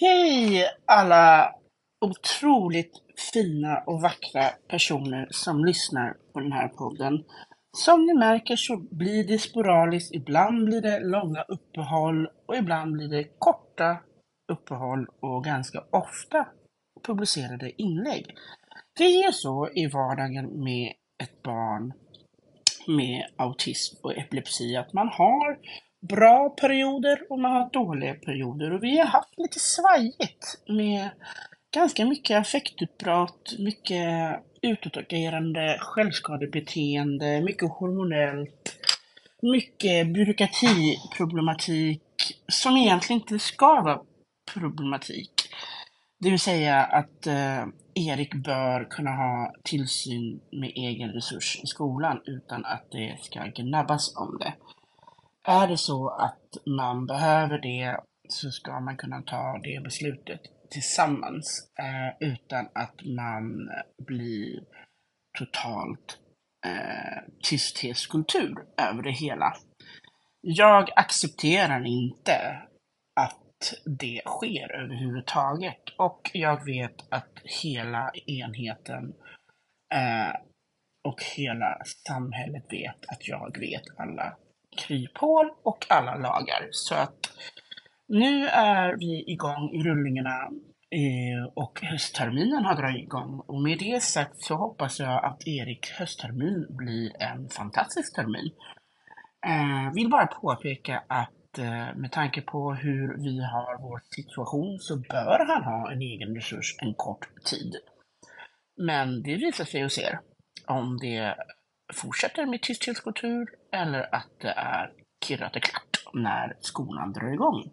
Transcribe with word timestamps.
Hej 0.00 0.64
alla 0.86 1.54
otroligt 2.00 2.92
fina 3.32 3.82
och 3.86 4.00
vackra 4.00 4.42
personer 4.68 5.28
som 5.30 5.64
lyssnar 5.64 6.16
på 6.32 6.40
den 6.40 6.52
här 6.52 6.68
podden. 6.68 7.24
Som 7.76 8.06
ni 8.06 8.14
märker 8.14 8.56
så 8.56 8.76
blir 8.76 9.24
det 9.24 9.38
sporadiskt, 9.38 10.14
ibland 10.14 10.64
blir 10.64 10.80
det 10.80 11.00
långa 11.00 11.42
uppehåll 11.42 12.26
och 12.46 12.56
ibland 12.56 12.92
blir 12.92 13.08
det 13.08 13.24
korta 13.38 13.96
uppehåll 14.52 15.06
och 15.20 15.44
ganska 15.44 15.84
ofta 15.90 16.46
publicerade 17.06 17.82
inlägg. 17.82 18.34
Det 18.98 19.22
är 19.22 19.32
så 19.32 19.68
i 19.74 19.86
vardagen 19.86 20.64
med 20.64 20.92
ett 21.22 21.42
barn 21.42 21.92
med 22.86 23.26
autism 23.36 23.96
och 24.02 24.18
epilepsi 24.18 24.76
att 24.76 24.92
man 24.92 25.08
har 25.08 25.58
bra 26.00 26.50
perioder 26.50 27.18
och 27.30 27.38
man 27.38 27.52
har 27.52 27.70
dåliga 27.72 28.14
perioder. 28.14 28.72
Och 28.72 28.82
vi 28.82 28.98
har 28.98 29.06
haft 29.06 29.38
lite 29.38 29.58
svajigt 29.58 30.60
med 30.68 31.10
ganska 31.74 32.06
mycket 32.06 32.40
affektutbrott, 32.40 33.54
mycket 33.58 34.40
utåtagerande 34.62 35.76
självskadebeteende, 35.80 37.40
mycket 37.40 37.70
hormonellt, 37.70 38.76
mycket 39.42 40.06
byråkratiproblematik 40.06 42.02
som 42.48 42.76
egentligen 42.76 43.22
inte 43.22 43.38
ska 43.38 43.80
vara 43.80 44.00
problematik. 44.54 45.32
Det 46.20 46.30
vill 46.30 46.40
säga 46.40 46.84
att 46.84 47.26
eh, 47.26 47.66
Erik 47.94 48.34
bör 48.34 48.84
kunna 48.90 49.10
ha 49.10 49.54
tillsyn 49.62 50.40
med 50.52 50.72
egen 50.74 51.12
resurs 51.12 51.60
i 51.62 51.66
skolan 51.66 52.20
utan 52.24 52.64
att 52.64 52.90
det 52.90 53.18
ska 53.22 53.44
gnabbas 53.44 54.16
om 54.16 54.38
det. 54.40 54.54
Är 55.48 55.68
det 55.68 55.76
så 55.76 56.08
att 56.08 56.66
man 56.66 57.06
behöver 57.06 57.58
det 57.58 58.00
så 58.28 58.50
ska 58.50 58.80
man 58.80 58.96
kunna 58.96 59.22
ta 59.22 59.60
det 59.62 59.82
beslutet 59.84 60.40
tillsammans 60.70 61.72
eh, 61.78 62.28
utan 62.28 62.68
att 62.74 63.04
man 63.04 63.70
blir 64.06 64.60
totalt 65.38 66.18
eh, 66.66 67.22
tysthetskultur 67.42 68.54
över 68.76 69.02
det 69.02 69.10
hela. 69.10 69.56
Jag 70.40 70.90
accepterar 70.96 71.86
inte 71.86 72.62
att 73.20 73.74
det 74.00 74.22
sker 74.26 74.72
överhuvudtaget 74.72 75.82
och 75.98 76.30
jag 76.32 76.64
vet 76.64 77.12
att 77.12 77.32
hela 77.62 78.10
enheten 78.26 79.14
eh, 79.94 80.40
och 81.08 81.22
hela 81.36 81.78
samhället 82.08 82.64
vet 82.70 83.08
att 83.08 83.28
jag 83.28 83.58
vet 83.58 83.84
alla 83.96 84.36
kryphål 84.78 85.50
och 85.62 85.86
alla 85.88 86.14
lagar. 86.14 86.68
Så 86.70 86.94
att 86.94 87.30
nu 88.08 88.46
är 88.46 88.96
vi 88.98 89.32
igång 89.32 89.70
i 89.72 89.82
rullningarna 89.82 90.50
eh, 90.90 91.52
och 91.54 91.80
höstterminen 91.82 92.64
har 92.64 92.74
dragit 92.74 93.02
igång. 93.02 93.40
Och 93.46 93.62
med 93.62 93.78
det 93.78 94.02
sagt 94.02 94.42
så 94.42 94.54
hoppas 94.54 95.00
jag 95.00 95.24
att 95.24 95.46
Erik 95.46 95.90
hösttermin 95.90 96.66
blir 96.68 97.22
en 97.22 97.48
fantastisk 97.48 98.14
termin. 98.14 98.50
Eh, 99.46 99.94
vill 99.94 100.10
bara 100.10 100.26
påpeka 100.26 101.02
att 101.06 101.58
eh, 101.58 101.94
med 101.96 102.12
tanke 102.12 102.40
på 102.40 102.74
hur 102.74 103.16
vi 103.22 103.40
har 103.40 103.82
vår 103.82 104.02
situation 104.16 104.78
så 104.78 104.96
bör 104.96 105.46
han 105.46 105.64
ha 105.64 105.92
en 105.92 106.02
egen 106.02 106.34
resurs 106.34 106.76
en 106.78 106.94
kort 106.94 107.44
tid. 107.44 107.76
Men 108.76 109.22
det 109.22 109.34
visar 109.34 109.64
sig 109.64 109.84
och 109.84 109.92
ser 109.92 110.20
om 110.66 110.98
det 110.98 111.34
fortsätter 111.94 112.46
med 112.46 112.62
tysthetskultur 112.62 113.48
eller 113.72 114.14
att 114.14 114.30
det 114.40 114.50
är 114.50 114.92
kirrat 115.24 115.56
och 115.56 115.62
klart 115.62 116.14
när 116.14 116.56
skolan 116.60 117.12
drar 117.12 117.32
igång. 117.32 117.72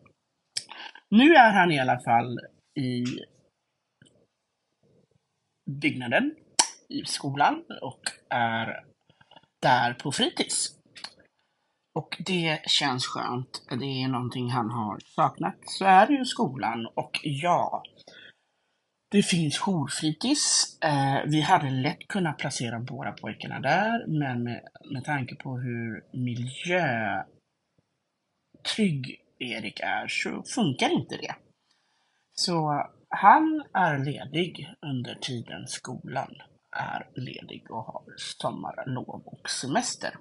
Nu 1.09 1.35
är 1.35 1.53
han 1.53 1.71
i 1.71 1.79
alla 1.79 1.99
fall 1.99 2.39
i 2.79 3.05
byggnaden 5.71 6.35
i 6.89 7.05
skolan 7.05 7.63
och 7.81 8.01
är 8.29 8.85
där 9.61 9.93
på 9.93 10.11
fritids. 10.11 10.75
Och 11.95 12.17
det 12.19 12.61
känns 12.65 13.05
skönt. 13.05 13.65
Det 13.69 14.03
är 14.03 14.07
någonting 14.07 14.49
han 14.49 14.69
har 14.69 14.99
saknat. 14.99 15.55
Så 15.65 15.85
är 15.85 16.07
det 16.07 16.13
ju 16.13 16.25
skolan 16.25 16.85
och 16.95 17.19
ja, 17.23 17.83
det 19.15 19.23
finns 19.23 19.57
jourfritids. 19.57 20.77
Eh, 20.81 21.19
vi 21.25 21.41
hade 21.41 21.69
lätt 21.69 22.07
kunnat 22.07 22.37
placera 22.37 22.79
båda 22.79 23.11
pojkarna 23.11 23.59
där, 23.59 24.07
men 24.07 24.43
med, 24.43 24.61
med 24.91 25.03
tanke 25.03 25.35
på 25.35 25.57
hur 25.57 26.03
miljötrygg 26.11 27.25
Erik 29.39 29.79
är 29.79 30.07
så 30.07 30.43
funkar 30.43 30.89
inte 30.89 31.17
det. 31.17 31.35
Så 32.33 32.85
han 33.09 33.63
är 33.73 33.97
ledig 33.97 34.73
under 34.81 35.15
tiden 35.15 35.67
skolan 35.67 36.35
är 36.77 37.09
ledig 37.15 37.71
och 37.71 37.83
har 37.83 38.03
sommarlov 38.17 39.23
och 39.25 39.49
semester. 39.49 40.17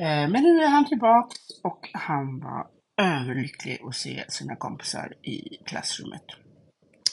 Eh, 0.00 0.28
men 0.28 0.42
nu 0.42 0.62
är 0.62 0.68
han 0.68 0.88
tillbaka 0.88 1.36
och 1.64 1.90
han 1.92 2.40
var 2.40 2.66
överlycklig 3.02 3.80
att 3.84 3.94
se 3.94 4.24
sina 4.28 4.56
kompisar 4.56 5.14
i 5.22 5.56
klassrummet 5.66 6.24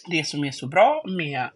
det 0.08 0.28
som 0.28 0.44
är 0.44 0.52
så 0.52 0.68
bra 0.68 1.04
med 1.08 1.50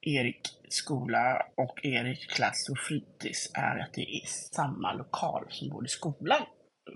Erik 0.00 0.40
skola 0.68 1.46
och 1.56 1.84
Erik 1.84 2.30
klass 2.30 2.68
och 2.70 2.78
fritids 2.78 3.50
är 3.54 3.78
att 3.78 3.94
det 3.94 4.16
är 4.16 4.26
samma 4.26 4.92
lokal 4.92 5.46
som 5.50 5.68
både 5.68 5.88
skolan 5.88 6.42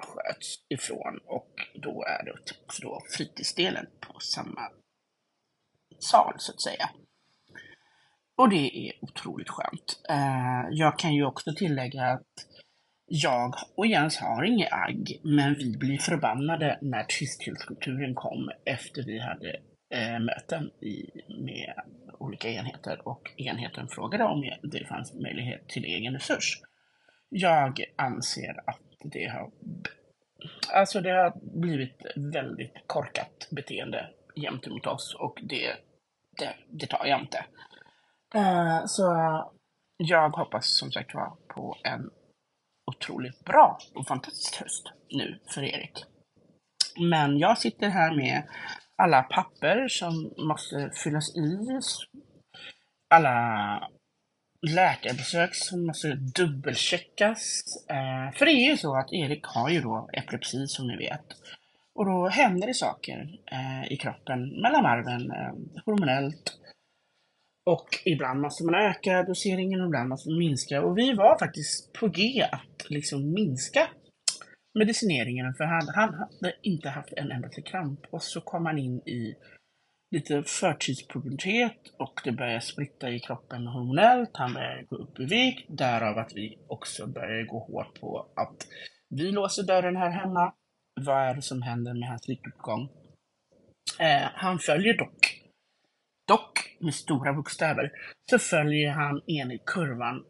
sköts 0.00 0.54
ifrån 0.68 1.20
och 1.26 1.52
då 1.74 2.04
är 2.04 2.24
det 2.24 2.44
typ 2.44 2.64
också 2.64 2.82
då 2.82 3.02
fritidsdelen 3.16 3.86
på 4.00 4.20
samma 4.20 4.70
sal 5.98 6.34
så 6.38 6.52
att 6.52 6.60
säga. 6.60 6.90
Och 8.36 8.48
det 8.48 8.88
är 8.88 8.92
otroligt 9.04 9.48
skönt. 9.48 10.00
Eh, 10.08 10.64
jag 10.70 10.98
kan 10.98 11.14
ju 11.14 11.24
också 11.24 11.54
tillägga 11.54 12.04
att 12.04 12.46
jag 13.06 13.54
och 13.76 13.86
Jens 13.86 14.16
har 14.16 14.44
inget 14.44 14.72
agg, 14.72 15.20
men 15.24 15.54
vi 15.54 15.76
blir 15.76 15.98
förbannade 15.98 16.78
när 16.82 17.04
tysthetskulturen 17.04 18.14
kom 18.14 18.50
efter 18.64 19.02
vi 19.02 19.18
hade 19.18 19.60
Eh, 19.90 20.18
möten 20.18 20.70
i, 20.80 21.10
med 21.28 21.74
olika 22.18 22.50
enheter 22.50 23.08
och 23.08 23.32
enheten 23.36 23.88
frågade 23.88 24.24
om 24.24 24.52
det 24.62 24.86
fanns 24.88 25.14
möjlighet 25.14 25.68
till 25.68 25.84
egen 25.84 26.14
resurs. 26.14 26.60
Jag 27.28 27.84
anser 27.96 28.70
att 28.70 28.80
det 29.04 29.26
har, 29.26 29.50
alltså 30.72 31.00
det 31.00 31.10
har 31.10 31.60
blivit 31.60 32.02
väldigt 32.16 32.74
korkat 32.86 33.48
beteende 33.50 34.10
gentemot 34.36 34.86
oss 34.86 35.16
och 35.18 35.38
det, 35.42 35.76
det, 36.38 36.54
det 36.70 36.86
tar 36.86 37.06
jag 37.06 37.20
inte. 37.20 37.44
Eh, 38.34 38.84
så 38.86 39.02
jag 39.96 40.30
hoppas 40.30 40.78
som 40.78 40.92
sagt 40.92 41.14
var 41.14 41.36
på 41.54 41.76
en 41.84 42.10
otroligt 42.86 43.44
bra 43.44 43.78
och 43.94 44.06
fantastisk 44.06 44.56
höst 44.56 44.92
nu 45.10 45.40
för 45.46 45.62
Erik. 45.62 46.04
Men 47.00 47.38
jag 47.38 47.58
sitter 47.58 47.88
här 47.88 48.16
med 48.16 48.42
alla 48.96 49.22
papper 49.22 49.88
som 49.88 50.34
måste 50.36 50.90
fyllas 51.04 51.36
i, 51.36 51.80
alla 53.08 53.88
läkarbesök 54.62 55.54
som 55.54 55.86
måste 55.86 56.14
dubbelcheckas. 56.14 57.62
Eh, 57.90 58.38
för 58.38 58.46
det 58.46 58.52
är 58.52 58.70
ju 58.70 58.76
så 58.76 58.96
att 58.96 59.12
Erik 59.12 59.44
har 59.44 59.68
ju 59.68 59.80
då 59.80 60.08
epilepsi 60.12 60.66
som 60.66 60.86
ni 60.86 60.96
vet. 60.96 61.26
Och 61.94 62.06
då 62.06 62.28
händer 62.28 62.66
det 62.66 62.74
saker 62.74 63.38
eh, 63.52 63.92
i 63.92 63.96
kroppen, 63.96 64.60
mellan 64.62 64.82
varven, 64.82 65.30
eh, 65.30 65.82
hormonellt. 65.84 66.52
Och 67.66 67.88
ibland 68.04 68.40
måste 68.40 68.64
man 68.64 68.74
öka 68.74 69.22
doseringen 69.22 69.80
och 69.80 69.86
ibland 69.86 70.08
måste 70.08 70.30
man 70.30 70.38
minska. 70.38 70.82
Och 70.82 70.98
vi 70.98 71.12
var 71.12 71.38
faktiskt 71.38 71.92
på 71.92 72.08
G 72.08 72.48
att 72.52 72.90
liksom 72.90 73.32
minska 73.32 73.88
medicineringen 74.78 75.54
för 75.54 75.64
han, 75.64 75.88
han 75.94 76.14
hade 76.14 76.54
inte 76.62 76.88
haft 76.88 77.12
en 77.12 77.30
enda 77.30 77.48
kramp 77.48 78.00
och 78.10 78.22
så 78.22 78.40
kom 78.40 78.66
han 78.66 78.78
in 78.78 79.00
i 79.00 79.36
lite 80.10 80.42
förtidspubertet 80.42 81.76
och 81.98 82.20
det 82.24 82.32
började 82.32 82.60
spritta 82.60 83.10
i 83.10 83.20
kroppen 83.20 83.66
hormonellt. 83.66 84.30
Han 84.32 84.54
började 84.54 84.82
gå 84.82 84.96
upp 84.96 85.20
i 85.20 85.24
vikt, 85.24 85.64
därav 85.68 86.18
att 86.18 86.32
vi 86.34 86.58
också 86.68 87.06
började 87.06 87.44
gå 87.44 87.58
hårt 87.58 88.00
på 88.00 88.26
att 88.36 88.66
vi 89.08 89.32
låser 89.32 89.62
dörren 89.62 89.96
här 89.96 90.10
hemma. 90.10 90.52
Vad 91.00 91.22
är 91.22 91.34
det 91.34 91.42
som 91.42 91.62
händer 91.62 91.94
med 91.94 92.08
hans 92.08 92.28
viktuppgång? 92.28 92.88
Eh, 94.00 94.28
han 94.34 94.58
följer 94.58 94.98
dock, 94.98 95.42
dock 96.28 96.76
med 96.80 96.94
stora 96.94 97.32
bokstäver, 97.32 97.92
så 98.30 98.38
följer 98.38 98.90
han 98.90 99.20
enligt 99.26 99.64
kurvan 99.64 100.24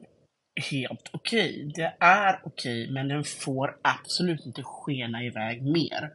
helt 0.57 1.11
okej. 1.13 1.51
Okay. 1.51 1.73
Det 1.75 1.97
är 2.01 2.41
okej, 2.45 2.83
okay, 2.83 2.95
men 2.95 3.09
den 3.09 3.25
får 3.25 3.77
absolut 3.83 4.47
inte 4.47 4.63
skena 4.63 5.25
iväg 5.25 5.63
mer. 5.63 6.11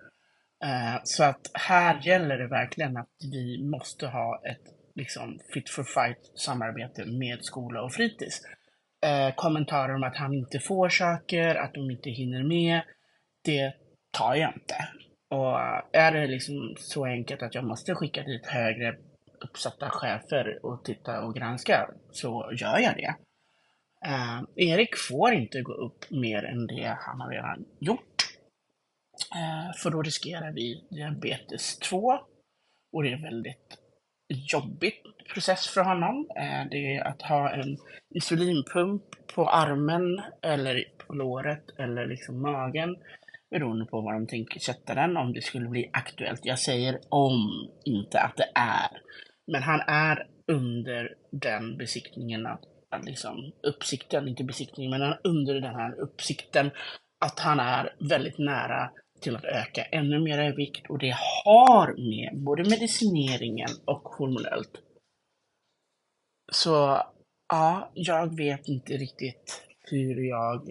Uh, 0.66 1.00
så 1.04 1.24
att 1.24 1.52
här 1.54 2.00
gäller 2.02 2.38
det 2.38 2.48
verkligen 2.48 2.98
att 2.98 3.10
vi 3.32 3.64
måste 3.64 4.08
ha 4.08 4.42
ett 4.46 4.62
liksom 4.96 5.40
fit 5.54 5.70
for 5.70 5.84
fight 5.84 6.32
samarbete 6.36 7.06
med 7.06 7.44
skola 7.46 7.82
och 7.82 7.94
fritids. 7.94 8.42
Eh, 9.06 9.28
uh, 9.28 9.36
kommentarer 9.36 9.96
om 9.96 10.04
att 10.04 10.18
han 10.18 10.34
inte 10.34 10.60
får 10.60 10.90
saker, 10.90 11.56
att 11.56 11.74
de 11.74 11.92
inte 11.92 12.10
hinner 12.10 12.44
med, 12.44 12.82
det 13.46 13.74
tar 14.12 14.36
jag 14.36 14.54
inte. 14.54 14.76
Och 15.30 15.60
är 15.94 16.12
det 16.12 16.28
liksom 16.28 16.76
så 16.78 17.06
enkelt 17.06 17.42
att 17.42 17.56
jag 17.56 17.64
måste 17.64 17.96
skicka 17.96 18.24
dit 18.24 18.46
högre 18.46 18.96
uppsatta 19.42 19.90
chefer 19.90 20.66
och 20.66 20.84
titta 20.84 21.22
och 21.22 21.36
granska 21.36 21.90
så 22.12 22.52
gör 22.58 22.80
jag 22.80 22.96
det. 22.96 23.16
Eh, 24.06 24.42
Erik 24.56 24.98
får 24.98 25.34
inte 25.34 25.62
gå 25.62 25.74
upp 25.74 26.12
mer 26.12 26.44
än 26.44 26.68
det 26.68 26.98
han 27.00 27.22
har 27.22 27.30
redan 27.30 27.66
gjort. 27.80 28.24
Eh, 29.36 29.76
för 29.78 29.90
då 29.90 30.02
riskerar 30.02 30.52
vi 30.52 30.88
diabetes 30.90 31.80
2 31.80 31.98
och 32.94 33.04
det 33.04 33.14
är 33.14 33.22
väldigt 33.22 33.78
jobbig 34.54 34.94
process 35.34 35.68
för 35.68 35.82
honom. 35.82 36.28
Eh, 36.38 36.70
det 36.72 36.96
är 36.96 37.08
att 37.08 37.22
ha 37.22 37.52
en 37.52 37.78
insulinpump 38.16 39.04
på 39.36 39.50
armen 39.50 40.22
eller 40.42 40.84
på 40.98 41.14
låret 41.14 41.80
eller 41.80 42.06
liksom 42.08 42.42
magen 42.42 42.96
beroende 43.52 43.86
på 43.86 44.02
vad 44.02 44.14
de 44.14 44.28
tänker 44.28 44.60
sätta 44.60 44.96
den 44.96 45.18
om 45.18 45.34
det 45.34 45.42
skulle 45.42 45.68
bli 45.70 45.90
aktuellt. 45.94 46.42
Jag 46.44 46.60
säger 46.60 47.00
om, 47.10 47.70
inte 47.86 48.20
att 48.20 48.38
det 48.38 48.52
är. 48.56 49.02
Men 49.52 49.64
han 49.64 49.80
är 49.88 50.28
under 50.48 51.16
den 51.32 51.78
besiktningen, 51.78 52.46
att 52.46 52.64
liksom, 53.06 53.52
uppsikten, 53.64 54.28
inte 54.28 54.44
besiktningen, 54.44 55.00
men 55.00 55.14
under 55.24 55.54
den 55.54 55.76
här 55.76 56.00
uppsikten 56.00 56.72
att 57.26 57.40
han 57.40 57.60
är 57.60 57.96
väldigt 58.00 58.38
nära 58.38 58.90
till 59.22 59.36
att 59.36 59.46
öka 59.46 59.84
ännu 59.84 60.20
mer 60.20 60.52
i 60.52 60.56
vikt 60.56 60.90
och 60.90 61.00
det 61.00 61.16
har 61.46 61.88
med 62.10 62.44
både 62.44 62.64
medicineringen 62.64 63.70
och 63.86 64.02
hormonellt. 64.02 64.82
Så 66.52 67.02
ja, 67.50 67.92
jag 67.94 68.38
vet 68.38 68.68
inte 68.68 68.94
riktigt 68.94 69.64
hur 69.84 70.24
jag 70.30 70.70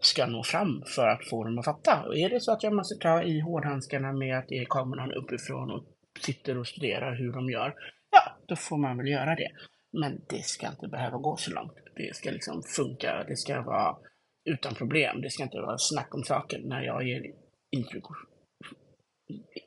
ska 0.00 0.26
nå 0.26 0.42
fram 0.42 0.82
för 0.86 1.08
att 1.08 1.28
få 1.28 1.44
dem 1.44 1.58
att 1.58 1.64
fatta. 1.64 2.02
Och 2.06 2.16
är 2.16 2.30
det 2.30 2.40
så 2.40 2.52
att 2.52 2.62
jag 2.62 2.74
måste 2.74 2.94
ta 2.94 3.22
i 3.22 3.40
hårdhandskarna 3.40 4.12
med 4.12 4.38
att 4.38 4.48
det 4.48 4.58
är 4.58 4.64
kameran 4.64 5.12
uppifrån 5.12 5.70
och 5.70 5.84
sitter 6.20 6.58
och 6.58 6.66
studerar 6.66 7.14
hur 7.14 7.32
de 7.32 7.50
gör, 7.50 7.74
ja, 8.10 8.36
då 8.46 8.56
får 8.56 8.76
man 8.76 8.96
väl 8.96 9.08
göra 9.08 9.34
det. 9.34 9.50
Men 9.92 10.20
det 10.28 10.44
ska 10.44 10.68
inte 10.68 10.88
behöva 10.88 11.18
gå 11.18 11.36
så 11.36 11.50
långt. 11.50 11.74
Det 11.96 12.16
ska 12.16 12.30
liksom 12.30 12.62
funka, 12.62 13.24
det 13.28 13.36
ska 13.36 13.62
vara 13.62 13.96
utan 14.44 14.74
problem. 14.74 15.20
Det 15.20 15.30
ska 15.30 15.42
inte 15.42 15.60
vara 15.60 15.78
snack 15.78 16.14
om 16.14 16.24
saker 16.24 16.60
när 16.64 16.82
jag 16.82 17.08
ger 17.08 17.22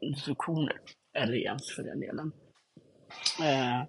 instruktioner, 0.02 0.80
eller 1.18 1.34
ens 1.38 1.76
för 1.76 1.84
den 1.84 2.00
delen. 2.00 2.32
Eh, 3.42 3.84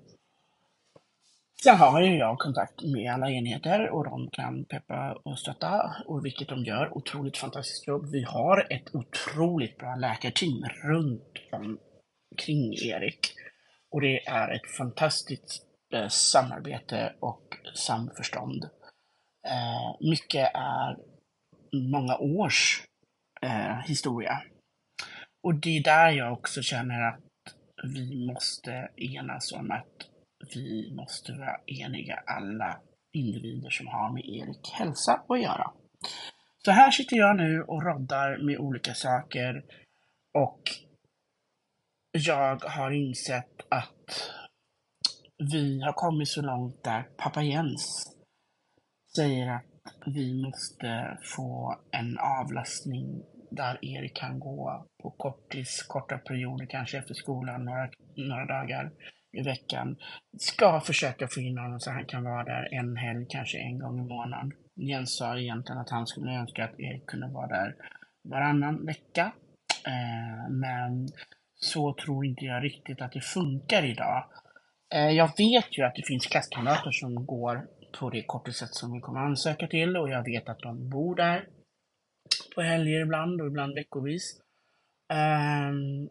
Sen 1.62 1.76
har 1.76 2.00
ju 2.00 2.16
jag 2.16 2.38
kontakt 2.38 2.82
med 2.82 3.12
alla 3.12 3.30
enheter 3.30 3.90
och 3.90 4.04
de 4.04 4.30
kan 4.32 4.64
peppa 4.64 5.20
och 5.24 5.38
stötta, 5.38 5.96
och 6.06 6.24
vilket 6.24 6.48
de 6.48 6.64
gör. 6.64 6.96
Otroligt 6.96 7.36
fantastiskt 7.38 7.86
jobb. 7.88 8.06
Vi 8.12 8.22
har 8.22 8.66
ett 8.72 8.94
otroligt 8.94 9.78
bra 9.78 9.96
läkarteam 9.96 10.64
runt 10.84 11.32
omkring 11.52 12.74
Erik. 12.74 13.20
Och 13.90 14.00
det 14.00 14.26
är 14.26 14.54
ett 14.54 14.70
fantastiskt 14.78 15.65
eh, 15.92 16.08
samarbete 16.08 17.14
och 17.20 17.56
samförstånd. 17.74 18.64
Eh, 19.46 20.08
mycket 20.10 20.50
är 20.54 20.96
många 21.90 22.16
års 22.16 22.82
eh, 23.42 23.78
historia. 23.80 24.42
Och 25.42 25.54
det 25.54 25.78
är 25.78 25.82
där 25.82 26.10
jag 26.10 26.32
också 26.32 26.62
känner 26.62 27.02
att 27.02 27.20
vi 27.82 28.26
måste 28.26 28.88
enas 28.96 29.52
om 29.52 29.70
att 29.70 30.08
vi 30.54 30.94
måste 30.96 31.32
vara 31.32 31.60
eniga 31.66 32.22
alla 32.26 32.80
individer 33.12 33.70
som 33.70 33.86
har 33.86 34.12
med 34.12 34.24
Erik 34.24 34.70
hälsa 34.72 35.24
att 35.28 35.42
göra. 35.42 35.72
Så 36.64 36.70
här 36.70 36.90
sitter 36.90 37.16
jag 37.16 37.36
nu 37.36 37.62
och 37.62 37.82
roddar 37.82 38.38
med 38.38 38.58
olika 38.58 38.94
saker 38.94 39.64
och 40.34 40.62
jag 42.12 42.64
har 42.64 42.90
insett 42.90 43.60
att 43.68 44.30
vi 45.38 45.80
har 45.82 45.92
kommit 45.92 46.28
så 46.28 46.42
långt 46.42 46.84
där 46.84 47.02
pappa 47.16 47.42
Jens 47.42 48.12
säger 49.16 49.50
att 49.50 49.64
vi 50.06 50.42
måste 50.42 51.18
få 51.36 51.76
en 51.90 52.18
avlastning 52.18 53.22
där 53.50 53.78
Erik 53.82 54.16
kan 54.16 54.40
gå 54.40 54.86
på 55.02 55.10
kortis, 55.10 55.82
korta 55.82 56.18
perioder, 56.18 56.66
kanske 56.66 56.98
efter 56.98 57.14
skolan, 57.14 57.64
några, 57.64 57.88
några 58.16 58.46
dagar 58.46 58.90
i 59.32 59.42
veckan. 59.42 59.96
Ska 60.38 60.80
försöka 60.80 61.28
få 61.28 61.40
in 61.40 61.58
honom 61.58 61.80
så 61.80 61.90
han 61.90 62.06
kan 62.06 62.24
vara 62.24 62.44
där 62.44 62.68
en 62.74 62.96
helg, 62.96 63.26
kanske 63.28 63.58
en 63.58 63.78
gång 63.78 64.00
i 64.00 64.08
månaden. 64.08 64.52
Jens 64.76 65.16
sa 65.16 65.38
egentligen 65.38 65.80
att 65.80 65.90
han 65.90 66.06
skulle 66.06 66.32
önska 66.32 66.64
att 66.64 66.80
Erik 66.80 67.06
kunde 67.06 67.28
vara 67.28 67.46
där 67.46 67.76
varannan 68.24 68.86
vecka. 68.86 69.32
Eh, 69.86 70.50
men 70.50 71.08
så 71.54 71.94
tror 71.94 72.26
inte 72.26 72.44
jag 72.44 72.64
riktigt 72.64 73.00
att 73.00 73.12
det 73.12 73.20
funkar 73.20 73.84
idag. 73.84 74.24
Eh, 74.94 75.10
jag 75.10 75.30
vet 75.38 75.78
ju 75.78 75.82
att 75.82 75.94
det 75.94 76.06
finns 76.06 76.26
klasskamrater 76.26 76.90
som 76.90 77.26
går 77.26 77.66
på 77.98 78.10
det 78.10 78.22
kortiset 78.22 78.74
som 78.74 78.92
vi 78.92 79.00
kommer 79.00 79.20
ansöka 79.20 79.66
till 79.66 79.96
och 79.96 80.10
jag 80.10 80.24
vet 80.24 80.48
att 80.48 80.58
de 80.58 80.90
bor 80.90 81.14
där 81.16 81.48
på 82.54 82.62
helger 82.62 83.00
ibland 83.00 83.40
och 83.40 83.46
ibland 83.46 83.74
veckovis. 83.74 84.40
Ehm, 85.12 86.08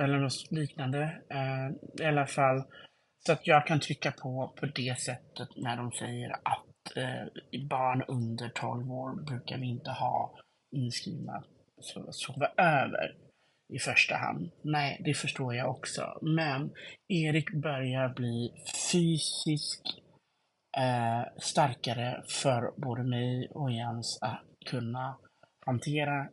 eller 0.00 0.18
något 0.18 0.50
liknande. 0.50 1.22
Ehm, 1.30 1.74
I 2.00 2.04
alla 2.04 2.26
fall 2.26 2.62
så 3.26 3.32
att 3.32 3.46
jag 3.46 3.66
kan 3.66 3.80
trycka 3.80 4.12
på 4.12 4.54
på 4.60 4.66
det 4.66 4.98
sättet 4.98 5.48
när 5.56 5.76
de 5.76 5.92
säger 5.92 6.30
att 6.30 6.96
eh, 6.96 7.26
barn 7.68 8.02
under 8.08 8.48
12 8.48 8.92
år 8.92 9.24
brukar 9.24 9.58
vi 9.58 9.66
inte 9.66 9.90
ha 9.90 10.38
inskrivna 10.76 11.44
så 11.80 12.12
sova 12.12 12.46
över 12.56 13.16
i 13.68 13.78
första 13.78 14.16
hand. 14.16 14.50
Nej, 14.62 15.00
det 15.04 15.14
förstår 15.14 15.54
jag 15.54 15.70
också. 15.70 16.18
Men 16.22 16.70
Erik 17.08 17.52
börjar 17.52 18.08
bli 18.08 18.52
fysiskt 18.92 19.86
eh, 20.76 21.22
starkare 21.38 22.22
för 22.28 22.72
både 22.76 23.04
mig 23.04 23.48
och 23.50 23.72
Jens 23.72 24.18
att 24.22 24.44
kunna 24.66 25.18
hantera. 25.66 26.28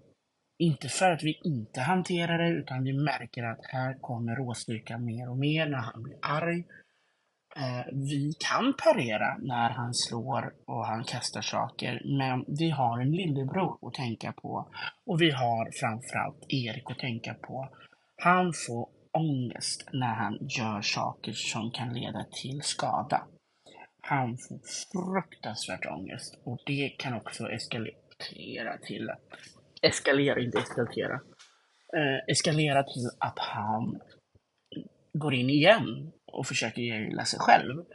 Inte 0.58 0.90
för 0.90 1.12
att 1.12 1.24
vi 1.24 1.40
inte 1.44 1.82
hanterar 1.82 2.38
det, 2.38 2.50
utan 2.50 2.84
vi 2.84 2.94
märker 2.94 3.44
att 3.44 3.66
här 3.66 3.94
kommer 3.94 4.36
råstyrkan 4.36 5.06
mer 5.06 5.30
och 5.30 5.38
mer 5.38 5.70
när 5.70 5.78
han 5.78 6.04
blir 6.04 6.18
arg. 6.22 6.64
Eh, 7.60 7.86
vi 7.94 8.34
kan 8.40 8.74
parera 8.74 9.38
när 9.42 9.70
han 9.70 9.94
slår 9.94 10.54
och 10.66 10.86
han 10.86 11.04
kastar 11.04 11.42
saker, 11.42 12.02
men 12.06 12.58
vi 12.60 12.70
har 12.70 13.00
en 13.00 13.12
lillebror 13.12 13.88
att 13.88 13.94
tänka 13.94 14.34
på. 14.34 14.70
Och 15.06 15.22
vi 15.22 15.32
har 15.32 15.72
framförallt 15.80 16.46
Erik 16.50 16.92
att 16.92 17.00
tänka 17.00 17.34
på. 17.34 17.70
Han 18.24 18.54
får 18.68 18.90
ångest 19.12 19.90
när 19.94 20.16
han 20.16 20.38
gör 20.42 20.82
saker 20.82 21.32
som 21.34 21.72
kan 21.72 21.94
leda 21.94 22.26
till 22.32 22.62
skada. 22.62 23.28
Han 24.02 24.38
får 24.38 24.60
fruktansvärt 24.92 25.86
ångest 25.86 26.40
och 26.44 26.60
det 26.66 26.90
kan 26.90 27.14
också 27.14 27.50
eskalera 27.52 28.78
till 28.88 29.10
att 29.10 29.20
eskalera, 29.82 30.40
inte 30.40 30.58
eskalera. 30.58 31.14
Eh, 31.98 32.20
eskalera 32.28 32.84
till 32.84 33.10
att 33.20 33.40
han 33.40 34.02
går 35.14 35.34
in 35.34 35.50
igen 35.50 36.12
och 36.36 36.48
försöker 36.48 36.82
gilla 36.82 37.26
sig 37.26 37.40
själv. 37.40 37.86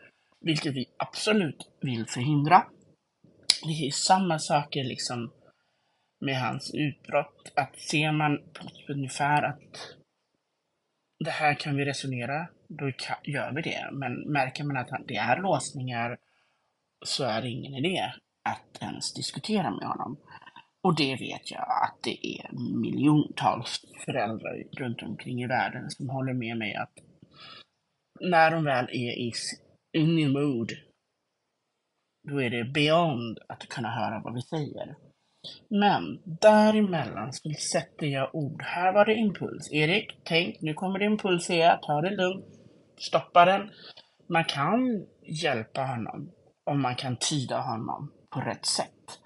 Vilket 0.40 0.74
vi 0.74 0.86
absolut 0.96 1.70
vill 1.80 2.06
förhindra. 2.06 2.66
Det 3.62 3.86
är 3.86 3.90
samma 3.90 4.38
saker 4.38 4.84
liksom 4.84 5.32
med 6.20 6.40
hans 6.40 6.74
utbrott. 6.74 7.52
Att 7.56 7.78
ser 7.78 8.12
man 8.12 8.38
på 8.52 8.68
typ 8.68 8.90
ungefär 8.90 9.42
att 9.42 9.96
det 11.24 11.30
här 11.30 11.54
kan 11.54 11.76
vi 11.76 11.84
resonera, 11.84 12.48
då 12.68 12.92
gör 13.22 13.52
vi 13.52 13.62
det. 13.62 13.88
Men 13.92 14.12
märker 14.20 14.64
man 14.64 14.76
att 14.76 14.90
det 15.08 15.16
är 15.16 15.42
låsningar 15.42 16.18
så 17.04 17.24
är 17.24 17.42
det 17.42 17.48
ingen 17.48 17.74
idé 17.74 18.12
att 18.42 18.82
ens 18.82 19.14
diskutera 19.14 19.70
med 19.70 19.88
honom. 19.88 20.16
Och 20.82 20.96
det 20.96 21.16
vet 21.16 21.50
jag 21.50 21.62
att 21.62 22.02
det 22.02 22.26
är 22.26 22.52
miljontals 22.80 23.84
föräldrar 24.04 24.64
runt 24.78 25.02
omkring 25.02 25.42
i 25.42 25.46
världen 25.46 25.90
som 25.90 26.08
håller 26.08 26.32
med 26.32 26.56
mig 26.56 26.74
att 26.74 26.92
när 28.20 28.50
de 28.50 28.64
väl 28.64 28.84
är 28.84 29.18
i, 29.18 29.32
in 29.92 30.18
i 30.18 30.28
mood, 30.28 30.72
då 32.28 32.42
är 32.42 32.50
det 32.50 32.64
beyond 32.64 33.38
att 33.48 33.68
kunna 33.68 33.90
höra 33.90 34.20
vad 34.24 34.34
vi 34.34 34.42
säger. 34.42 34.96
Men 35.68 36.20
däremellan 36.24 37.32
så 37.32 37.50
sätter 37.72 38.06
jag 38.06 38.34
ord. 38.34 38.62
Här 38.62 38.92
var 38.92 39.04
det 39.04 39.14
impuls. 39.14 39.72
Erik, 39.72 40.20
tänk, 40.24 40.60
nu 40.60 40.74
kommer 40.74 40.98
det 40.98 41.04
impuls 41.04 41.48
här. 41.48 41.78
Ta 41.82 42.00
det 42.00 42.16
lugnt. 42.16 42.44
Stoppa 42.98 43.44
den. 43.44 43.70
Man 44.28 44.44
kan 44.44 45.06
hjälpa 45.42 45.82
honom 45.82 46.32
om 46.64 46.82
man 46.82 46.94
kan 46.94 47.16
tyda 47.16 47.60
honom 47.60 48.12
på 48.30 48.40
rätt 48.40 48.66
sätt. 48.66 49.18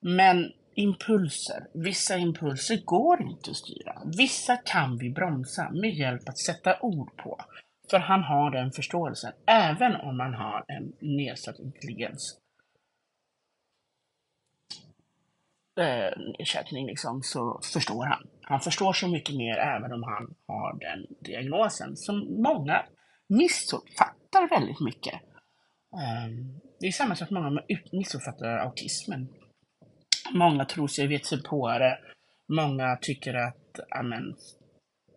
Men 0.00 0.52
impulser, 0.74 1.66
vissa 1.74 2.16
impulser 2.16 2.84
går 2.84 3.22
inte 3.22 3.50
att 3.50 3.56
styra. 3.56 4.02
Vissa 4.16 4.56
kan 4.56 4.98
vi 4.98 5.10
bromsa 5.10 5.70
med 5.70 5.94
hjälp 5.94 6.28
att 6.28 6.38
sätta 6.38 6.80
ord 6.80 7.16
på. 7.16 7.40
För 7.90 7.98
han 7.98 8.22
har 8.22 8.50
den 8.50 8.72
förståelsen, 8.72 9.32
även 9.46 9.96
om 9.96 10.16
man 10.16 10.34
har 10.34 10.64
en 10.68 10.92
nedsatt 11.00 11.58
intelligens. 11.58 12.40
Eh, 15.80 16.12
ersättning 16.38 16.86
liksom, 16.86 17.22
så 17.22 17.60
förstår 17.72 18.04
han. 18.04 18.28
Han 18.42 18.60
förstår 18.60 18.92
så 18.92 19.08
mycket 19.08 19.36
mer 19.36 19.56
även 19.58 19.92
om 19.92 20.02
han 20.02 20.34
har 20.46 20.78
den 20.78 21.06
diagnosen 21.20 21.96
som 21.96 22.42
många 22.42 22.86
missuppfattar 23.28 24.48
väldigt 24.50 24.80
mycket. 24.80 25.14
Eh, 25.94 26.28
det 26.80 26.86
är 26.86 26.92
samma 26.92 27.14
sak 27.16 27.30
många 27.30 27.62
missuppfattar 27.92 28.58
autismen. 28.58 29.28
Många 30.32 30.64
tror 30.64 30.88
sig 30.88 31.06
veta 31.06 31.24
sig 31.24 31.42
på 31.42 31.78
det. 31.78 31.98
Många 32.48 32.98
tycker 33.00 33.34
att, 33.34 33.80
amen, 33.90 34.36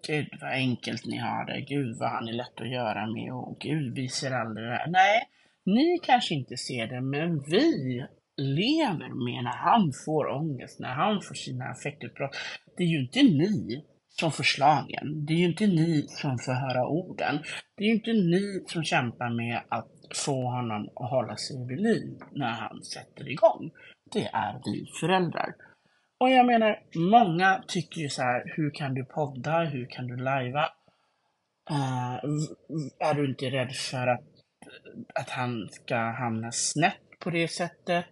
gud 0.07 0.27
vad 0.41 0.51
enkelt 0.51 1.05
ni 1.05 1.17
har 1.17 1.45
det, 1.45 1.61
gud 1.61 1.97
vad 1.97 2.09
han 2.09 2.27
är 2.27 2.33
lätt 2.33 2.61
att 2.61 2.69
göra 2.69 3.07
med 3.07 3.33
och 3.33 3.57
gud 3.59 3.95
vi 3.95 4.07
ser 4.07 4.31
aldrig 4.31 4.67
det 4.67 4.75
här. 4.75 4.87
Nej, 4.87 5.29
ni 5.65 5.99
kanske 6.03 6.35
inte 6.35 6.57
ser 6.57 6.87
det, 6.87 7.01
men 7.01 7.39
vi 7.39 8.05
lever 8.37 9.25
med 9.25 9.43
när 9.43 9.57
han 9.57 9.93
får 10.05 10.27
ångest, 10.27 10.79
när 10.79 10.93
han 10.93 11.21
får 11.21 11.35
sina 11.35 11.65
affektutbrott. 11.65 12.35
Det 12.77 12.83
är 12.83 12.87
ju 12.87 12.99
inte 12.99 13.23
ni 13.23 13.85
som 14.07 14.31
får 14.31 14.43
slagen. 14.43 15.25
Det 15.25 15.33
är 15.33 15.37
ju 15.37 15.45
inte 15.45 15.67
ni 15.67 16.05
som 16.07 16.39
får 16.39 16.53
höra 16.53 16.87
orden. 16.87 17.39
Det 17.75 17.83
är 17.83 17.87
ju 17.87 17.93
inte 17.93 18.13
ni 18.13 18.63
som 18.67 18.83
kämpar 18.83 19.29
med 19.29 19.61
att 19.69 19.91
få 20.25 20.41
honom 20.41 20.89
att 20.95 21.09
hålla 21.09 21.35
sig 21.35 21.67
vid 21.67 21.79
liv 21.79 22.17
när 22.31 22.51
han 22.51 22.83
sätter 22.83 23.29
igång. 23.29 23.71
Det 24.13 24.25
är 24.33 24.61
vi 24.65 24.91
föräldrar. 24.99 25.55
Och 26.19 26.29
jag 26.29 26.45
menar, 26.45 26.79
många 26.95 27.63
tycker 27.67 28.01
ju 28.01 28.09
så 28.09 28.21
här, 28.21 28.53
hur 28.55 28.71
kan 28.71 28.93
du 28.93 29.05
podda, 29.05 29.63
hur 29.63 29.85
kan 29.85 30.07
du 30.07 30.15
lajva? 30.17 30.65
Uh, 31.71 32.15
är 32.99 33.13
du 33.13 33.29
inte 33.29 33.45
rädd 33.45 33.71
för 33.71 34.07
att, 34.07 34.25
att 35.15 35.29
han 35.29 35.69
ska 35.71 35.95
hamna 35.97 36.51
snett 36.51 37.19
på 37.19 37.29
det 37.29 37.47
sättet? 37.47 38.05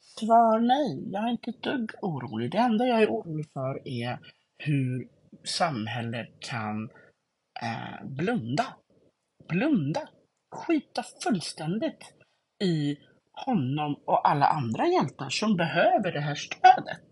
Svar 0.00 0.60
nej, 0.60 1.12
jag 1.12 1.24
är 1.24 1.30
inte 1.30 1.50
ett 1.50 1.62
dugg 1.62 1.90
orolig. 2.02 2.50
Det 2.52 2.58
enda 2.58 2.86
jag 2.86 3.02
är 3.02 3.08
orolig 3.08 3.46
för 3.52 3.88
är 3.88 4.18
hur 4.58 5.08
samhället 5.44 6.28
kan 6.40 6.90
uh, 7.62 8.04
blunda. 8.04 8.66
Blunda. 9.48 10.08
Skita 10.50 11.04
fullständigt 11.24 12.14
i 12.62 12.98
honom 13.46 13.94
och 14.06 14.28
alla 14.28 14.46
andra 14.46 14.86
hjältar 14.86 15.28
som 15.28 15.56
behöver 15.56 16.12
det 16.12 16.20
här 16.20 16.34
stödet. 16.34 17.10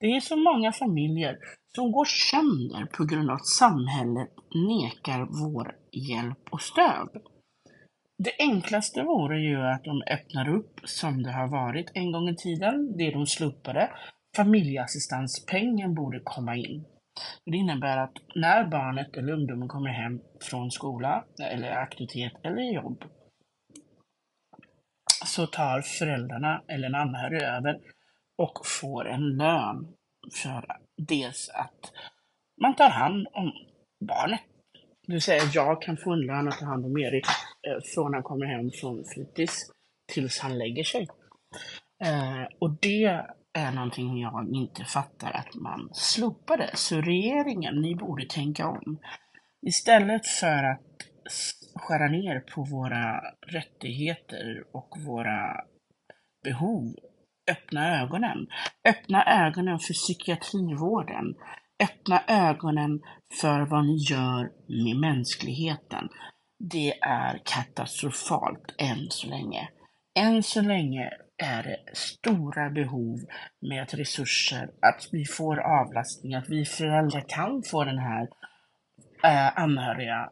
Det 0.00 0.06
är 0.06 0.20
så 0.20 0.36
många 0.36 0.72
familjer 0.72 1.38
som 1.74 1.92
går 1.92 2.04
sönder 2.04 2.86
på 2.96 3.04
grund 3.04 3.30
av 3.30 3.36
att 3.36 3.46
samhället 3.46 4.30
nekar 4.54 5.26
vår 5.42 5.74
hjälp 5.92 6.48
och 6.50 6.60
stöd. 6.60 7.08
Det 8.18 8.32
enklaste 8.38 9.02
vore 9.02 9.40
ju 9.40 9.62
att 9.62 9.84
de 9.84 10.02
öppnar 10.02 10.48
upp 10.48 10.80
som 10.84 11.22
det 11.22 11.32
har 11.32 11.48
varit 11.48 11.90
en 11.94 12.12
gång 12.12 12.28
i 12.28 12.36
tiden, 12.36 12.96
det 12.96 13.10
de 13.10 13.26
slopade. 13.26 13.90
Familjeassistanspengen 14.36 15.94
borde 15.94 16.20
komma 16.24 16.56
in. 16.56 16.84
Det 17.44 17.56
innebär 17.56 17.96
att 17.96 18.16
när 18.34 18.64
barnet 18.64 19.16
eller 19.16 19.32
ungdomen 19.32 19.68
kommer 19.68 19.90
hem 19.90 20.20
från 20.40 20.70
skola 20.70 21.24
eller 21.40 21.70
aktivitet 21.70 22.32
eller 22.42 22.62
jobb 22.62 23.04
så 25.26 25.46
tar 25.46 25.80
föräldrarna 25.80 26.62
eller 26.68 26.88
en 26.88 26.94
anhörig 26.94 27.42
över 27.42 27.80
och 28.38 28.66
får 28.66 29.08
en 29.08 29.36
lön 29.36 29.88
för 30.42 30.76
dels 30.96 31.48
att 31.48 31.92
man 32.62 32.76
tar 32.76 32.90
hand 32.90 33.26
om 33.32 33.52
barnet. 34.00 34.40
Det 35.06 35.12
vill 35.12 35.22
säga, 35.22 35.42
jag 35.54 35.82
kan 35.82 35.96
få 35.96 36.12
en 36.12 36.20
lön 36.20 36.48
att 36.48 36.58
ta 36.58 36.66
hand 36.66 36.84
om 36.84 36.98
Erik 36.98 37.26
eh, 37.68 37.82
från 37.94 38.14
han 38.14 38.22
kommer 38.22 38.46
hem 38.46 38.70
från 38.70 39.04
fritids 39.14 39.70
tills 40.12 40.38
han 40.40 40.58
lägger 40.58 40.84
sig. 40.84 41.08
Eh, 42.04 42.44
och 42.58 42.70
det 42.80 43.04
är 43.52 43.72
någonting 43.72 44.20
jag 44.20 44.48
inte 44.52 44.84
fattar 44.84 45.32
att 45.32 45.54
man 45.54 45.90
slopade. 45.92 46.70
Så 46.74 47.00
regeringen, 47.00 47.82
ni 47.82 47.94
borde 47.94 48.26
tänka 48.26 48.68
om. 48.68 48.98
Istället 49.66 50.26
för 50.26 50.64
att 50.64 50.80
skära 51.78 52.08
ner 52.08 52.40
på 52.40 52.62
våra 52.62 53.20
rättigheter 53.46 54.64
och 54.72 54.98
våra 55.06 55.64
behov. 56.44 56.94
Öppna 57.50 58.02
ögonen. 58.02 58.46
Öppna 58.88 59.46
ögonen 59.46 59.78
för 59.78 59.94
psykiatrivården. 59.94 61.34
Öppna 61.82 62.22
ögonen 62.28 63.00
för 63.40 63.60
vad 63.60 63.86
ni 63.86 63.96
gör 63.96 64.50
med 64.68 64.96
mänskligheten. 64.96 66.08
Det 66.58 66.98
är 67.00 67.40
katastrofalt 67.44 68.74
än 68.78 69.06
så 69.10 69.28
länge. 69.28 69.68
Än 70.18 70.42
så 70.42 70.60
länge 70.60 71.10
är 71.42 71.62
det 71.62 71.78
stora 71.92 72.70
behov 72.70 73.18
med 73.60 73.94
resurser, 73.94 74.70
att 74.82 75.08
vi 75.12 75.24
får 75.24 75.58
avlastning, 75.60 76.34
att 76.34 76.48
vi 76.48 76.64
föräldrar 76.64 77.24
kan 77.28 77.62
få 77.62 77.84
den 77.84 77.98
här 77.98 78.28
eh, 79.24 79.58
anhöriga 79.58 80.30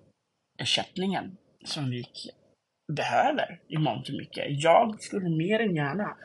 ersättningen 0.58 1.36
som 1.64 1.90
vi 1.90 2.04
behöver 2.92 3.60
i 3.68 3.78
mångt 3.78 4.08
och 4.08 4.14
mycket. 4.14 4.44
Jag 4.48 5.02
skulle 5.02 5.28
mer 5.28 5.60
än 5.60 5.76
gärna 5.76 6.16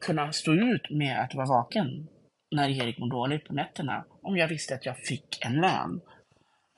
kunna 0.00 0.32
stå 0.32 0.52
ut 0.52 0.90
med 0.90 1.20
att 1.20 1.34
vara 1.34 1.46
vaken 1.46 2.08
när 2.50 2.68
Erik 2.68 2.98
mår 2.98 3.10
dåligt 3.10 3.44
på 3.44 3.54
nätterna 3.54 4.04
om 4.22 4.36
jag 4.36 4.48
visste 4.48 4.74
att 4.74 4.86
jag 4.86 4.98
fick 4.98 5.44
en 5.44 5.54
lön. 5.54 6.00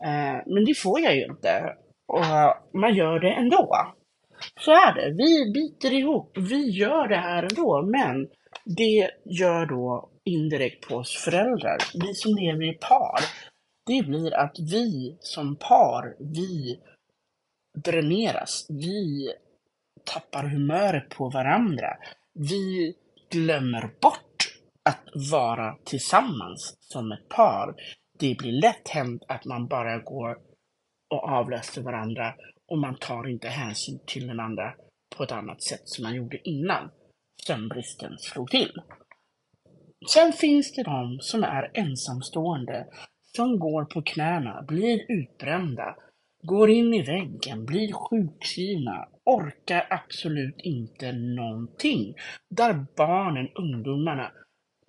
Eh, 0.05 0.41
men 0.47 0.65
det 0.65 0.75
får 0.75 1.01
jag 1.01 1.17
ju 1.17 1.25
inte 1.25 1.77
och 2.07 2.25
man 2.81 2.95
gör 2.95 3.21
det 3.21 3.33
ändå. 3.33 3.95
Så 4.61 4.71
är 4.71 4.95
det. 4.95 5.15
Vi 5.15 5.53
biter 5.53 5.93
ihop. 5.93 6.39
Vi 6.39 6.71
gör 6.71 7.09
det 7.09 7.17
här 7.17 7.43
ändå, 7.43 7.83
men 7.83 8.29
det 8.65 9.11
gör 9.25 9.67
då 9.67 10.11
indirekt 10.25 10.89
på 10.89 10.95
oss 10.95 11.17
föräldrar. 11.25 11.79
Vi 11.95 12.15
som 12.15 12.35
lever 12.35 12.65
i 12.65 12.73
par 12.73 13.21
det 13.87 14.03
blir 14.03 14.35
att 14.35 14.57
vi 14.59 15.17
som 15.21 15.57
par, 15.57 16.17
vi 16.19 16.81
dräneras. 17.79 18.67
Vi 18.69 19.33
tappar 20.05 20.45
humöret 20.45 21.09
på 21.09 21.29
varandra. 21.29 21.97
Vi 22.35 22.95
glömmer 23.31 23.91
bort 24.01 24.59
att 24.85 25.31
vara 25.33 25.77
tillsammans 25.85 26.77
som 26.81 27.13
ett 27.13 27.29
par. 27.29 27.75
Det 28.19 28.39
blir 28.39 28.53
lätt 28.53 28.89
hänt 28.89 29.23
att 29.29 29.45
man 29.45 29.67
bara 29.67 29.99
går 29.99 30.39
och 31.11 31.25
avlöser 31.29 31.83
varandra 31.83 32.35
och 32.69 32.79
man 32.79 32.97
tar 32.97 33.29
inte 33.29 33.49
hänsyn 33.49 34.01
till 34.07 34.27
den 34.27 34.41
andra 34.41 34.75
på 35.17 35.23
ett 35.23 35.33
annat 35.33 35.63
sätt 35.63 35.83
som 35.85 36.03
man 36.03 36.15
gjorde 36.15 36.49
innan 36.49 36.91
sömnbristen 37.47 38.19
slog 38.19 38.51
till. 38.51 38.83
Sen 40.09 40.33
finns 40.33 40.73
det 40.73 40.83
de 40.83 41.19
som 41.21 41.45
är 41.45 41.71
ensamstående 41.75 42.87
som 43.37 43.59
går 43.59 43.85
på 43.85 44.03
knäna, 44.03 44.63
blir 44.63 45.01
utbrända, 45.09 45.97
går 46.43 46.71
in 46.71 46.95
i 46.95 47.03
väggen, 47.03 47.65
blir 47.65 47.93
sjukskrivna, 47.93 49.09
orkar 49.25 49.87
absolut 49.91 50.57
inte 50.59 51.13
någonting. 51.13 52.15
Där 52.51 52.87
barnen, 52.97 53.49
ungdomarna, 53.55 54.33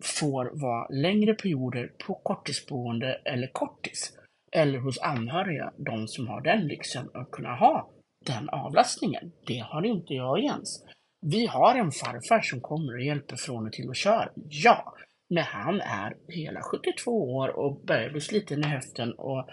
får 0.03 0.51
vara 0.53 0.87
längre 0.87 1.33
perioder 1.33 1.91
på 2.07 2.13
korttidsboende 2.13 3.13
eller 3.13 3.47
kortis. 3.47 4.17
Eller 4.51 4.79
hos 4.79 4.99
anhöriga, 4.99 5.71
de 5.77 6.07
som 6.07 6.27
har 6.27 6.41
den 6.41 6.67
lyxen 6.67 7.09
att 7.13 7.31
kunna 7.31 7.55
ha 7.55 7.89
den 8.25 8.49
avlastningen. 8.49 9.31
Det 9.47 9.59
har 9.59 9.85
inte 9.85 10.13
jag 10.13 10.43
ens. 10.43 10.83
Vi 11.21 11.45
har 11.45 11.75
en 11.75 11.91
farfar 11.91 12.41
som 12.41 12.61
kommer 12.61 12.93
och 12.93 13.03
hjälper 13.03 13.35
från 13.35 13.67
och 13.67 13.73
till 13.73 13.89
och 13.89 13.95
kör. 13.95 14.31
Ja, 14.35 14.93
men 15.33 15.43
han 15.43 15.81
är 15.81 16.17
hela 16.27 16.61
72 16.61 17.11
år 17.11 17.49
och 17.49 17.85
börjar 17.85 18.09
bli 18.09 18.21
sliten 18.21 18.59
i 18.59 18.67
höften 18.67 19.13
och 19.13 19.47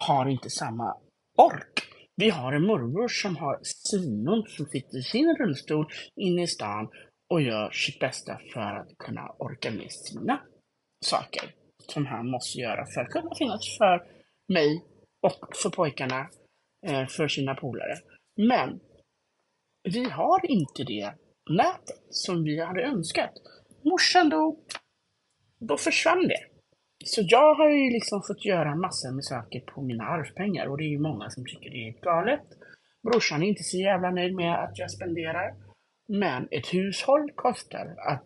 har 0.00 0.28
inte 0.28 0.50
samma 0.50 0.96
ork. 1.38 1.82
Vi 2.16 2.30
har 2.30 2.52
en 2.52 2.66
morbror 2.66 3.08
som 3.08 3.36
har 3.36 3.60
svinont 3.62 4.50
som 4.50 4.66
sitter 4.66 4.98
i 4.98 5.02
sin 5.02 5.36
rullstol 5.36 5.86
inne 6.16 6.42
i 6.42 6.46
stan 6.46 6.88
och 7.30 7.42
gör 7.42 7.70
sitt 7.70 7.98
bästa 7.98 8.40
för 8.52 8.60
att 8.60 8.98
kunna 8.98 9.28
orka 9.38 9.70
med 9.70 9.92
sina 9.92 10.40
saker 11.04 11.54
som 11.92 12.06
han 12.06 12.30
måste 12.30 12.58
göra 12.58 12.86
för 12.86 13.00
att 13.00 13.10
kunna 13.10 13.34
finnas 13.38 13.76
för 13.78 14.06
mig 14.48 14.84
och 15.22 15.56
för 15.62 15.70
pojkarna, 15.70 16.28
eh, 16.86 17.06
för 17.06 17.28
sina 17.28 17.54
polare. 17.54 17.94
Men 18.36 18.80
vi 19.94 20.04
har 20.04 20.50
inte 20.50 20.84
det 20.84 21.14
nätet 21.50 22.06
som 22.10 22.44
vi 22.44 22.60
hade 22.60 22.82
önskat. 22.82 23.32
Morsan 23.84 24.28
dog, 24.28 24.58
då 25.58 25.76
försvann 25.76 26.28
det. 26.28 26.40
Så 27.04 27.22
jag 27.24 27.54
har 27.54 27.70
ju 27.70 27.90
liksom 27.90 28.22
fått 28.22 28.44
göra 28.44 28.74
massor 28.74 29.12
med 29.12 29.24
saker 29.24 29.60
på 29.60 29.82
mina 29.82 30.04
arvspengar 30.04 30.66
och 30.66 30.78
det 30.78 30.84
är 30.84 30.88
ju 30.88 30.98
många 30.98 31.30
som 31.30 31.44
tycker 31.44 31.70
det 31.70 31.88
är 31.88 32.00
galet. 32.02 32.44
Brorsan 33.02 33.42
är 33.42 33.46
inte 33.46 33.62
så 33.62 33.76
jävla 33.76 34.10
nöjd 34.10 34.34
med 34.34 34.64
att 34.64 34.78
jag 34.78 34.90
spenderar. 34.90 35.54
Men 36.08 36.48
ett 36.50 36.74
hushåll 36.74 37.30
kostar. 37.34 37.94
Att 37.98 38.24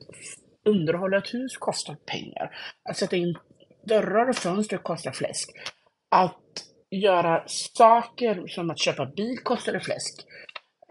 underhålla 0.65 1.19
ett 1.19 1.35
hus 1.35 1.57
kostar 1.57 1.97
pengar. 2.07 2.57
Att 2.89 2.97
sätta 2.97 3.17
in 3.17 3.39
dörrar 3.89 4.29
och 4.29 4.37
fönster 4.37 4.77
kostar 4.77 5.13
fläsk. 5.13 5.51
Att 6.11 6.67
göra 6.91 7.43
saker 7.47 8.47
som 8.47 8.71
att 8.71 8.79
köpa 8.79 9.07
bil 9.07 9.39
kostar 9.39 9.79
fläsk. 9.79 10.27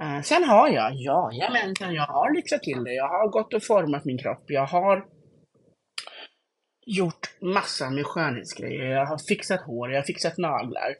Eh, 0.02 0.22
sen 0.22 0.44
har 0.44 0.70
jag, 0.70 0.92
ja, 0.96 1.32
jajamensan, 1.34 1.94
jag 1.94 2.06
har 2.06 2.36
lyxat 2.36 2.64
till 2.64 2.84
det. 2.84 2.94
Jag 2.94 3.08
har 3.08 3.28
gått 3.28 3.54
och 3.54 3.64
format 3.64 4.06
min 4.06 4.18
kropp. 4.18 4.44
Jag 4.48 4.66
har 4.66 5.06
gjort 6.90 7.42
massa 7.42 7.90
med 7.90 8.06
skönhetsgrejer. 8.06 8.86
Jag 8.86 9.06
har 9.06 9.18
fixat 9.18 9.62
hår, 9.62 9.92
jag 9.92 9.98
har 9.98 10.06
fixat 10.06 10.38
naglar. 10.38 10.96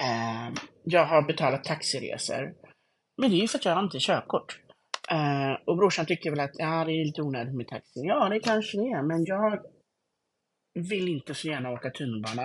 Eh, 0.00 0.54
jag 0.84 1.04
har 1.06 1.22
betalat 1.22 1.64
taxiresor. 1.64 2.54
Men 3.20 3.30
det 3.30 3.36
är 3.36 3.40
ju 3.40 3.48
för 3.48 3.58
att 3.58 3.64
jag 3.64 3.74
har 3.74 3.82
inte 3.82 3.98
körkort. 4.00 4.60
Eh, 5.10 5.52
och 5.66 5.76
brorsan 5.76 6.06
tycker 6.06 6.30
väl 6.30 6.40
att 6.40 6.54
ja, 6.54 6.84
det 6.84 6.92
är 6.92 7.04
lite 7.04 7.22
onödigt 7.22 7.54
med 7.54 7.68
taxi. 7.68 8.00
Ja, 8.00 8.28
det 8.28 8.40
kanske 8.40 8.78
det 8.78 8.88
är, 8.88 9.02
men 9.02 9.24
jag 9.24 9.62
vill 10.74 11.08
inte 11.08 11.34
så 11.34 11.48
gärna 11.48 11.70
åka 11.70 11.90
tunnelbana. 11.90 12.42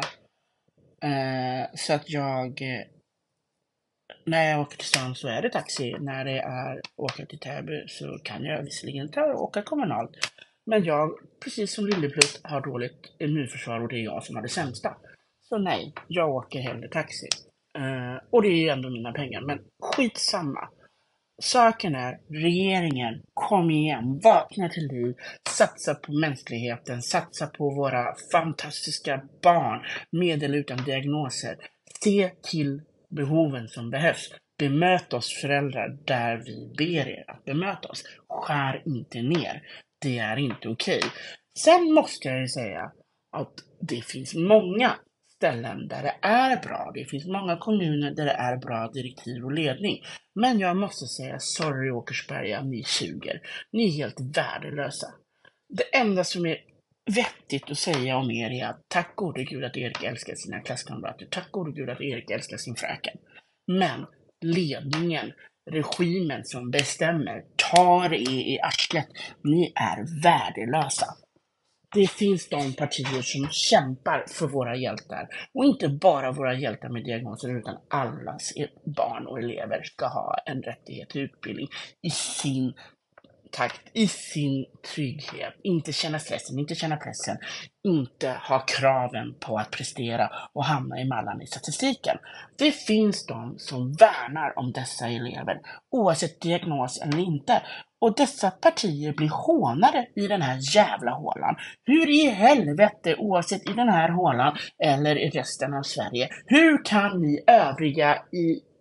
Eh, 1.04 1.68
så 1.76 1.94
att 1.94 2.10
jag... 2.10 2.62
Eh, 2.62 2.86
när 4.26 4.52
jag 4.52 4.62
åker 4.62 4.78
till 4.78 4.88
stan 4.88 5.16
så 5.16 5.28
är 5.28 5.42
det 5.42 5.50
taxi. 5.50 5.96
När 6.00 6.26
det 6.26 6.40
är 6.40 6.82
åka 6.96 7.26
till 7.26 7.40
Täby 7.40 7.88
så 7.88 8.20
kan 8.24 8.44
jag 8.44 8.64
visserligen 8.64 9.12
ta 9.12 9.24
och 9.34 9.44
åka 9.44 9.62
kommunalt. 9.62 10.12
Men 10.66 10.84
jag, 10.84 11.10
precis 11.44 11.74
som 11.74 11.86
Lilleplutt, 11.86 12.42
har 12.44 12.62
dåligt 12.62 13.16
immunförsvar 13.20 13.82
och 13.82 13.88
det 13.88 13.96
är 13.96 14.04
jag 14.04 14.24
som 14.24 14.36
har 14.36 14.44
det 14.44 14.50
sämsta. 14.50 14.96
Så 15.42 15.58
nej, 15.58 15.94
jag 16.08 16.30
åker 16.30 16.60
hellre 16.60 16.88
taxi. 16.88 17.28
Uh, 17.78 18.18
och 18.30 18.42
det 18.42 18.48
är 18.48 18.64
ju 18.64 18.70
ändå 18.70 18.90
mina 18.90 19.12
pengar, 19.12 19.42
men 19.42 19.60
skitsamma. 19.82 20.70
Saken 21.42 21.96
är, 21.96 22.20
regeringen, 22.30 23.22
kom 23.34 23.72
igen, 23.72 24.20
vakna 24.24 24.70
till 24.70 24.88
liv, 24.88 25.16
satsa 25.50 25.96
på 25.96 26.14
mänskligheten, 26.14 27.02
satsa 27.02 27.48
på 27.48 27.70
våra 27.70 28.16
fantastiska 28.32 29.22
barn 29.44 29.82
med 30.12 30.44
eller 30.44 30.58
utan 30.58 30.84
diagnoser. 30.84 31.58
Se 32.04 32.32
till 32.44 32.82
behoven 33.10 33.68
som 33.68 33.90
behövs. 33.90 34.30
Bemöt 34.60 35.14
oss 35.14 35.42
föräldrar 35.42 35.98
där 36.06 36.38
vi 36.46 36.74
ber 36.78 37.08
er 37.08 37.24
att 37.28 37.46
bemöta 37.46 37.90
oss. 37.90 38.04
Skär 38.30 38.84
inte 38.86 39.22
ner. 39.22 39.62
Det 40.04 40.18
är 40.18 40.38
inte 40.38 40.70
okej. 40.70 40.98
Okay. 40.98 41.10
Sen 41.60 41.94
måste 41.94 42.28
jag 42.28 42.42
ju 42.42 42.48
säga 42.48 42.92
att 43.32 43.54
det 43.82 44.06
finns 44.06 44.36
många 44.36 44.96
ställen 45.36 45.88
där 45.88 46.04
det 46.04 46.28
är 46.28 46.62
bra. 46.62 46.92
Det 46.94 47.06
finns 47.06 47.26
många 47.28 47.58
kommuner 47.58 48.12
där 48.12 48.26
det 48.26 48.32
är 48.32 48.58
bra 48.58 48.92
direktiv 48.94 49.46
och 49.46 49.52
ledning. 49.52 50.02
Men 50.36 50.60
jag 50.60 50.78
måste 50.78 51.06
säga, 51.06 51.40
sorry 51.40 51.92
Åkersberga, 51.92 52.62
ni 52.62 52.84
suger. 52.84 53.42
Ni 53.72 53.88
är 53.88 53.92
helt 53.92 54.38
värdelösa. 54.38 55.08
Det 55.70 55.98
enda 55.98 56.24
som 56.24 56.46
är 56.46 56.58
vettigt 57.16 57.72
att 57.72 57.78
säga 57.78 58.18
om 58.18 58.32
er 58.32 58.50
är 58.50 58.68
att 58.68 58.86
tack 58.88 59.16
gode 59.16 59.44
gud 59.44 59.64
att 59.64 59.78
Erik 59.78 60.04
älskar 60.04 60.36
sina 60.36 60.60
klasskamrater. 60.60 61.28
Tack 61.32 61.52
gode 61.52 61.72
gud 61.72 61.90
att 61.90 62.02
Erik 62.02 62.32
älskar 62.32 62.58
sin 62.58 62.76
fröken. 62.76 63.18
Men 63.68 64.06
ledningen, 64.42 65.34
regimen 65.72 66.46
som 66.46 66.72
bestämmer, 66.72 67.44
tar 67.56 68.14
er 68.14 68.54
i 68.54 68.60
arslet. 68.64 69.08
Ni 69.44 69.74
är 69.76 70.22
värdelösa. 70.24 71.06
Det 71.94 72.12
finns 72.12 72.50
de 72.50 72.74
partier 72.74 73.22
som 73.22 73.50
kämpar 73.52 74.26
för 74.28 74.48
våra 74.48 74.76
hjältar. 74.76 75.28
Och 75.54 75.66
inte 75.66 75.90
bara 75.90 76.32
våra 76.32 76.54
hjältar 76.54 76.90
med 76.90 77.04
diagnoser, 77.04 77.58
utan 77.58 77.78
allas 77.88 78.54
barn 78.98 79.28
och 79.28 79.40
elever 79.40 79.84
ska 79.84 80.08
ha 80.08 80.36
en 80.46 80.62
rättighet 80.62 81.10
till 81.10 81.22
utbildning 81.22 81.68
i 82.02 82.10
sin 82.10 82.74
takt, 83.54 83.82
i 83.94 84.08
sin 84.08 84.66
trygghet. 84.96 85.54
Inte 85.64 85.94
känna 85.94 86.20
stressen, 86.20 86.60
inte 86.60 86.76
känna 86.76 86.98
pressen, 86.98 87.38
inte 87.84 88.30
ha 88.50 88.60
kraven 88.60 89.36
på 89.40 89.58
att 89.58 89.72
prestera 89.72 90.30
och 90.54 90.66
hamna 90.66 91.00
i 91.02 91.06
mallan 91.06 91.42
i 91.42 91.48
statistiken. 91.48 92.18
Det 92.58 92.72
finns 92.72 93.26
de 93.26 93.56
som 93.58 93.94
värnar 93.94 94.60
om 94.60 94.72
dessa 94.72 95.08
elever, 95.08 95.60
oavsett 95.92 96.42
diagnos 96.42 97.02
eller 97.02 97.20
inte. 97.20 97.62
Och 98.02 98.16
dessa 98.16 98.52
partier 98.52 99.14
blir 99.14 99.30
hånade 99.30 100.08
i 100.16 100.28
den 100.28 100.42
här 100.42 100.76
jävla 100.76 101.12
hålan. 101.12 101.56
Hur 101.86 102.10
i 102.10 102.30
helvete, 102.30 103.16
oavsett 103.16 103.70
i 103.70 103.74
den 103.74 103.90
här 103.90 104.10
hålan 104.10 104.58
eller 104.84 105.16
i 105.16 105.30
resten 105.30 105.74
av 105.74 105.84
Sverige, 105.84 106.30
hur 106.46 106.86
kan 106.86 107.22
ni 107.22 107.44
övriga 107.48 108.16
i 108.16 108.73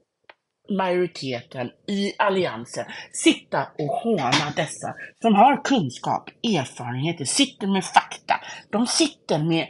majoriteten 0.76 1.70
i 1.88 2.12
alliansen 2.18 2.85
sitta 3.12 3.66
och 3.79 3.87
håna 3.87 4.53
dessa 4.57 4.94
som 5.23 5.35
har 5.35 5.64
kunskap, 5.64 6.29
erfarenheter, 6.42 7.25
sitter 7.25 7.66
med 7.66 7.85
fakta. 7.85 8.40
De 8.70 8.87
sitter 8.87 9.38
med 9.38 9.66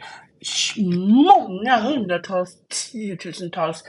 många 1.07 1.79
hundratals, 1.79 2.57
tiotusentals 2.91 3.83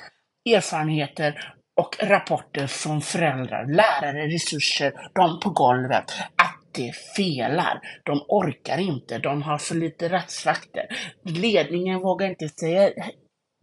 erfarenheter 0.51 1.55
och 1.81 1.97
rapporter 2.01 2.67
från 2.67 3.01
föräldrar, 3.01 3.67
lärare, 3.67 4.27
resurser, 4.27 4.93
de 5.15 5.41
på 5.41 5.51
golvet, 5.51 6.13
att 6.37 6.61
det 6.75 6.93
felar. 7.17 7.81
De 8.05 8.25
orkar 8.29 8.79
inte, 8.79 9.19
de 9.19 9.43
har 9.43 9.59
för 9.59 9.75
lite 9.75 10.09
rättsvakter. 10.09 10.87
Ledningen 11.25 12.01
vågar 12.01 12.29
inte 12.29 12.49
säga 12.49 12.91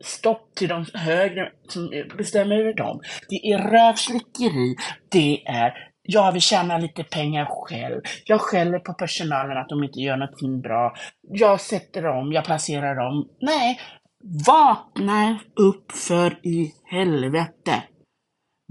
stopp 0.03 0.55
till 0.55 0.67
de 0.67 0.85
högre 0.93 1.49
som 1.67 2.03
bestämmer 2.17 2.55
över 2.55 2.73
dem. 2.73 3.01
Det 3.29 3.51
är 3.51 3.57
rövslickeri. 3.57 4.75
Det 5.09 5.43
är 5.45 5.91
jag 6.03 6.31
vill 6.31 6.41
tjäna 6.41 6.77
lite 6.77 7.03
pengar 7.03 7.47
själv. 7.49 8.01
Jag 8.25 8.41
skäller 8.41 8.79
på 8.79 8.93
personalen 8.93 9.57
att 9.57 9.69
de 9.69 9.83
inte 9.83 9.99
gör 9.99 10.17
någonting 10.17 10.61
bra. 10.61 10.95
Jag 11.21 11.61
sätter 11.61 12.01
dem, 12.01 12.31
jag 12.31 12.45
placerar 12.45 12.95
dem. 12.95 13.27
Nej, 13.41 13.79
vakna 14.47 15.39
upp 15.55 15.91
för 15.91 16.47
i 16.47 16.73
helvete. 16.85 17.83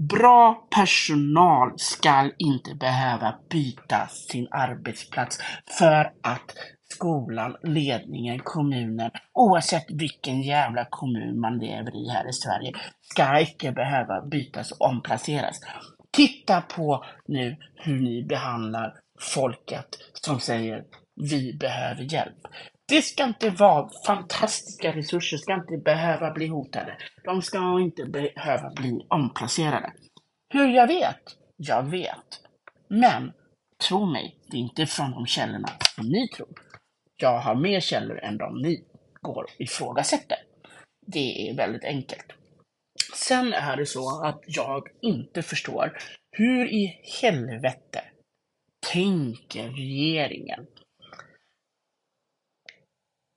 Bra 0.09 0.67
personal 0.75 1.73
skall 1.77 2.33
inte 2.37 2.75
behöva 2.75 3.35
byta 3.49 4.07
sin 4.07 4.47
arbetsplats 4.51 5.39
för 5.77 6.11
att 6.23 6.55
skolan, 6.91 7.57
ledningen, 7.63 8.39
kommunen, 8.39 9.11
oavsett 9.33 9.85
vilken 9.89 10.41
jävla 10.41 10.85
kommun 10.89 11.39
man 11.39 11.57
lever 11.57 11.95
i 11.95 12.09
här 12.09 12.29
i 12.29 12.33
Sverige, 12.33 12.71
ska 13.01 13.39
icke 13.39 13.71
behöva 13.71 14.21
bytas 14.21 14.71
och 14.71 14.85
omplaceras. 14.87 15.59
Titta 16.11 16.61
på 16.61 17.05
nu 17.27 17.57
hur 17.75 17.99
ni 17.99 18.23
behandlar 18.23 18.93
folket 19.19 19.87
som 20.13 20.39
säger 20.39 20.83
vi 21.15 21.53
behöver 21.53 22.13
hjälp. 22.13 22.47
Det 22.87 23.01
ska 23.01 23.23
inte 23.23 23.49
vara 23.49 23.89
fantastiska 24.07 24.95
resurser, 24.95 25.37
ska 25.37 25.53
inte 25.53 25.77
behöva 25.85 26.31
bli 26.31 26.47
hotade. 26.47 26.97
De 27.23 27.41
ska 27.41 27.79
inte 27.79 28.05
behöva 28.05 28.69
bli 28.75 29.05
omplacerade. 29.09 29.93
Hur 30.53 30.67
jag 30.67 30.87
vet? 30.87 31.21
Jag 31.57 31.83
vet. 31.83 32.41
Men 32.87 33.31
tro 33.87 34.05
mig, 34.05 34.35
det 34.47 34.57
är 34.57 34.61
inte 34.61 34.85
från 34.85 35.11
de 35.11 35.25
källorna 35.25 35.69
som 35.95 36.07
ni 36.07 36.27
tror. 36.27 36.49
Jag 37.21 37.39
har 37.39 37.55
mer 37.55 37.79
källor 37.79 38.19
än 38.19 38.37
de 38.37 38.61
ni 38.61 38.83
går 39.21 39.43
och 39.43 39.61
ifrågasätter. 39.61 40.37
Det 41.07 41.49
är 41.49 41.55
väldigt 41.55 41.83
enkelt. 41.83 42.33
Sen 43.15 43.53
är 43.53 43.77
det 43.77 43.85
så 43.85 44.23
att 44.23 44.43
jag 44.47 44.87
inte 45.01 45.41
förstår 45.41 45.97
hur 46.31 46.65
i 46.65 47.01
helvete 47.21 48.03
tänker 48.93 49.69
regeringen? 49.69 50.67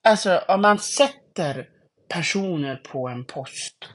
Alltså, 0.07 0.39
om 0.49 0.63
man 0.63 0.79
sätter 0.79 1.69
personer 2.09 2.77
på 2.77 3.09
en 3.09 3.25
post 3.25 3.89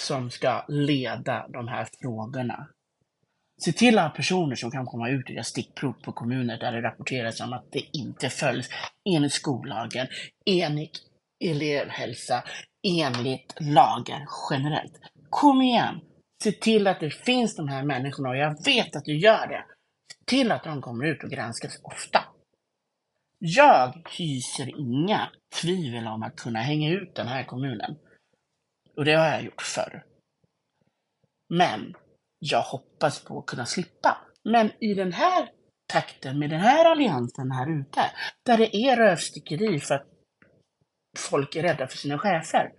som 0.00 0.30
ska 0.30 0.64
leda 0.68 1.48
de 1.48 1.68
här 1.68 1.88
frågorna 2.02 2.68
Se 3.60 3.72
till 3.72 3.98
att 3.98 4.04
ha 4.04 4.16
personer 4.16 4.56
som 4.56 4.70
kan 4.70 4.86
komma 4.86 5.08
ut 5.08 5.24
och 5.24 5.30
göra 5.30 5.44
stickprov 5.44 5.92
på 5.92 6.12
kommuner 6.12 6.58
där 6.58 6.72
det 6.72 6.82
rapporteras 6.82 7.40
om 7.40 7.52
att 7.52 7.72
det 7.72 7.82
inte 7.92 8.28
följs 8.28 8.68
enligt 9.10 9.32
skollagen, 9.32 10.06
enligt 10.46 11.00
elevhälsa, 11.44 12.44
enligt 12.82 13.54
lagar 13.60 14.26
generellt. 14.50 15.00
Kom 15.30 15.62
igen! 15.62 16.00
Se 16.42 16.52
till 16.52 16.86
att 16.86 17.00
det 17.00 17.10
finns 17.10 17.56
de 17.56 17.68
här 17.68 17.82
människorna 17.82 18.28
och 18.28 18.36
jag 18.36 18.64
vet 18.64 18.96
att 18.96 19.04
du 19.04 19.18
gör 19.18 19.46
det. 19.46 19.64
Se 20.12 20.24
till 20.24 20.52
att 20.52 20.64
de 20.64 20.82
kommer 20.82 21.04
ut 21.06 21.24
och 21.24 21.30
granskas 21.30 21.80
ofta. 21.82 22.24
Jag 23.38 24.08
hyser 24.18 24.80
inga 24.80 25.28
tvivel 25.62 26.06
om 26.06 26.22
att 26.22 26.36
kunna 26.36 26.58
hänga 26.58 26.90
ut 26.90 27.14
den 27.14 27.28
här 27.28 27.44
kommunen. 27.44 27.96
Och 28.96 29.04
det 29.04 29.12
har 29.12 29.26
jag 29.26 29.42
gjort 29.42 29.62
förr. 29.62 30.04
Men 31.48 31.94
jag 32.38 32.62
hoppas 32.62 33.24
på 33.24 33.38
att 33.38 33.46
kunna 33.46 33.66
slippa. 33.66 34.18
Men 34.44 34.70
i 34.80 34.94
den 34.94 35.12
här 35.12 35.48
takten, 35.92 36.38
med 36.38 36.50
den 36.50 36.60
här 36.60 36.84
alliansen 36.84 37.50
här 37.50 37.80
ute, 37.80 38.00
där 38.46 38.58
det 38.58 38.76
är 38.76 38.96
rövstickeri 38.96 39.80
för 39.80 39.94
att 39.94 40.06
folk 41.18 41.56
är 41.56 41.62
rädda 41.62 41.86
för 41.86 41.96
sina 41.96 42.18
chefer, 42.18 42.70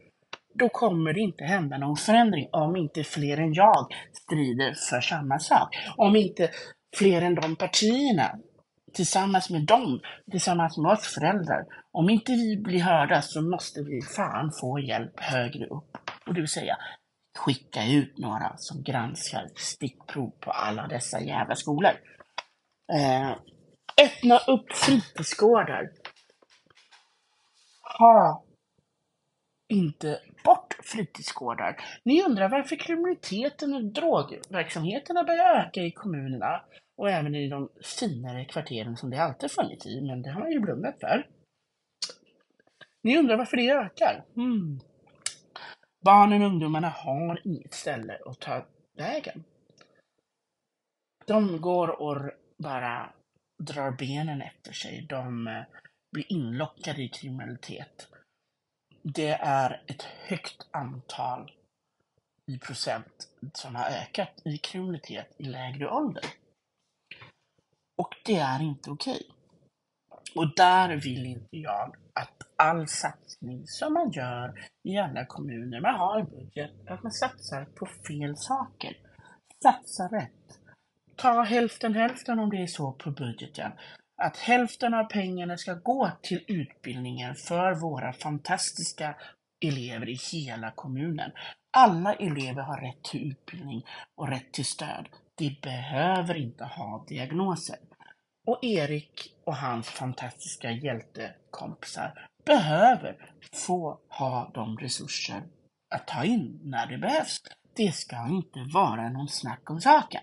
då 0.54 0.70
kommer 0.70 1.14
det 1.14 1.20
inte 1.20 1.44
hända 1.44 1.78
någon 1.78 1.96
förändring 1.96 2.50
om 2.52 2.76
inte 2.76 3.04
fler 3.04 3.38
än 3.38 3.54
jag 3.54 3.88
strider 4.14 4.74
för 4.90 5.02
samma 5.02 5.40
sak. 5.40 5.76
Om 5.98 6.16
inte 6.16 6.50
fler 6.98 7.22
än 7.22 7.36
de 7.36 7.56
partierna, 7.56 8.40
tillsammans 8.94 9.50
med 9.50 9.66
dem, 9.66 10.00
tillsammans 10.32 10.78
med 10.78 10.92
oss 10.92 11.14
föräldrar, 11.14 11.66
om 11.92 12.10
inte 12.10 12.32
vi 12.32 12.58
blir 12.58 12.80
hörda 12.80 13.22
så 13.22 13.42
måste 13.42 13.82
vi 13.82 14.02
fan 14.02 14.52
få 14.62 14.80
hjälp 14.80 15.20
högre 15.20 15.66
upp. 15.66 15.98
Och 16.28 16.34
det 16.34 16.42
vill 16.42 16.50
säga, 16.50 16.78
skicka 17.40 17.86
ut 17.88 18.18
några 18.18 18.58
som 18.58 18.84
granskar 18.84 19.50
stickprov 19.56 20.30
på 20.40 20.52
alla 20.52 20.88
dessa 20.88 21.22
jävla 21.22 21.56
skolor. 21.56 21.92
Eh, 22.94 23.32
öppna 24.06 24.38
upp 24.38 24.74
fritidsgårdar. 24.74 25.90
ha 28.00 28.44
inte 29.70 30.20
bort 30.44 30.74
fritidsgårdar. 30.84 31.76
Ni 32.04 32.24
undrar 32.24 32.50
varför 32.50 32.76
kriminaliteten 32.76 33.74
och 33.74 33.84
drogverksamheterna 33.84 35.24
börjar 35.24 35.56
öka 35.56 35.82
i 35.82 35.92
kommunerna 35.92 36.62
och 36.98 37.10
även 37.10 37.36
i 37.36 37.50
de 37.50 37.70
finare 38.00 38.46
kvarteren 38.46 38.98
som 38.98 39.10
det 39.10 39.24
alltid 39.24 39.52
funnits 39.52 39.86
i, 39.86 40.02
men 40.02 40.22
det 40.22 40.30
har 40.30 40.40
man 40.40 40.52
ju 40.52 40.60
blundat 40.60 41.00
för. 41.00 41.28
Ni 43.04 43.18
undrar 43.18 43.38
varför 43.38 43.58
det 43.58 43.70
ökar? 43.70 44.26
Hmm. 44.36 44.80
Barnen 46.02 46.42
och 46.42 46.48
ungdomarna 46.48 46.90
har 46.90 47.42
inget 47.44 47.74
ställe 47.74 48.20
att 48.26 48.40
ta 48.40 48.66
vägen. 48.94 49.44
De 51.26 51.62
går 51.62 52.02
och 52.02 52.32
bara 52.58 53.14
drar 53.64 53.92
benen 53.92 54.42
efter 54.42 54.74
sig. 54.74 55.06
De 55.10 55.48
eh, 55.48 55.64
blir 56.12 56.32
inlockade 56.32 57.02
i 57.02 57.10
kriminalitet. 57.10 58.08
Det 59.02 59.32
är 59.32 59.84
ett 59.88 60.04
högt 60.04 60.68
antal 60.72 61.52
i 62.46 62.60
procent 62.60 63.30
som 63.54 63.76
har 63.76 63.86
ökat 63.86 64.42
i 64.44 64.58
kriminalitet 64.58 65.36
i 65.38 65.44
lägre 65.44 65.90
ålder. 65.90 66.26
Och 67.98 68.16
det 68.26 68.36
är 68.36 68.62
inte 68.62 68.92
okej. 68.92 69.22
Och 70.36 70.56
där 70.56 70.96
vill 70.96 71.26
inte 71.26 71.58
jag 71.58 71.96
att 72.20 72.48
all 72.56 72.88
satsning 72.88 73.68
som 73.68 73.94
man 73.94 74.12
gör 74.12 74.68
i 74.84 74.98
alla 74.98 75.26
kommuner, 75.26 75.82
man 75.82 75.96
har 75.96 76.20
en 76.20 76.30
budget, 76.30 76.72
att 76.88 77.04
man 77.04 77.12
satsar 77.12 77.66
på 77.66 77.86
fel 78.08 78.38
saker. 78.38 78.98
Satsa 79.64 80.08
rätt. 80.08 80.60
Ta 81.16 81.42
hälften 81.42 81.94
hälften 81.94 82.40
om 82.40 82.50
det 82.50 82.64
är 82.64 82.68
så 82.68 82.92
på 82.92 83.12
budgeten. 83.12 83.72
Att 84.22 84.38
hälften 84.38 84.94
av 84.94 85.04
pengarna 85.04 85.58
ska 85.58 85.74
gå 85.74 86.12
till 86.22 86.44
utbildningen 86.48 87.36
för 87.36 87.74
våra 87.74 88.14
fantastiska 88.14 89.16
elever 89.66 90.10
i 90.10 90.18
hela 90.32 90.72
kommunen. 90.72 91.32
Alla 91.72 92.14
elever 92.14 92.62
har 92.62 92.78
rätt 92.78 93.04
till 93.04 93.32
utbildning 93.32 93.86
och 94.16 94.28
rätt 94.28 94.52
till 94.54 94.66
stöd. 94.66 95.10
De 95.36 95.60
behöver 95.62 96.36
inte 96.36 96.64
ha 96.64 97.06
diagnoser. 97.08 97.78
Och 98.50 98.64
Erik 98.64 99.36
och 99.44 99.56
hans 99.56 99.90
fantastiska 99.90 100.72
hjältekompisar 100.72 102.28
behöver 102.46 103.32
få 103.54 104.00
ha 104.08 104.52
de 104.54 104.78
resurser 104.78 105.44
att 105.96 106.08
ta 106.08 106.24
in 106.24 106.60
när 106.64 106.88
det 106.88 106.98
behövs. 106.98 107.42
Det 107.76 107.92
ska 107.92 108.28
inte 108.28 108.60
vara 108.74 109.10
någon 109.10 109.28
snack 109.28 109.70
om 109.70 109.82
saken. 109.82 110.22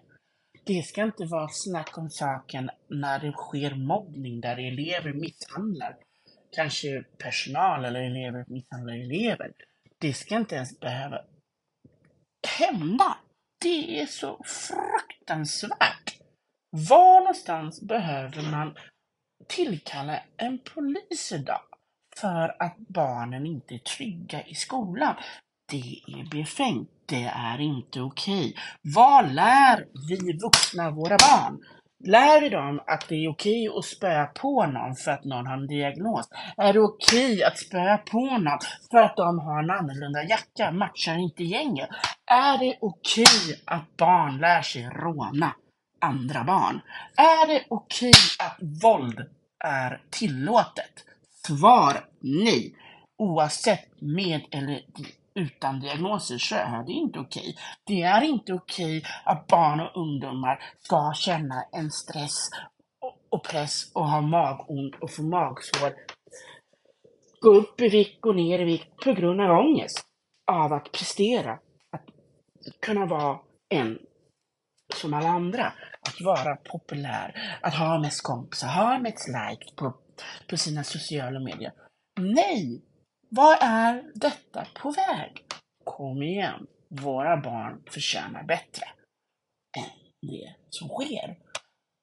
Det 0.64 0.82
ska 0.82 1.02
inte 1.02 1.24
vara 1.24 1.48
snack 1.48 1.98
om 1.98 2.10
saken 2.10 2.70
när 2.88 3.18
det 3.18 3.32
sker 3.32 3.74
mobbning, 3.74 4.40
där 4.40 4.56
elever 4.56 5.12
misshandlar 5.12 5.96
kanske 6.52 7.02
personal 7.18 7.84
eller 7.84 8.00
elever 8.00 8.44
misshandlar 8.48 8.94
elever. 8.94 9.52
Det 9.98 10.12
ska 10.12 10.36
inte 10.36 10.54
ens 10.54 10.80
behöva 10.80 11.20
hända. 12.58 13.16
Det 13.62 14.00
är 14.00 14.06
så 14.06 14.44
fruktansvärt. 14.44 16.15
Var 16.76 17.20
någonstans 17.20 17.80
behöver 17.80 18.50
man 18.50 18.74
tillkalla 19.48 20.20
en 20.36 20.58
polis 20.74 21.32
idag 21.32 21.60
för 22.16 22.62
att 22.62 22.76
barnen 22.78 23.46
inte 23.46 23.74
är 23.74 23.78
trygga 23.78 24.42
i 24.42 24.54
skolan? 24.54 25.14
Det 25.70 26.00
är 26.06 26.30
befängt. 26.30 26.90
Det 27.06 27.24
är 27.24 27.60
inte 27.60 28.00
okej. 28.00 28.54
Vad 28.94 29.32
lär 29.32 29.86
vi 30.08 30.38
vuxna 30.38 30.90
våra 30.90 31.16
barn? 31.16 31.64
Lär 32.04 32.40
vi 32.40 32.48
dem 32.48 32.80
att 32.86 33.08
det 33.08 33.14
är 33.14 33.28
okej 33.28 33.68
att 33.78 33.84
spöa 33.84 34.26
på 34.26 34.66
någon 34.66 34.96
för 34.96 35.10
att 35.10 35.24
någon 35.24 35.46
har 35.46 35.56
en 35.56 35.66
diagnos? 35.66 36.28
Är 36.56 36.72
det 36.72 36.80
okej 36.80 37.44
att 37.44 37.58
spöa 37.58 37.98
på 37.98 38.38
någon 38.38 38.58
för 38.90 38.98
att 38.98 39.16
de 39.16 39.38
har 39.38 39.62
en 39.62 39.70
annorlunda 39.70 40.22
jacka, 40.24 40.72
matchar 40.72 41.16
inte 41.16 41.44
gänget? 41.44 41.88
Är 42.26 42.58
det 42.58 42.78
okej 42.80 43.62
att 43.64 43.96
barn 43.96 44.38
lär 44.38 44.62
sig 44.62 44.82
råna 44.82 45.54
andra 46.00 46.44
barn? 46.44 46.80
Är 47.16 47.46
det 47.46 47.64
okej 47.68 48.12
att 48.38 48.56
våld 48.82 49.20
är 49.64 50.02
tillåtet? 50.10 51.04
Svar 51.46 52.08
nej. 52.20 52.74
Oavsett 53.18 54.00
med 54.00 54.40
eller 54.50 54.80
utan 55.34 55.80
diagnoser 55.80 56.38
så 56.38 56.54
är 56.54 56.82
det 56.86 56.92
inte 56.92 57.18
okej. 57.18 57.56
Det 57.84 58.02
är 58.02 58.22
inte 58.22 58.52
okej 58.52 59.02
att 59.24 59.46
barn 59.46 59.80
och 59.80 59.96
ungdomar 59.96 60.62
ska 60.78 61.12
känna 61.14 61.64
en 61.72 61.90
stress 61.90 62.50
och 63.30 63.44
press 63.44 63.92
och 63.94 64.08
ha 64.08 64.20
magont 64.20 64.94
och 65.00 65.10
få 65.10 65.22
magsår. 65.22 65.94
Gå 67.40 67.50
upp 67.50 67.80
i 67.80 67.88
vikt, 67.88 68.20
gå 68.20 68.32
ner 68.32 68.58
i 68.58 68.64
vikt 68.64 68.96
på 69.04 69.12
grund 69.12 69.40
av 69.40 69.58
ångest. 69.58 70.06
Av 70.46 70.72
att 70.72 70.92
prestera. 70.92 71.52
Att 71.92 72.06
kunna 72.80 73.06
vara 73.06 73.38
en 73.68 73.98
som 74.96 75.14
alla 75.14 75.28
andra. 75.28 75.72
Att 76.00 76.20
vara 76.20 76.56
populär. 76.56 77.58
Att 77.62 77.74
ha 77.74 77.98
mest 77.98 78.22
kompisar, 78.22 78.68
ha 78.68 78.98
mest 78.98 79.28
likes 79.28 79.74
på, 79.76 79.94
på 80.48 80.56
sina 80.56 80.84
sociala 80.84 81.40
medier. 81.40 81.72
Nej! 82.20 82.82
Vad 83.28 83.58
är 83.60 84.02
detta 84.14 84.66
på 84.74 84.90
väg? 84.90 85.44
Kom 85.84 86.22
igen, 86.22 86.66
våra 86.88 87.36
barn 87.36 87.82
förtjänar 87.90 88.42
bättre 88.42 88.86
än 89.78 89.90
det 90.22 90.54
som 90.70 90.88
sker. 90.88 91.36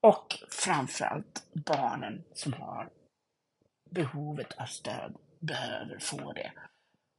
Och 0.08 0.38
framförallt 0.49 1.43
barnen 1.53 2.23
som 2.34 2.53
har 2.53 2.89
behovet 3.89 4.53
av 4.58 4.65
stöd 4.65 5.15
behöver 5.39 5.99
få 5.99 6.34
det. 6.34 6.51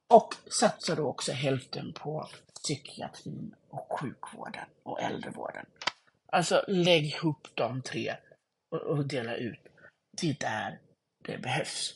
Och 0.08 0.34
satsa 0.50 0.94
då 0.94 1.06
också 1.06 1.32
hälften 1.32 1.92
på 1.92 2.28
psykiatrin 2.54 3.54
och 3.68 4.00
sjukvården 4.00 4.64
och 4.82 5.02
äldrevården. 5.02 5.66
Alltså 6.26 6.64
lägg 6.68 7.06
ihop 7.06 7.48
de 7.54 7.82
tre 7.82 8.16
och, 8.70 8.80
och 8.80 9.06
dela 9.06 9.34
ut. 9.34 9.60
Det 10.20 10.30
är 10.30 10.36
där 10.40 10.78
det 11.24 11.38
behövs. 11.38 11.94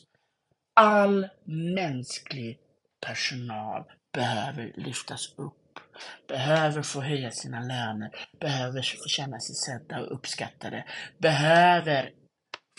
All 0.73 1.29
mänsklig 1.75 2.59
personal 3.05 3.83
behöver 4.13 4.73
lyftas 4.75 5.33
upp, 5.35 5.79
behöver 6.27 6.81
få 6.81 7.01
höja 7.01 7.31
sina 7.31 7.59
löner, 7.59 8.27
behöver 8.39 8.81
få 8.81 9.07
känna 9.07 9.39
sig 9.39 9.55
sedda 9.55 10.01
och 10.01 10.13
uppskattade, 10.13 10.85
behöver 11.17 12.13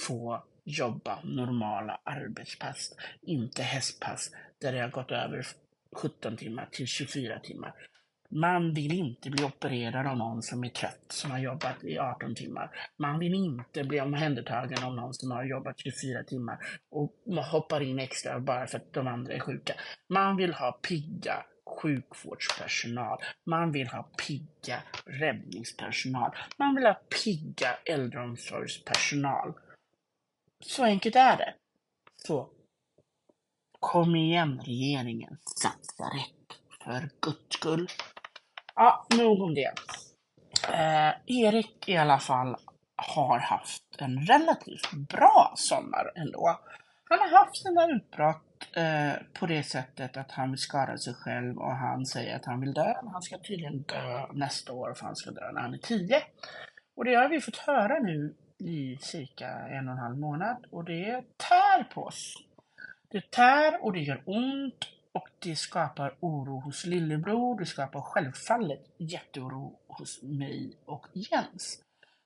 få 0.06 0.44
jobba 0.64 1.20
normala 1.24 2.00
arbetspass, 2.04 2.94
inte 3.22 3.62
hästpass 3.62 4.30
där 4.60 4.72
det 4.72 4.80
har 4.80 4.88
gått 4.88 5.10
över 5.10 5.46
17 5.96 6.36
timmar 6.36 6.68
till 6.72 6.86
24 6.86 7.38
timmar. 7.38 7.74
Man 8.32 8.74
vill 8.74 8.92
inte 8.92 9.30
bli 9.30 9.44
opererad 9.44 10.06
av 10.06 10.16
någon 10.16 10.42
som 10.42 10.64
är 10.64 10.68
trött, 10.68 11.04
som 11.08 11.30
har 11.30 11.38
jobbat 11.38 11.84
i 11.84 11.98
18 11.98 12.34
timmar. 12.34 12.70
Man 12.96 13.18
vill 13.18 13.34
inte 13.34 13.84
bli 13.84 14.00
omhändertagen 14.00 14.84
av 14.84 14.94
någon 14.94 15.14
som 15.14 15.30
har 15.30 15.44
jobbat 15.44 15.78
24 15.78 16.22
timmar 16.24 16.58
och 16.90 17.12
hoppar 17.44 17.80
in 17.80 17.98
extra 17.98 18.40
bara 18.40 18.66
för 18.66 18.78
att 18.78 18.92
de 18.92 19.06
andra 19.06 19.32
är 19.32 19.40
sjuka. 19.40 19.74
Man 20.08 20.36
vill 20.36 20.54
ha 20.54 20.72
pigga 20.72 21.44
sjukvårdspersonal. 21.78 23.18
Man 23.44 23.72
vill 23.72 23.88
ha 23.88 24.02
pigga 24.02 24.82
räddningspersonal. 25.04 26.30
Man 26.56 26.74
vill 26.74 26.84
ha 26.84 26.94
pigga 27.24 27.76
äldreomsorgspersonal. 27.84 29.52
Så 30.60 30.84
enkelt 30.84 31.16
är 31.16 31.36
det. 31.36 31.54
Så 32.16 32.50
kom 33.80 34.16
igen 34.16 34.60
regeringen, 34.64 35.38
satsa 35.62 36.04
rätt. 36.04 36.58
För 36.84 37.10
guds 37.20 37.54
skull. 37.54 37.88
Ja, 38.74 39.06
nog 39.16 39.42
om 39.42 39.54
det. 39.54 39.72
Eh, 40.68 41.12
Erik 41.26 41.88
i 41.88 41.96
alla 41.96 42.18
fall 42.18 42.56
har 42.96 43.38
haft 43.38 43.84
en 43.98 44.26
relativt 44.26 44.92
bra 44.92 45.52
sommar 45.56 46.12
ändå. 46.14 46.60
Han 47.04 47.18
har 47.18 47.38
haft 47.38 47.56
sina 47.56 47.86
utbrott 47.86 48.76
eh, 48.76 49.12
på 49.40 49.46
det 49.46 49.62
sättet 49.62 50.16
att 50.16 50.30
han 50.30 50.50
vill 50.50 50.58
skada 50.58 50.98
sig 50.98 51.14
själv 51.14 51.58
och 51.58 51.76
han 51.76 52.06
säger 52.06 52.36
att 52.36 52.44
han 52.44 52.60
vill 52.60 52.72
dö. 52.72 52.94
Han 53.12 53.22
ska 53.22 53.38
tydligen 53.38 53.82
dö 53.82 54.26
nästa 54.32 54.72
år 54.72 54.94
för 54.94 55.06
han 55.06 55.16
ska 55.16 55.30
dö 55.30 55.52
när 55.52 55.60
han 55.60 55.74
är 55.74 55.78
tio. 55.78 56.22
Och 56.96 57.04
det 57.04 57.14
har 57.14 57.28
vi 57.28 57.40
fått 57.40 57.56
höra 57.56 57.98
nu 57.98 58.34
i 58.58 58.98
cirka 59.00 59.48
en 59.48 59.88
och 59.88 59.92
en 59.92 60.00
halv 60.00 60.18
månad 60.18 60.66
och 60.70 60.84
det 60.84 61.24
tär 61.36 61.84
på 61.94 62.04
oss. 62.04 62.34
Det 63.12 63.30
tär 63.30 63.84
och 63.84 63.92
det 63.92 64.00
gör 64.00 64.22
ont 64.26 64.88
och 65.12 65.28
det 65.38 65.56
skapar 65.56 66.16
oro 66.20 66.60
hos 66.60 66.86
lillebror. 66.86 67.58
Det 67.58 67.66
skapar 67.66 68.00
självfallet 68.00 68.94
jätteoro 68.98 69.78
hos 69.88 70.22
mig 70.22 70.76
och 70.84 71.06
Jens. 71.12 71.82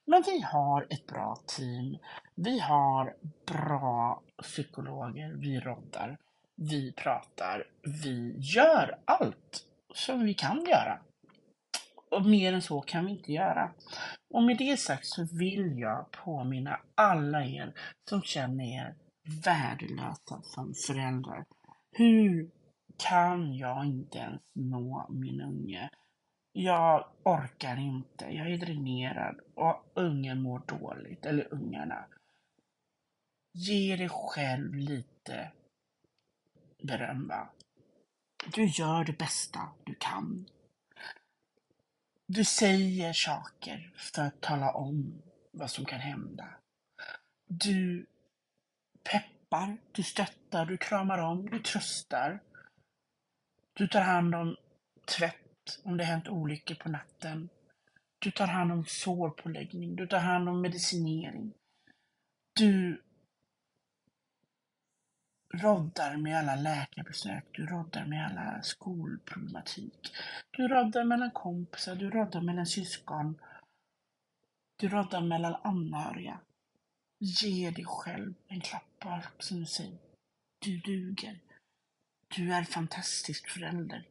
Men 0.06 0.22
vi 0.26 0.40
har 0.40 0.86
ett 0.90 1.06
bra 1.06 1.38
team. 1.46 1.98
Vi 2.34 2.58
har 2.58 3.16
bra 3.46 4.22
psykologer. 4.42 5.32
Vi 5.32 5.60
roddar. 5.60 6.18
Vi 6.56 6.92
pratar. 6.92 7.64
Vi 7.82 8.34
gör 8.38 8.98
allt 9.04 9.66
som 9.94 10.24
vi 10.24 10.34
kan 10.34 10.64
göra. 10.64 10.98
Och 12.10 12.24
mer 12.24 12.52
än 12.52 12.62
så 12.62 12.80
kan 12.80 13.06
vi 13.06 13.12
inte 13.12 13.32
göra. 13.32 13.70
Och 14.30 14.42
med 14.42 14.58
det 14.58 14.76
sagt 14.76 15.06
så 15.06 15.26
vill 15.32 15.78
jag 15.78 16.10
påminna 16.10 16.80
alla 16.94 17.44
er 17.44 17.72
som 18.08 18.22
känner 18.22 18.64
er 18.64 18.94
värdelösa 19.24 20.42
som 20.42 20.74
föräldrar. 20.74 21.44
Hur 21.90 22.50
kan 22.96 23.56
jag 23.56 23.86
inte 23.86 24.18
ens 24.18 24.42
nå 24.52 25.06
min 25.10 25.40
unge? 25.40 25.90
Jag 26.52 27.08
orkar 27.22 27.76
inte, 27.76 28.24
jag 28.24 28.52
är 28.52 28.58
dränerad 28.58 29.40
och 29.54 29.92
ungen 29.94 30.42
mår 30.42 30.58
dåligt, 30.58 31.26
eller 31.26 31.54
ungarna. 31.54 32.06
Ge 33.52 33.96
dig 33.96 34.08
själv 34.08 34.74
lite 34.74 35.52
beröm 36.82 37.28
va? 37.28 37.50
Du 38.54 38.64
gör 38.64 39.04
det 39.04 39.18
bästa 39.18 39.60
du 39.84 39.94
kan. 39.94 40.46
Du 42.26 42.44
säger 42.44 43.12
saker 43.12 43.92
för 43.96 44.22
att 44.22 44.40
tala 44.40 44.72
om 44.72 45.22
vad 45.52 45.70
som 45.70 45.84
kan 45.84 46.00
hända. 46.00 46.48
Du 47.46 48.06
peppar, 49.04 49.76
du 49.92 50.02
stöttar, 50.02 50.66
du 50.66 50.76
kramar 50.76 51.18
om, 51.18 51.50
du 51.50 51.58
tröstar. 51.58 52.40
Du 53.72 53.88
tar 53.88 54.00
hand 54.00 54.34
om 54.34 54.56
tvätt 55.04 55.80
om 55.84 55.96
det 55.96 56.04
hänt 56.04 56.28
olyckor 56.28 56.74
på 56.74 56.88
natten. 56.88 57.48
Du 58.18 58.30
tar 58.30 58.46
hand 58.46 58.72
om 58.72 58.84
sårpåläggning, 58.84 59.96
du 59.96 60.06
tar 60.06 60.18
hand 60.18 60.48
om 60.48 60.60
medicinering. 60.60 61.52
Du 62.52 63.02
roddar 65.54 66.16
med 66.16 66.38
alla 66.38 66.56
läkarbesök, 66.56 67.44
du 67.52 67.66
roddar 67.66 68.04
med 68.04 68.26
alla 68.26 68.62
skolproblematik. 68.62 70.16
Du 70.50 70.68
roddar 70.68 71.04
mellan 71.04 71.30
kompisar, 71.30 71.94
du 71.94 72.10
roddar 72.10 72.40
mellan 72.40 72.66
syskon. 72.66 73.40
Du 74.76 74.88
roddar 74.88 75.20
mellan 75.20 75.54
anhöriga. 75.62 76.40
Ge 77.26 77.70
dig 77.70 77.84
själv 77.84 78.34
en 78.48 78.60
klapp 78.60 78.98
på 78.98 79.08
axeln 79.08 79.62
och 79.62 79.68
säg 79.68 79.98
Du 80.58 80.78
duger. 80.78 81.38
Du 82.36 82.52
är 82.52 82.64
fantastisk 82.64 83.48
förälder. 83.48 84.08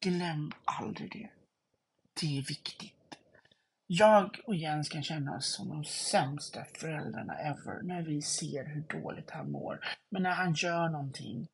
Glöm 0.00 0.52
aldrig 0.64 1.12
det. 1.12 1.30
Det 2.20 2.38
är 2.38 2.42
viktigt. 2.42 3.18
Jag 3.86 4.40
och 4.44 4.54
Jens 4.54 4.88
kan 4.88 5.02
känna 5.02 5.36
oss 5.36 5.46
som 5.46 5.68
de 5.68 5.84
sämsta 5.84 6.64
föräldrarna 6.64 7.38
ever 7.38 7.82
när 7.82 8.02
vi 8.02 8.22
ser 8.22 8.64
hur 8.64 9.00
dåligt 9.00 9.30
han 9.30 9.50
mår. 9.50 9.84
Men 10.10 10.22
när 10.22 10.34
han 10.34 10.54
gör 10.54 10.88
någonting 10.88 11.48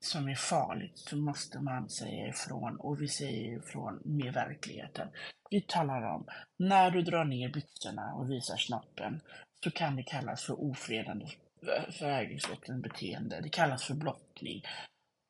som 0.00 0.28
är 0.28 0.34
farligt 0.34 0.98
så 0.98 1.16
måste 1.16 1.60
man 1.60 1.88
säga 1.88 2.28
ifrån 2.28 2.76
och 2.76 3.02
vi 3.02 3.08
säger 3.08 3.58
ifrån 3.58 4.02
med 4.04 4.32
verkligheten. 4.32 5.08
Vi 5.52 5.60
talar 5.60 6.02
om, 6.02 6.26
när 6.58 6.90
du 6.90 7.02
drar 7.02 7.24
ner 7.24 7.48
byxorna 7.48 8.14
och 8.14 8.30
visar 8.30 8.56
snoppen 8.56 9.20
så 9.64 9.70
kan 9.70 9.96
det 9.96 10.02
kallas 10.02 10.44
för 10.44 10.60
ofredande 10.60 11.24
eh, 11.62 11.92
förvägringsväckande 11.92 12.88
beteende. 12.88 13.40
Det 13.40 13.48
kallas 13.48 13.84
för 13.84 13.94
blottning. 13.94 14.62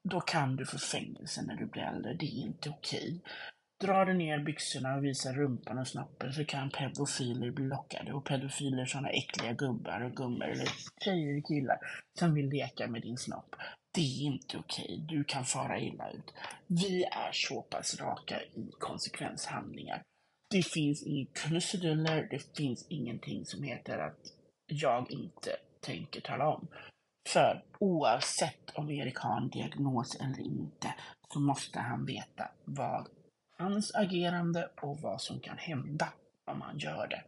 Då 0.09 0.21
kan 0.21 0.57
du 0.57 0.67
få 0.67 0.79
fängelse 0.79 1.43
när 1.43 1.57
du 1.57 1.67
blir 1.67 1.83
äldre. 1.83 2.15
Det 2.15 2.27
är 2.27 2.43
inte 2.47 2.71
okej. 2.71 3.21
Drar 3.81 4.07
du 4.07 4.15
ner 4.15 4.39
byxorna 4.39 4.97
och 4.97 5.05
visar 5.05 5.33
rumpan 5.33 5.79
och 5.79 5.89
snoppen 5.89 6.33
så 6.33 6.45
kan 6.45 6.71
pedofiler 6.71 7.51
bli 7.51 7.65
lockade. 7.65 8.13
Och 8.13 8.25
pedofiler 8.25 8.83
är 8.83 8.87
sådana 8.87 9.09
äckliga 9.09 9.53
gubbar 9.53 10.01
och 10.01 10.17
gummor, 10.17 10.49
eller 10.49 10.69
tjejer 11.05 11.39
och 11.39 11.47
killar, 11.47 11.79
som 12.19 12.35
vill 12.35 12.49
leka 12.49 12.89
med 12.89 13.03
din 13.03 13.19
snopp. 13.19 13.57
Det 13.95 14.01
är 14.01 14.23
inte 14.23 14.59
okej. 14.59 15.05
Du 15.09 15.25
kan 15.25 15.45
fara 15.45 15.81
illa 15.81 16.11
ut. 16.11 16.35
Vi 16.67 17.05
är 17.05 17.33
så 17.33 17.63
pass 17.63 18.01
raka 18.01 18.43
i 18.43 18.71
konsekvenshandlingar. 18.79 20.03
Det 20.53 20.63
finns 20.63 21.03
inga 21.03 21.27
krusiduller, 21.33 22.29
det 22.31 22.57
finns 22.57 22.87
ingenting 22.89 23.47
som 23.47 23.63
heter 23.63 23.99
att 23.99 24.33
jag 24.67 25.11
inte 25.11 25.57
tänker 25.81 26.21
tala 26.21 26.49
om. 26.49 26.69
För 27.29 27.65
oavsett 27.79 28.71
om 28.75 28.91
Erik 28.91 29.17
har 29.17 29.37
en 29.37 29.51
diagnos 29.51 30.17
eller 30.21 30.41
inte 30.41 30.95
så 31.33 31.41
måste 31.41 31.79
han 31.79 32.07
veta 32.07 32.51
vad 32.65 33.09
hans 33.59 33.95
agerande 33.95 34.71
och 34.83 35.01
vad 35.01 35.21
som 35.21 35.41
kan 35.41 35.59
hända 35.59 36.13
om 36.45 36.61
han 36.61 36.79
gör 36.79 37.09
det. 37.09 37.23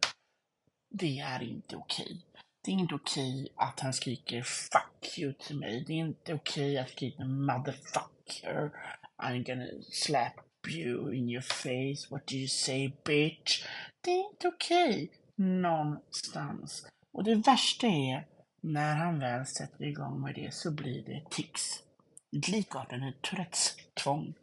Det 0.89 1.19
är 1.19 1.43
inte 1.43 1.75
okej. 1.75 2.25
Det 2.63 2.71
är 2.71 2.75
inte 2.75 2.95
okej 2.95 3.49
att 3.55 3.79
han 3.79 3.93
skriker 3.93 4.41
'fuck 4.41 5.17
you' 5.17 5.33
till 5.33 5.59
mig. 5.59 5.83
Det 5.87 5.93
är 5.93 5.97
inte 5.97 6.33
okej 6.33 6.77
att 6.77 6.89
skrika 6.89 7.23
'motherfucker' 7.23 8.71
I'm 9.17 9.45
gonna 9.45 9.67
slap 9.91 10.44
you 10.69 11.13
in 11.13 11.29
your 11.29 11.41
face. 11.41 12.07
What 12.09 12.27
do 12.27 12.35
you 12.35 12.47
say 12.47 12.91
bitch? 13.05 13.65
Det 14.01 14.11
är 14.11 14.29
inte 14.31 14.47
okej 14.47 15.11
någonstans. 15.35 16.87
Och 17.13 17.23
det 17.23 17.35
värsta 17.35 17.87
är 17.87 18.27
när 18.61 18.95
han 18.95 19.19
väl 19.19 19.45
sätter 19.45 19.85
igång 19.85 20.21
med 20.21 20.35
det 20.35 20.53
så 20.53 20.71
blir 20.71 21.03
det 21.03 21.23
tics. 21.29 21.83
Likartade 22.47 23.13
Tourettes 23.21 23.75
tvång. 23.93 24.33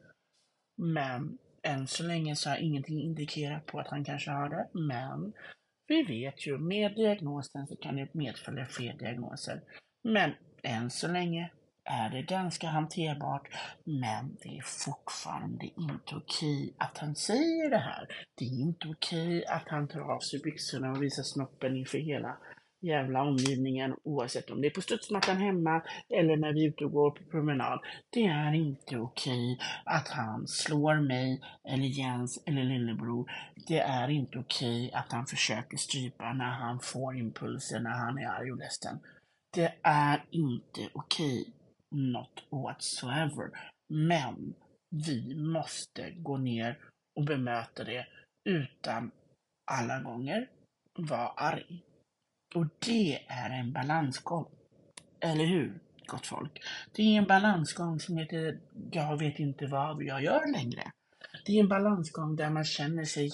Men 0.77 1.39
än 1.63 1.87
så 1.87 2.03
länge 2.03 2.37
så 2.37 2.51
har 2.51 2.57
ingenting 2.57 3.03
indikerat 3.03 3.67
på 3.67 3.81
att 3.81 3.89
han 3.89 4.05
kanske 4.05 4.31
har 4.31 4.49
det, 4.49 4.69
men 4.73 5.33
vi 5.87 6.03
vet 6.03 6.47
ju, 6.47 6.59
med 6.59 6.95
diagnosen 6.95 7.67
så 7.67 7.77
kan 7.77 7.97
det 7.97 8.15
medfölja 8.15 8.67
fler 8.67 8.95
diagnoser. 8.95 9.61
Men 10.05 10.33
än 10.63 10.91
så 10.91 11.09
länge 11.09 11.51
är 11.85 12.11
det 12.11 12.23
ganska 12.23 12.69
hanterbart, 12.69 13.49
men 13.85 14.37
det 14.43 14.59
är 14.59 14.63
fortfarande 14.63 15.67
inte 15.67 16.15
okej 16.17 16.75
att 16.79 16.99
han 16.99 17.15
säger 17.15 17.71
det 17.71 17.79
här. 17.79 18.09
Det 18.35 18.45
är 18.45 18.61
inte 18.61 18.89
okej 18.89 19.47
att 19.47 19.69
han 19.69 19.89
tar 19.89 20.01
av 20.01 20.21
sig 20.21 20.41
byxorna 20.41 20.91
och 20.91 21.03
visar 21.03 21.23
snoppen 21.23 21.77
inför 21.77 21.99
hela 21.99 22.37
jävla 22.83 23.23
omgivningen 23.23 23.97
oavsett 24.03 24.51
om 24.51 24.61
det 24.61 24.69
är 24.69 24.71
på 24.71 24.81
studsmattan 24.81 25.37
hemma 25.37 25.83
eller 26.09 26.37
när 26.37 26.53
vi 26.53 26.65
är 26.65 26.69
ute 26.69 26.85
och 26.85 26.93
går 26.93 27.11
på 27.11 27.25
promenad. 27.31 27.81
Det 28.11 28.27
är 28.27 28.53
inte 28.53 28.97
okej 28.97 29.59
att 29.85 30.09
han 30.09 30.47
slår 30.47 31.01
mig 31.01 31.41
eller 31.65 31.87
Jens 31.87 32.43
eller 32.47 32.65
lillebror. 32.65 33.31
Det 33.69 33.79
är 33.79 34.09
inte 34.09 34.39
okej 34.39 34.93
att 34.93 35.13
han 35.13 35.27
försöker 35.27 35.77
strypa 35.77 36.33
när 36.33 36.51
han 36.51 36.81
får 36.81 37.17
impulser 37.17 37.81
när 37.81 37.91
han 37.91 38.19
är 38.19 38.27
arg 38.27 38.53
och 38.53 38.59
ledsen. 38.59 38.99
Det 39.55 39.75
är 39.83 40.25
inte 40.31 40.89
okej. 40.93 41.53
Not 41.93 42.45
whatsoever. 42.51 43.51
Men 43.89 44.55
vi 44.91 45.35
måste 45.35 46.11
gå 46.11 46.37
ner 46.37 46.79
och 47.17 47.25
bemöta 47.25 47.85
det 47.85 48.07
utan 48.45 49.11
alla 49.71 50.01
gånger 50.01 50.49
vara 50.95 51.29
arg. 51.29 51.83
Och 52.55 52.67
det 52.79 53.25
är 53.27 53.51
en 53.51 53.73
balansgång. 53.73 54.47
Eller 55.21 55.45
hur, 55.45 55.81
gott 56.07 56.27
folk? 56.27 56.63
Det 56.93 57.03
är 57.03 57.19
en 57.19 57.27
balansgång 57.27 58.01
som 58.01 58.17
heter 58.17 58.61
Jag 58.91 59.17
vet 59.17 59.39
inte 59.39 59.67
vad 59.67 60.03
jag 60.03 60.23
gör 60.23 60.53
längre. 60.53 60.93
Det 61.47 61.53
är 61.53 61.61
en 61.61 61.69
balansgång 61.69 62.37
där 62.37 62.51
man 62.51 62.65
känner 62.65 63.05
sig 63.05 63.31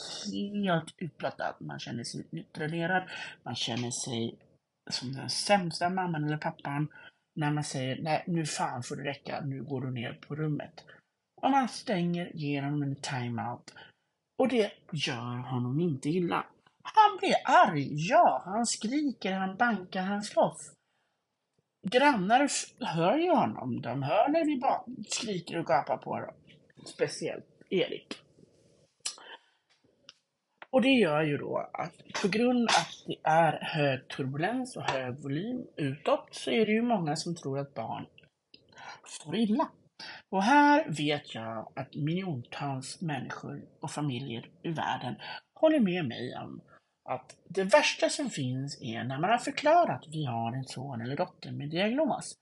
helt 0.65 0.95
utblottad. 0.99 1.55
Man 1.61 1.79
känner 1.79 2.05
sig 2.05 2.27
neutralerad. 2.31 3.03
Man 3.43 3.55
känner 3.55 3.91
sig 3.91 4.39
som 4.91 5.13
den 5.13 5.31
sämsta 5.31 5.91
mamman 5.91 6.25
eller 6.25 6.37
pappan 6.37 6.89
när 7.39 7.51
man 7.51 7.65
säger 7.65 8.03
nej, 8.03 8.25
nu 8.27 8.47
fan 8.47 8.83
får 8.83 8.97
det 8.97 9.05
räcka, 9.05 9.41
nu 9.41 9.63
går 9.63 9.81
du 9.81 9.91
ner 9.91 10.13
på 10.13 10.35
rummet. 10.35 10.85
Och 11.41 11.51
man 11.51 11.69
stänger 11.69 12.31
genom 12.35 12.83
en 12.83 12.97
timeout. 12.97 13.75
Och 14.39 14.49
det 14.49 14.73
gör 14.93 15.37
honom 15.51 15.81
inte 15.81 16.09
illa. 16.09 16.47
Han 16.83 17.19
blir 17.19 17.35
arg, 17.45 17.89
ja. 18.09 18.43
Han 18.45 18.67
skriker, 18.67 19.33
han 19.33 19.57
bankar, 19.57 20.03
han 20.03 20.23
slåss. 20.23 20.73
Grannar 21.87 22.49
hör 22.85 23.17
ju 23.17 23.31
honom. 23.31 23.81
De 23.81 24.03
hör 24.03 24.29
när 24.29 24.45
vi 24.45 24.57
bara 24.57 24.85
skriker 25.09 25.59
och 25.59 25.67
gapar 25.67 25.97
på 25.97 26.21
dem. 26.21 26.35
Speciellt 26.85 27.47
Erik. 27.71 28.23
Och 30.71 30.83
det 30.83 30.93
gör 30.93 31.23
ju 31.23 31.37
då 31.37 31.71
att 31.73 31.95
på 32.23 32.29
grund 32.29 32.63
av 32.63 32.77
att 32.81 33.05
det 33.07 33.17
är 33.23 33.59
hög 33.63 34.09
turbulens 34.09 34.77
och 34.77 34.83
hög 34.83 35.23
volym 35.23 35.67
utåt 35.77 36.29
så 36.31 36.51
är 36.51 36.67
det 36.67 36.73
ju 36.73 36.83
många 36.83 37.17
som 37.17 37.35
tror 37.35 37.59
att 37.59 37.75
barn 37.75 38.07
får 39.25 39.37
illa. 39.37 39.69
Och 40.31 40.43
här 40.43 40.85
vet 40.89 41.35
jag 41.35 41.73
att 41.77 41.95
miljontals 41.95 43.01
människor 43.01 43.63
och 43.81 43.91
familjer 43.91 44.51
i 44.63 44.69
världen 44.69 45.15
håller 45.61 45.81
med 45.81 46.05
mig 46.05 46.37
om 46.37 46.61
att 47.05 47.37
det 47.49 47.65
värsta 47.65 48.09
som 48.09 48.31
finns 48.31 48.83
är 48.83 49.05
när 49.05 49.19
man 49.19 49.31
har 49.31 49.39
förklarat 49.39 50.03
att 50.03 50.15
vi 50.15 50.25
har 50.25 50.53
en 50.53 50.65
son 50.65 51.01
eller 51.01 51.17
dotter 51.17 51.53
med 51.53 51.71
diagnos. 51.71 52.35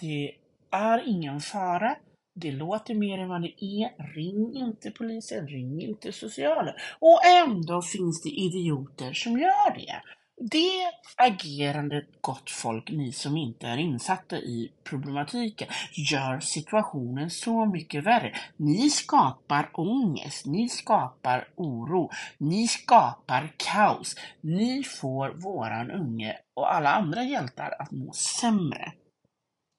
Det 0.00 0.36
är 0.70 1.02
ingen 1.06 1.40
fara. 1.40 1.96
Det 2.38 2.52
låter 2.52 2.94
mer 2.94 3.18
än 3.18 3.28
vad 3.28 3.42
det 3.42 3.64
är. 3.64 4.14
Ring 4.14 4.56
inte 4.56 4.90
polisen, 4.90 5.48
ring 5.48 5.82
inte 5.82 6.12
socialen. 6.12 6.74
Och 6.98 7.20
ändå 7.24 7.82
finns 7.82 8.22
det 8.22 8.28
idioter 8.28 9.12
som 9.12 9.38
gör 9.38 9.74
det. 9.74 10.02
Det 10.40 10.92
agerandet, 11.16 12.04
gott 12.20 12.50
folk, 12.50 12.90
ni 12.90 13.12
som 13.12 13.36
inte 13.36 13.66
är 13.66 13.76
insatta 13.76 14.38
i 14.38 14.72
problematiken, 14.84 15.68
gör 15.92 16.40
situationen 16.40 17.30
så 17.30 17.66
mycket 17.66 18.04
värre. 18.04 18.32
Ni 18.56 18.90
skapar 18.90 19.70
ångest, 19.72 20.46
ni 20.46 20.68
skapar 20.68 21.48
oro, 21.56 22.10
ni 22.38 22.68
skapar 22.68 23.52
kaos. 23.56 24.16
Ni 24.40 24.84
får 24.84 25.28
våran 25.28 25.90
unge 25.90 26.36
och 26.54 26.74
alla 26.74 26.94
andra 26.94 27.22
hjältar 27.22 27.74
att 27.78 27.90
må 27.90 28.12
sämre. 28.12 28.92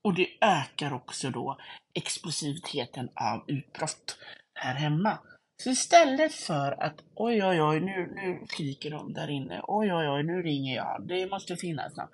Och 0.01 0.13
det 0.13 0.27
ökar 0.41 0.93
också 0.93 1.29
då 1.29 1.57
explosiviteten 1.93 3.09
av 3.15 3.43
utbrott 3.47 4.17
här 4.53 4.75
hemma. 4.75 5.17
Så 5.63 5.69
istället 5.69 6.33
för 6.33 6.83
att 6.83 7.03
oj, 7.15 7.43
oj, 7.43 7.61
oj, 7.61 7.79
nu, 7.79 8.11
nu 8.15 8.45
skriker 8.47 8.91
de 8.91 9.13
där 9.13 9.29
inne, 9.29 9.61
oj, 9.67 9.93
oj, 9.93 10.09
oj, 10.09 10.23
nu 10.23 10.41
ringer 10.41 10.75
jag, 10.75 11.07
det 11.07 11.29
måste 11.29 11.55
finnas 11.55 11.95
något. 11.95 12.11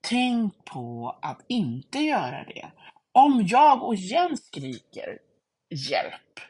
Tänk 0.00 0.64
på 0.64 1.18
att 1.22 1.44
inte 1.48 1.98
göra 1.98 2.44
det. 2.44 2.70
Om 3.12 3.46
jag 3.46 3.82
och 3.82 3.94
Jens 3.94 4.46
skriker 4.46 5.18
hjälp, 5.70 6.40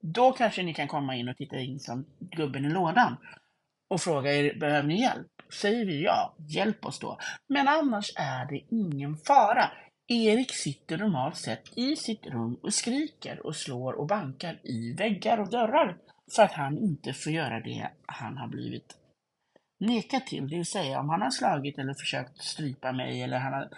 då 0.00 0.32
kanske 0.32 0.62
ni 0.62 0.74
kan 0.74 0.88
komma 0.88 1.16
in 1.16 1.28
och 1.28 1.36
titta 1.36 1.58
in 1.58 1.80
som 1.80 2.06
gubben 2.18 2.64
i 2.64 2.68
lådan 2.70 3.16
och 3.88 4.00
fråga 4.00 4.32
er, 4.32 4.54
behöver 4.54 4.88
ni 4.88 5.00
hjälp? 5.00 5.26
Säger 5.52 5.84
vi 5.84 6.04
ja, 6.04 6.34
hjälp 6.38 6.84
oss 6.84 6.98
då. 6.98 7.18
Men 7.48 7.68
annars 7.68 8.12
är 8.16 8.46
det 8.46 8.60
ingen 8.70 9.16
fara. 9.16 9.70
Erik 10.06 10.52
sitter 10.52 10.98
normalt 10.98 11.36
sett 11.36 11.78
i 11.78 11.96
sitt 11.96 12.26
rum 12.26 12.58
och 12.62 12.74
skriker 12.74 13.46
och 13.46 13.56
slår 13.56 13.92
och 13.92 14.06
bankar 14.06 14.60
i 14.62 14.92
väggar 14.92 15.40
och 15.40 15.50
dörrar 15.50 15.96
för 16.36 16.42
att 16.42 16.52
han 16.52 16.78
inte 16.78 17.12
får 17.12 17.32
göra 17.32 17.60
det 17.60 17.90
han 18.06 18.36
har 18.36 18.48
blivit 18.48 18.96
nekad 19.80 20.26
till. 20.26 20.48
Det 20.48 20.56
vill 20.56 20.66
säga 20.66 21.00
om 21.00 21.08
han 21.08 21.22
har 21.22 21.30
slagit 21.30 21.78
eller 21.78 21.94
försökt 21.94 22.42
strypa 22.42 22.92
mig 22.92 23.22
eller 23.22 23.38
han 23.38 23.52
har 23.52 23.68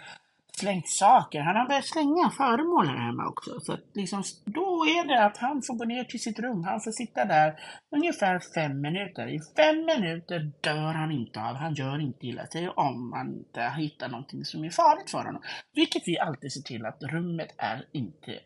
slängt 0.57 0.89
saker. 0.89 1.41
Han 1.41 1.55
har 1.55 1.67
börjat 1.67 1.85
slänga 1.85 2.29
föremål 2.29 2.87
här 2.87 2.97
hemma 2.97 3.27
också. 3.27 3.59
Så 3.59 3.77
liksom, 3.93 4.23
då 4.45 4.85
är 4.85 5.07
det 5.07 5.25
att 5.25 5.37
han 5.37 5.61
får 5.61 5.73
gå 5.73 5.85
ner 5.85 6.03
till 6.03 6.21
sitt 6.21 6.39
rum. 6.39 6.63
Han 6.63 6.81
får 6.81 6.91
sitta 6.91 7.25
där 7.25 7.59
ungefär 7.95 8.39
fem 8.55 8.81
minuter. 8.81 9.27
I 9.27 9.39
fem 9.57 9.85
minuter 9.85 10.51
dör 10.61 10.93
han 10.93 11.11
inte 11.11 11.41
av. 11.41 11.55
Han 11.55 11.73
gör 11.73 11.99
inte 11.99 12.27
illa 12.27 12.47
sig 12.47 12.69
om 12.69 13.09
man 13.09 13.33
inte 13.33 13.73
hittar 13.77 14.09
någonting 14.09 14.45
som 14.45 14.63
är 14.63 14.69
farligt 14.69 15.11
för 15.11 15.23
honom. 15.23 15.41
Vilket 15.73 16.07
vi 16.07 16.19
alltid 16.19 16.53
ser 16.53 16.61
till 16.61 16.85
att 16.85 17.03
rummet 17.03 17.55
är 17.57 17.85
inte 17.91 18.39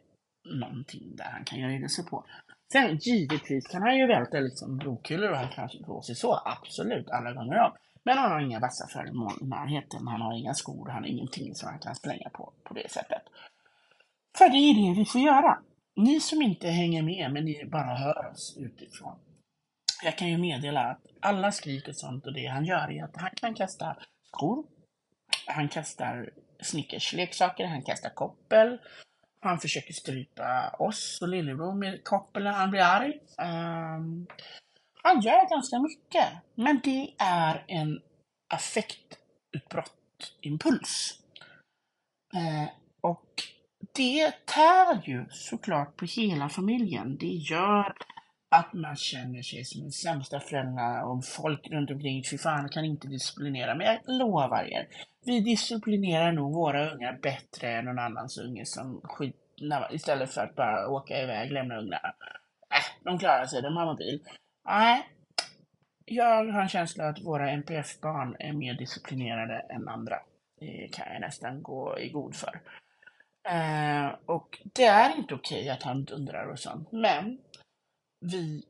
någonting 0.59 1.15
där 1.15 1.25
han 1.25 1.45
kan 1.45 1.59
göra 1.59 1.73
illa 1.73 1.87
sig 1.87 2.05
på. 2.05 2.25
Sen 2.71 2.97
givetvis 2.97 3.67
kan 3.67 3.81
han 3.81 3.97
ju 3.97 4.07
välta 4.07 4.39
liksom 4.39 4.77
blodkulor 4.77 5.31
och 5.31 5.37
han 5.37 5.49
kan 5.49 5.69
slå 5.69 6.01
sig 6.01 6.15
så, 6.15 6.41
absolut, 6.45 7.09
alla 7.09 7.33
gånger 7.33 7.59
om. 7.59 7.71
Men 8.05 8.17
han 8.17 8.31
har 8.31 8.39
inga 8.39 8.59
vassa 8.59 8.87
föremål 8.87 9.33
i 9.41 9.45
närheten. 9.45 10.07
Han 10.07 10.21
har 10.21 10.33
inga 10.33 10.53
skor, 10.53 10.89
han 10.89 11.03
har 11.03 11.09
ingenting 11.09 11.55
som 11.55 11.69
han 11.69 11.79
kan 11.79 11.95
slänga 11.95 12.29
på 12.29 12.53
på 12.63 12.73
det 12.73 12.91
sättet. 12.91 13.21
För 14.37 14.49
det 14.49 14.57
är 14.57 14.73
det 14.73 14.99
vi 14.99 15.05
får 15.05 15.21
göra. 15.21 15.59
Ni 15.95 16.19
som 16.19 16.41
inte 16.41 16.67
hänger 16.67 17.01
med, 17.03 17.31
men 17.33 17.45
ni 17.45 17.65
bara 17.65 17.95
hör 17.95 18.31
oss 18.31 18.57
utifrån. 18.59 19.19
Jag 20.03 20.17
kan 20.17 20.27
ju 20.27 20.37
meddela 20.37 20.81
att 20.81 21.01
alla 21.19 21.51
skrik 21.51 21.87
och 21.87 21.95
sånt 21.95 22.27
och 22.27 22.33
det 22.33 22.45
han 22.47 22.65
gör 22.65 22.91
är 22.91 23.03
att 23.03 23.17
han 23.17 23.29
kan 23.35 23.53
kasta 23.55 23.97
skor. 24.27 24.65
Han 25.47 25.69
kastar 25.69 26.29
Snickers-leksaker, 26.59 27.65
han 27.65 27.81
kastar 27.81 28.09
koppel. 28.09 28.77
Han 29.39 29.59
försöker 29.59 29.93
strypa 29.93 30.75
oss 30.79 31.19
och 31.21 31.29
lillebror 31.29 31.73
med 31.73 32.03
koppel 32.03 32.43
när 32.43 32.51
han 32.51 32.71
blir 32.71 32.81
arg. 32.81 33.19
Um, 33.37 34.27
han 35.05 35.21
gör 35.21 35.49
ganska 35.49 35.79
mycket, 35.79 36.27
men 36.55 36.79
det 36.83 37.13
är 37.17 37.63
en 37.67 38.01
affektutbrottimpuls. 38.53 41.19
Eh, 42.35 42.69
och 43.01 43.43
det 43.95 44.45
tär 44.45 45.09
ju 45.09 45.25
såklart 45.29 45.97
på 45.97 46.05
hela 46.05 46.49
familjen. 46.49 47.17
Det 47.17 47.27
gör 47.27 47.93
att 48.51 48.73
man 48.73 48.95
känner 48.95 49.41
sig 49.41 49.65
som 49.65 49.81
den 49.81 49.91
sämsta 49.91 50.39
föräldrarna 50.39 51.05
och 51.05 51.25
folk 51.25 51.67
runt 51.67 51.91
omkring, 51.91 52.23
fy 52.31 52.37
fan, 52.37 52.69
kan 52.69 52.85
inte 52.85 53.07
disciplinera. 53.07 53.75
Men 53.75 53.87
jag 53.87 53.99
lovar 54.07 54.63
er, 54.63 54.87
vi 55.25 55.39
disciplinerar 55.39 56.31
nog 56.31 56.53
våra 56.53 56.93
ungar 56.93 57.19
bättre 57.21 57.71
än 57.71 57.85
någon 57.85 57.99
annans 57.99 58.37
unge 58.37 58.65
som 58.65 59.01
skit, 59.03 59.35
istället 59.91 60.33
för 60.33 60.41
att 60.41 60.55
bara 60.55 60.89
åka 60.89 61.23
iväg, 61.23 61.51
lämna 61.51 61.77
ungarna. 61.77 62.13
Äh, 62.69 63.03
de 63.03 63.19
klarar 63.19 63.45
sig, 63.45 63.61
de 63.61 63.77
har 63.77 63.85
mobil. 63.85 64.23
Nej, 64.65 65.09
jag 66.05 66.51
har 66.51 66.61
en 66.61 66.69
känsla 66.69 67.07
att 67.07 67.21
våra 67.21 67.51
NPF-barn 67.51 68.35
är 68.39 68.53
mer 68.53 68.73
disciplinerade 68.73 69.59
än 69.69 69.87
andra. 69.87 70.19
Det 70.59 70.89
kan 70.93 71.13
jag 71.13 71.21
nästan 71.21 71.63
gå 71.63 71.99
i 71.99 72.09
god 72.09 72.35
för. 72.35 72.61
Eh, 73.49 74.11
och 74.25 74.59
det 74.63 74.85
är 74.85 75.17
inte 75.17 75.33
okej 75.33 75.61
okay 75.61 75.69
att 75.69 75.83
han 75.83 76.03
dundrar 76.03 76.45
och 76.47 76.59
sånt, 76.59 76.91
men 76.91 77.37
vi 78.19 78.63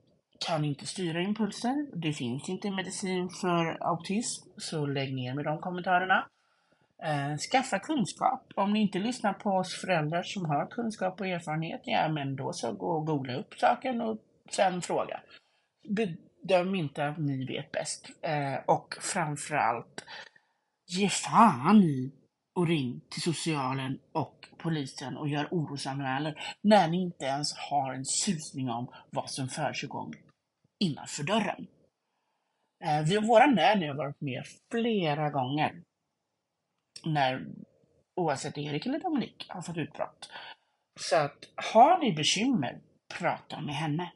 kan 0.47 0.65
inte 0.65 0.85
styra 0.85 1.21
impulser. 1.21 1.87
Det 1.93 2.13
finns 2.13 2.49
inte 2.49 2.71
medicin 2.71 3.29
för 3.29 3.77
autism, 3.83 4.49
så 4.57 4.85
lägg 4.85 5.15
ner 5.15 5.33
med 5.33 5.45
de 5.45 5.57
kommentarerna. 5.57 6.27
Eh, 7.03 7.37
skaffa 7.37 7.79
kunskap. 7.79 8.51
Om 8.55 8.73
ni 8.73 8.81
inte 8.81 8.99
lyssnar 8.99 9.33
på 9.33 9.49
oss 9.49 9.81
föräldrar 9.81 10.23
som 10.23 10.45
har 10.45 10.65
kunskap 10.65 11.19
och 11.19 11.27
erfarenhet, 11.27 11.81
ja 11.83 12.09
men 12.09 12.35
då 12.35 12.53
så 12.53 12.71
gå 12.73 12.87
och 12.87 13.05
googla 13.05 13.35
upp 13.35 13.53
saken 13.53 14.01
och 14.01 14.17
sen 14.49 14.81
fråga. 14.81 15.21
Bedöm 15.87 16.75
inte 16.75 17.07
att 17.07 17.17
ni 17.17 17.45
vet 17.45 17.71
bäst. 17.71 18.09
Eh, 18.21 18.55
och 18.65 18.95
framförallt, 19.01 20.05
ge 20.87 21.09
fan 21.09 21.83
i 21.83 22.11
och 22.55 22.67
ring 22.67 23.01
till 23.09 23.21
socialen 23.21 23.99
och 24.11 24.47
polisen 24.57 25.17
och 25.17 25.27
gör 25.27 25.47
orosanmälan 25.51 26.33
när 26.61 26.87
ni 26.87 27.01
inte 27.01 27.25
ens 27.25 27.53
har 27.57 27.93
en 27.93 28.05
susning 28.05 28.69
om 28.69 28.87
vad 29.09 29.29
som 29.29 29.47
försiggår 29.47 30.15
innanför 30.79 31.23
dörren. 31.23 31.67
Eh, 32.83 33.01
vi, 33.01 33.17
våra 33.17 33.45
nanny 33.45 33.87
har 33.87 33.95
varit 33.95 34.21
med 34.21 34.43
flera 34.71 35.29
gånger 35.29 35.83
när 37.05 37.45
oavsett 38.15 38.57
Erik 38.57 38.85
eller 38.85 38.99
Dominik 38.99 39.45
har 39.49 39.61
fått 39.61 39.77
utbrott. 39.77 40.29
Så 40.99 41.15
att 41.15 41.49
har 41.73 41.97
ni 41.97 42.13
bekymmer, 42.13 42.79
prata 43.19 43.61
med 43.61 43.75
henne. 43.75 44.11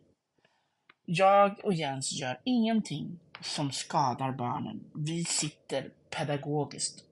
Jag 1.11 1.59
och 1.63 1.73
Jens 1.73 2.11
gör 2.21 2.39
ingenting 2.43 3.19
som 3.41 3.71
skadar 3.71 4.31
barnen. 4.31 4.83
Vi 4.95 5.25
sitter 5.25 5.89
pedagogiskt. 6.17 7.03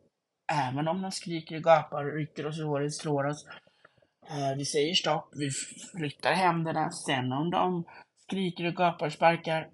Även 0.51 0.87
om 0.87 1.01
de 1.01 1.11
skriker, 1.11 1.59
gapar, 1.59 2.05
rycker 2.05 2.47
oss 2.47 2.59
i 2.59 2.61
håret, 2.61 2.93
slår 2.93 3.27
oss. 3.27 3.45
Eh, 4.29 4.57
vi 4.57 4.65
säger 4.65 4.93
stopp, 4.93 5.29
vi 5.35 5.49
flyttar 5.97 6.33
händerna. 6.33 6.91
Sen 6.91 7.31
om 7.31 7.51
de 7.51 7.83
skriker 8.23 8.65
och 8.65 8.75
gapar, 8.75 9.09
sparkar. 9.09 9.69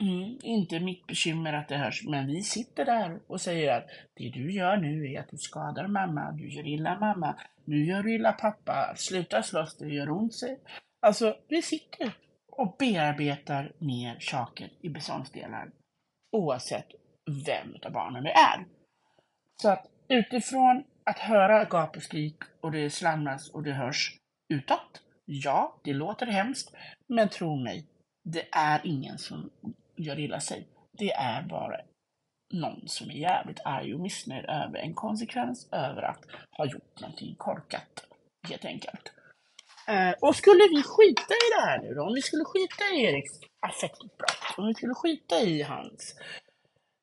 Mm, 0.00 0.38
inte 0.42 0.80
mitt 0.80 1.06
bekymmer 1.06 1.52
att 1.52 1.68
det 1.68 1.76
hörs, 1.76 2.04
men 2.06 2.26
vi 2.26 2.42
sitter 2.42 2.84
där 2.84 3.20
och 3.26 3.40
säger 3.40 3.76
att 3.76 3.86
det 4.14 4.28
du 4.28 4.52
gör 4.52 4.76
nu 4.76 5.12
är 5.12 5.20
att 5.20 5.30
du 5.30 5.36
skadar 5.36 5.86
mamma, 5.86 6.32
du 6.32 6.48
gör 6.48 6.66
illa 6.66 6.98
mamma, 6.98 7.36
nu 7.64 7.84
gör 7.84 8.02
du 8.02 8.14
illa 8.14 8.32
pappa, 8.32 8.94
sluta 8.96 9.42
slåss, 9.42 9.76
det 9.76 9.88
gör 9.88 10.10
ont 10.10 10.34
sig. 10.34 10.60
Alltså, 11.00 11.36
vi 11.48 11.62
sitter 11.62 12.12
och 12.58 12.76
bearbetar 12.78 13.72
ner 13.78 14.18
saker 14.20 14.70
i 14.80 14.88
beståndsdelar 14.88 15.70
oavsett 16.32 16.86
vem 17.46 17.76
av 17.84 17.92
barnen 17.92 18.24
det 18.24 18.32
är. 18.32 18.66
Så 19.62 19.68
att 19.68 19.86
utifrån 20.08 20.84
att 21.04 21.18
höra 21.18 21.64
gap 21.64 21.96
och 21.96 22.02
skrik 22.02 22.36
och 22.60 22.72
det 22.72 22.90
slamras 22.90 23.48
och 23.48 23.62
det 23.62 23.72
hörs 23.72 24.18
utåt, 24.48 25.02
ja, 25.24 25.80
det 25.84 25.92
låter 25.92 26.26
hemskt, 26.26 26.74
men 27.06 27.28
tro 27.28 27.56
mig, 27.56 27.86
det 28.24 28.48
är 28.52 28.80
ingen 28.84 29.18
som 29.18 29.50
gör 29.96 30.18
illa 30.18 30.40
sig. 30.40 30.66
Det 30.92 31.12
är 31.12 31.42
bara 31.42 31.80
någon 32.52 32.88
som 32.88 33.10
är 33.10 33.14
jävligt 33.14 33.60
arg 33.64 33.94
och 33.94 34.00
missnöjd 34.00 34.44
över 34.44 34.78
en 34.78 34.94
konsekvens 34.94 35.68
över 35.72 36.02
att 36.02 36.24
ha 36.50 36.66
gjort 36.66 37.00
någonting 37.00 37.34
korkat, 37.38 38.06
helt 38.48 38.64
enkelt. 38.64 39.12
Eh, 39.88 40.14
och 40.20 40.36
skulle 40.36 40.68
vi 40.68 40.82
skita 40.82 41.34
i 41.34 41.46
det 41.56 41.66
här 41.66 41.78
nu 41.82 41.94
då? 41.94 42.02
Om 42.02 42.14
vi 42.14 42.22
skulle 42.22 42.44
skita 42.44 42.84
i 42.94 43.04
Eriks 43.04 43.32
affektutbrott, 43.60 44.38
ah, 44.42 44.60
om 44.62 44.66
vi 44.66 44.74
skulle 44.74 44.94
skita 44.94 45.40
i 45.40 45.62
hans 45.62 46.16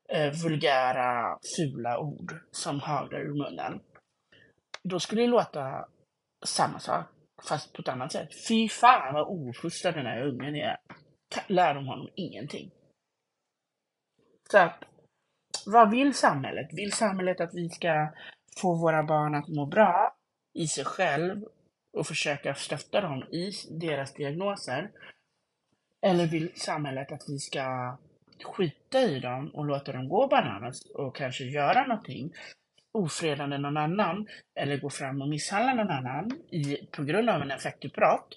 eh, 0.09 0.33
vulgära, 0.43 1.39
fula 1.57 1.99
ord 1.99 2.33
som 2.51 2.79
haglar 2.79 3.19
ur 3.19 3.33
munnen. 3.33 3.81
Då 4.83 4.99
skulle 4.99 5.21
det 5.21 5.27
låta 5.27 5.85
samma 6.45 6.79
sak, 6.79 7.05
fast 7.49 7.73
på 7.73 7.81
ett 7.81 7.87
annat 7.87 8.11
sätt. 8.11 8.29
Fy 8.47 8.69
fan 8.69 9.13
vad 9.13 9.27
ofostrad 9.27 9.93
den 9.93 10.05
här 10.05 10.27
ungen 10.27 10.55
är. 10.55 10.77
Lär 11.47 11.73
de 11.73 11.87
honom 11.87 12.09
ingenting. 12.15 12.71
Så 14.51 14.57
att, 14.57 14.83
vad 15.65 15.91
vill 15.91 16.13
samhället? 16.13 16.67
Vill 16.73 16.93
samhället 16.93 17.41
att 17.41 17.53
vi 17.53 17.69
ska 17.69 18.13
få 18.61 18.75
våra 18.75 19.03
barn 19.03 19.35
att 19.35 19.47
må 19.47 19.65
bra 19.65 20.15
i 20.53 20.67
sig 20.67 20.85
själv 20.85 21.45
och 21.93 22.07
försöka 22.07 22.55
stötta 22.55 23.01
dem 23.01 23.23
i 23.23 23.51
deras 23.69 24.13
diagnoser? 24.13 24.91
Eller 26.01 26.27
vill 26.27 26.51
samhället 26.55 27.11
att 27.11 27.23
vi 27.27 27.39
ska 27.39 27.97
skita 28.43 29.01
i 29.01 29.19
dem 29.19 29.51
och 29.53 29.65
låta 29.65 29.91
dem 29.91 30.09
gå 30.09 30.27
bananas 30.27 30.85
och 30.95 31.15
kanske 31.15 31.43
göra 31.43 31.87
någonting 31.87 32.33
ofredande 32.93 33.57
någon 33.57 33.77
annan 33.77 34.27
eller 34.55 34.77
gå 34.77 34.89
fram 34.89 35.21
och 35.21 35.29
misshandla 35.29 35.73
någon 35.73 35.91
annan 35.91 36.31
i, 36.51 36.85
på 36.91 37.03
grund 37.03 37.29
av 37.29 37.41
en 37.41 37.51
effektutbrott 37.51 38.35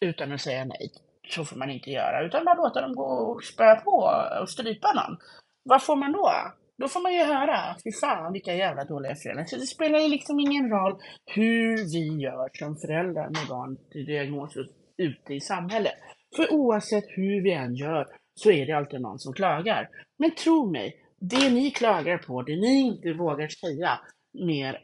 utan 0.00 0.32
att 0.32 0.40
säga 0.40 0.64
nej. 0.64 0.90
Så 1.28 1.44
får 1.44 1.56
man 1.56 1.70
inte 1.70 1.90
göra, 1.90 2.26
utan 2.26 2.44
bara 2.44 2.54
låta 2.54 2.80
dem 2.80 2.94
gå 2.94 3.04
och 3.04 3.44
spöa 3.44 3.76
på 3.76 4.10
och 4.40 4.50
strypa 4.50 4.92
någon. 4.92 5.18
Vad 5.64 5.82
får 5.82 5.96
man 5.96 6.12
då? 6.12 6.32
Då 6.78 6.88
får 6.88 7.00
man 7.02 7.14
ju 7.14 7.22
höra, 7.22 7.76
fy 7.84 7.92
fan 7.92 8.32
vilka 8.32 8.54
jävla 8.54 8.84
dåliga 8.84 9.14
föräldrar. 9.14 9.44
Så 9.44 9.56
det 9.56 9.66
spelar 9.66 9.98
ju 9.98 10.08
liksom 10.08 10.40
ingen 10.40 10.70
roll 10.70 11.00
hur 11.26 11.76
vi 11.92 12.22
gör 12.22 12.50
som 12.52 12.76
föräldrar 12.76 13.30
med 13.30 13.48
barn 13.48 13.76
till 13.92 14.06
diagnoser 14.06 14.68
ute 14.96 15.34
i 15.34 15.40
samhället. 15.40 15.94
För 16.36 16.52
oavsett 16.52 17.04
hur 17.08 17.42
vi 17.42 17.52
än 17.52 17.74
gör 17.74 18.06
så 18.34 18.50
är 18.50 18.66
det 18.66 18.72
alltid 18.72 19.00
någon 19.00 19.18
som 19.18 19.32
klagar. 19.32 19.88
Men 20.18 20.34
tro 20.34 20.70
mig, 20.70 20.96
det 21.20 21.50
ni 21.50 21.70
klagar 21.70 22.18
på, 22.18 22.42
det 22.42 22.56
ni 22.56 22.80
inte 22.80 23.12
vågar 23.12 23.48
säga 23.48 23.98
mer 24.44 24.78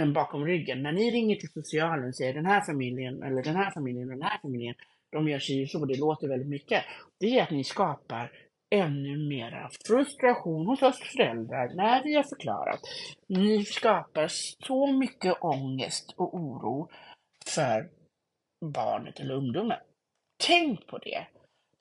än 0.00 0.12
bakom 0.12 0.44
ryggen, 0.46 0.82
när 0.82 0.92
ni 0.92 1.10
ringer 1.10 1.36
till 1.36 1.52
socialen 1.52 2.08
och 2.08 2.16
säger 2.16 2.34
den 2.34 2.46
här 2.46 2.60
familjen 2.60 3.22
eller 3.22 3.42
den 3.42 3.56
här 3.56 3.70
familjen 3.70 4.08
och 4.08 4.14
den 4.14 4.22
här 4.22 4.38
familjen, 4.42 4.74
de 5.12 5.28
gör 5.28 5.38
sig 5.38 5.56
ju 5.56 5.66
så, 5.66 5.84
det 5.84 5.98
låter 5.98 6.28
väldigt 6.28 6.48
mycket. 6.48 6.82
Det 7.20 7.38
är 7.38 7.42
att 7.42 7.50
ni 7.50 7.64
skapar 7.64 8.32
ännu 8.74 9.28
mera 9.28 9.70
frustration 9.86 10.66
hos 10.66 10.82
oss 10.82 10.98
föräldrar 10.98 11.74
när 11.74 12.02
vi 12.02 12.14
har 12.14 12.22
förklarat. 12.22 12.80
Ni 13.28 13.64
skapar 13.64 14.26
så 14.66 14.86
mycket 14.86 15.34
ångest 15.40 16.14
och 16.16 16.34
oro 16.34 16.88
för 17.46 17.90
barnet 18.64 19.20
eller 19.20 19.34
ungdomen. 19.34 19.78
Tänk 20.46 20.86
på 20.86 20.98
det! 20.98 21.26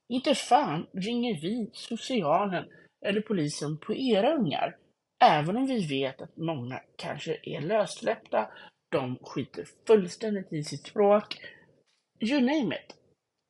Inte 0.10 0.36
fan 0.36 0.88
ringer 0.94 1.42
vi 1.42 1.70
socialen 1.74 2.66
eller 3.06 3.22
polisen 3.22 3.78
på 3.78 3.96
era 3.96 4.34
ungar. 4.34 4.78
Även 5.24 5.58
om 5.58 5.66
vi 5.66 5.88
vet 5.88 6.22
att 6.22 6.38
många 6.38 6.82
kanske 6.96 7.38
är 7.44 7.62
lössläppta, 7.62 8.52
de 8.92 9.18
skiter 9.22 9.68
fullständigt 9.88 10.54
i 10.54 10.64
sitt 10.64 10.88
språk. 10.88 11.38
You 12.20 12.42
name 12.42 12.76
it. 12.76 13.03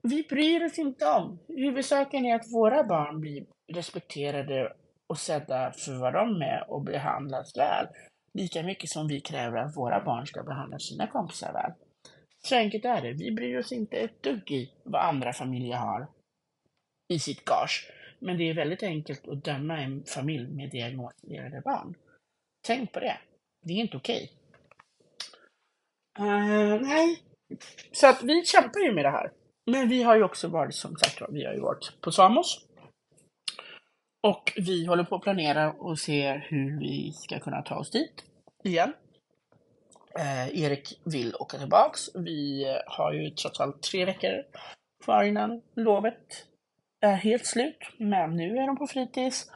Vi 0.08 0.24
bryr 0.24 0.66
oss 0.66 0.80
inte 0.80 1.06
om. 1.06 1.40
Huvudsaken 1.48 2.26
är 2.26 2.36
att 2.36 2.54
våra 2.54 2.84
barn 2.84 3.20
blir 3.20 3.46
respekterade 3.74 4.74
och 5.08 5.18
sedda 5.18 5.72
för 5.72 6.00
vad 6.00 6.14
de 6.14 6.42
är 6.42 6.72
och 6.72 6.82
behandlas 6.82 7.58
väl. 7.58 7.88
Lika 8.34 8.64
mycket 8.64 8.90
som 8.90 9.08
vi 9.08 9.22
kräver 9.22 9.58
att 9.58 9.78
våra 9.78 10.04
barn 10.04 10.28
ska 10.28 10.44
behandla 10.44 10.80
sina 10.80 11.08
kompisar 11.08 11.54
väl. 11.54 11.72
Så 12.44 12.56
enkelt 12.56 12.86
är 12.86 13.02
det. 13.02 13.14
Vi 13.14 13.32
bryr 13.32 13.60
oss 13.60 13.72
inte 13.72 13.98
ett 13.98 14.24
dugg 14.24 14.52
i 14.52 14.72
vad 14.84 15.02
andra 15.02 15.34
familjer 15.34 15.78
har 15.78 16.08
i 17.14 17.20
sitt 17.20 17.46
gage. 17.46 17.92
Men 18.20 18.38
det 18.38 18.50
är 18.50 18.54
väldigt 18.54 18.84
enkelt 18.84 19.28
att 19.28 19.44
döma 19.44 19.78
en 19.78 20.04
familj 20.04 20.52
med 20.52 20.70
diagnostiserade 20.70 21.62
barn. 21.62 21.96
Tänk 22.68 22.92
på 22.92 23.00
det. 23.00 23.18
Det 23.62 23.74
är 23.74 23.78
inte 23.78 23.98
okej. 23.98 24.32
Uh, 26.20 26.82
nej. 26.82 27.24
Så 27.92 28.08
att 28.08 28.24
vi 28.24 28.46
kämpar 28.46 28.80
ju 28.80 28.94
med 28.94 29.06
det 29.06 29.12
här. 29.12 29.32
Men 29.72 29.90
vi 29.90 30.04
har 30.04 30.16
ju 30.16 30.24
också 30.24 30.48
varit, 30.48 30.76
som 30.76 30.96
sagt 30.96 31.22
vi 31.30 31.46
har 31.46 31.54
ju 31.54 31.60
varit 31.60 32.02
på 32.02 32.12
Samos. 32.12 32.66
Och 34.28 34.54
vi 34.56 34.86
håller 34.86 35.04
på 35.04 35.16
att 35.16 35.22
planera 35.22 35.72
och 35.72 36.00
se 36.00 36.32
hur 36.32 36.80
vi 36.80 37.12
ska 37.12 37.40
kunna 37.40 37.62
ta 37.62 37.76
oss 37.76 37.92
dit 37.92 38.24
igen. 38.64 38.94
Eh, 40.20 40.64
Erik 40.64 41.02
vill 41.06 41.36
åka 41.36 41.58
tillbaks. 41.58 42.16
Vi 42.16 42.66
har 42.88 43.14
ju 43.14 43.30
trots 43.30 43.60
allt 43.60 43.82
tre 43.82 44.06
veckor 44.06 44.44
kvar 45.04 45.24
innan 45.24 45.62
lovet 45.76 46.46
är 47.02 47.16
helt 47.16 47.46
slut. 47.46 47.78
Men 47.98 48.36
nu 48.36 48.58
är 48.58 48.68
de 48.68 48.78
på 48.78 48.88
fritids. 48.88 49.52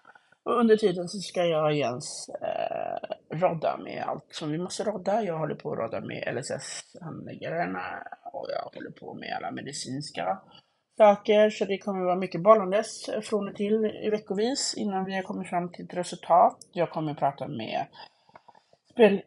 Och 0.47 0.59
under 0.59 0.77
tiden 0.77 1.07
så 1.07 1.19
ska 1.19 1.45
jag 1.45 1.65
och 1.65 1.73
Jens 1.73 2.29
eh, 2.41 3.37
rodda 3.37 3.77
med 3.77 4.03
allt 4.07 4.25
som 4.31 4.51
vi 4.51 4.57
måste 4.57 4.83
rodda. 4.83 5.23
Jag 5.23 5.37
håller 5.37 5.55
på 5.55 5.71
att 5.71 5.79
rodda 5.79 6.01
med 6.01 6.35
LSS-handläggarna 6.35 7.83
och 8.33 8.47
jag 8.49 8.71
håller 8.73 8.91
på 8.91 9.13
med 9.13 9.33
alla 9.37 9.51
medicinska 9.51 10.39
saker. 10.97 11.49
Så 11.49 11.65
det 11.65 11.77
kommer 11.77 12.05
vara 12.05 12.15
mycket 12.15 12.41
bollandes 12.41 13.09
från 13.23 13.49
och 13.49 13.55
till 13.55 13.85
i 14.03 14.09
veckovis 14.09 14.73
innan 14.77 15.05
vi 15.05 15.15
har 15.15 15.23
kommit 15.23 15.49
fram 15.49 15.71
till 15.71 15.85
ett 15.85 15.93
resultat. 15.93 16.57
Jag 16.71 16.89
kommer 16.89 17.11
att 17.11 17.19
prata 17.19 17.47
med 17.47 17.85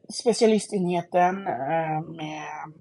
specialistenheten 0.08 1.46
eh, 1.46 2.00
med 2.00 2.72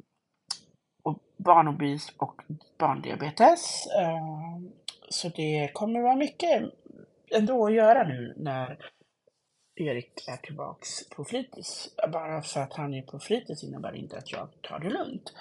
barnobis 1.38 2.14
och 2.18 2.42
barndiabetes. 2.78 3.88
Eh, 4.00 4.60
så 5.10 5.30
det 5.30 5.72
kommer 5.74 6.02
vara 6.02 6.16
mycket 6.16 6.64
ändå 7.32 7.66
att 7.66 7.74
göra 7.74 8.08
nu 8.08 8.34
när 8.38 8.78
Erik 9.76 10.28
är 10.28 10.38
tillbaks 10.38 11.10
på 11.10 11.26
fritids. 11.26 11.96
Bara 12.12 12.42
för 12.42 12.62
att 12.62 12.74
han 12.74 12.94
är 12.94 13.02
på 13.02 13.20
fritids 13.20 13.64
innebär 13.64 13.96
inte 13.96 14.18
att 14.18 14.32
jag 14.32 14.50
tar 14.62 14.80
det 14.80 14.90
lugnt. 14.90 15.34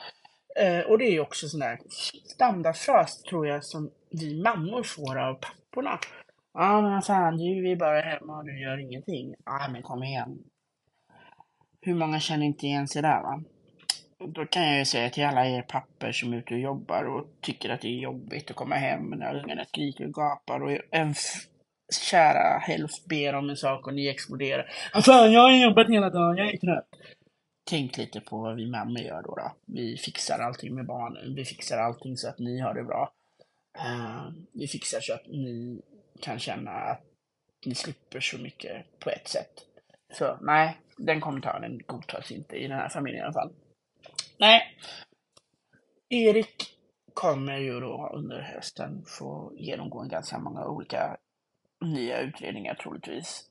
Eh, 0.60 0.80
och 0.80 0.98
det 0.98 1.04
är 1.04 1.20
också 1.20 1.48
sån 1.48 1.60
där 1.60 1.78
standardfras 2.24 3.22
tror 3.22 3.46
jag 3.46 3.64
som 3.64 3.90
vi 4.10 4.42
mammor 4.42 4.82
får 4.82 5.18
av 5.18 5.34
papporna. 5.34 5.98
Ja 6.54 6.80
men 6.80 7.02
fan 7.02 7.36
du 7.36 7.70
är 7.70 7.76
bara 7.76 8.00
hemma 8.00 8.38
och 8.38 8.44
du 8.44 8.60
gör 8.60 8.78
ingenting. 8.78 9.34
Ja 9.44 9.68
men 9.72 9.82
kom 9.82 10.02
igen. 10.02 10.38
Hur 11.80 11.94
många 11.94 12.20
känner 12.20 12.46
inte 12.46 12.66
igen 12.66 12.88
sig 12.88 13.02
där 13.02 13.22
va? 13.22 13.42
Då 14.18 14.46
kan 14.46 14.62
jag 14.66 14.78
ju 14.78 14.84
säga 14.84 15.10
till 15.10 15.24
alla 15.24 15.46
er 15.46 15.62
papper 15.62 16.12
som 16.12 16.32
är 16.32 16.36
ute 16.36 16.54
och 16.54 16.60
jobbar 16.60 17.04
och 17.04 17.26
tycker 17.40 17.70
att 17.70 17.80
det 17.80 17.88
är 17.88 18.00
jobbigt 18.00 18.50
att 18.50 18.56
komma 18.56 18.74
hem 18.74 19.10
när 19.10 19.42
ungarna 19.44 19.64
skriker 19.64 20.06
och 20.06 20.14
gapar 20.14 20.62
och 20.62 20.78
en 20.90 21.14
kära 21.92 22.58
hälft 22.58 23.06
ber 23.06 23.34
om 23.34 23.50
en 23.50 23.56
sak 23.56 23.86
och 23.86 23.94
ni 23.94 24.08
exploderar. 24.08 24.70
Alltså, 24.92 25.12
jag 25.12 25.40
har 25.40 25.56
jobbat 25.56 25.88
hela 25.88 26.10
dagen, 26.10 26.36
jag 26.36 26.54
är 26.54 26.58
trött. 26.58 26.88
Tänk 27.64 27.96
lite 27.96 28.20
på 28.20 28.38
vad 28.38 28.56
vi 28.56 28.66
mammor 28.66 29.00
gör 29.00 29.22
då, 29.22 29.34
då. 29.34 29.52
Vi 29.66 29.96
fixar 29.96 30.38
allting 30.38 30.74
med 30.74 30.86
barnen. 30.86 31.34
Vi 31.34 31.44
fixar 31.44 31.78
allting 31.78 32.16
så 32.16 32.28
att 32.28 32.38
ni 32.38 32.60
har 32.60 32.74
det 32.74 32.84
bra. 32.84 33.12
Uh, 33.78 34.30
vi 34.52 34.68
fixar 34.68 35.00
så 35.00 35.14
att 35.14 35.26
ni 35.26 35.82
kan 36.20 36.38
känna 36.38 36.70
att 36.70 37.00
ni 37.66 37.74
slipper 37.74 38.20
så 38.20 38.38
mycket 38.38 39.00
på 39.00 39.10
ett 39.10 39.28
sätt. 39.28 39.66
Så 40.12 40.38
nej, 40.40 40.78
den 40.96 41.20
kommentaren 41.20 41.80
godtas 41.86 42.30
inte 42.30 42.56
i 42.56 42.68
den 42.68 42.78
här 42.78 42.88
familjen 42.88 43.20
i 43.20 43.24
alla 43.24 43.32
fall. 43.32 43.52
Nej. 44.38 44.76
Erik 46.08 46.78
kommer 47.14 47.58
ju 47.58 47.80
då 47.80 48.10
under 48.14 48.40
hösten 48.40 49.04
få 49.06 49.52
genomgå 49.56 50.00
en 50.00 50.08
ganska 50.08 50.38
många 50.38 50.66
olika 50.66 51.16
nya 51.80 52.20
utredningar 52.20 52.74
troligtvis. 52.74 53.44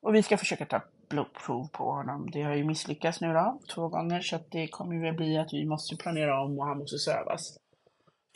Och 0.00 0.14
vi 0.14 0.22
ska 0.22 0.36
försöka 0.36 0.66
ta 0.66 0.82
blodprov 1.08 1.68
på 1.68 1.92
honom. 1.92 2.30
Det 2.30 2.42
har 2.42 2.54
ju 2.54 2.64
misslyckats 2.64 3.20
nu 3.20 3.32
då, 3.32 3.60
två 3.74 3.88
gånger, 3.88 4.20
så 4.20 4.36
att 4.36 4.50
det 4.50 4.68
kommer 4.68 5.00
väl 5.00 5.14
bli 5.14 5.38
att 5.38 5.52
vi 5.52 5.64
måste 5.64 5.96
planera 5.96 6.42
om 6.42 6.58
och 6.58 6.66
han 6.66 6.78
måste 6.78 6.98
sövas 6.98 7.58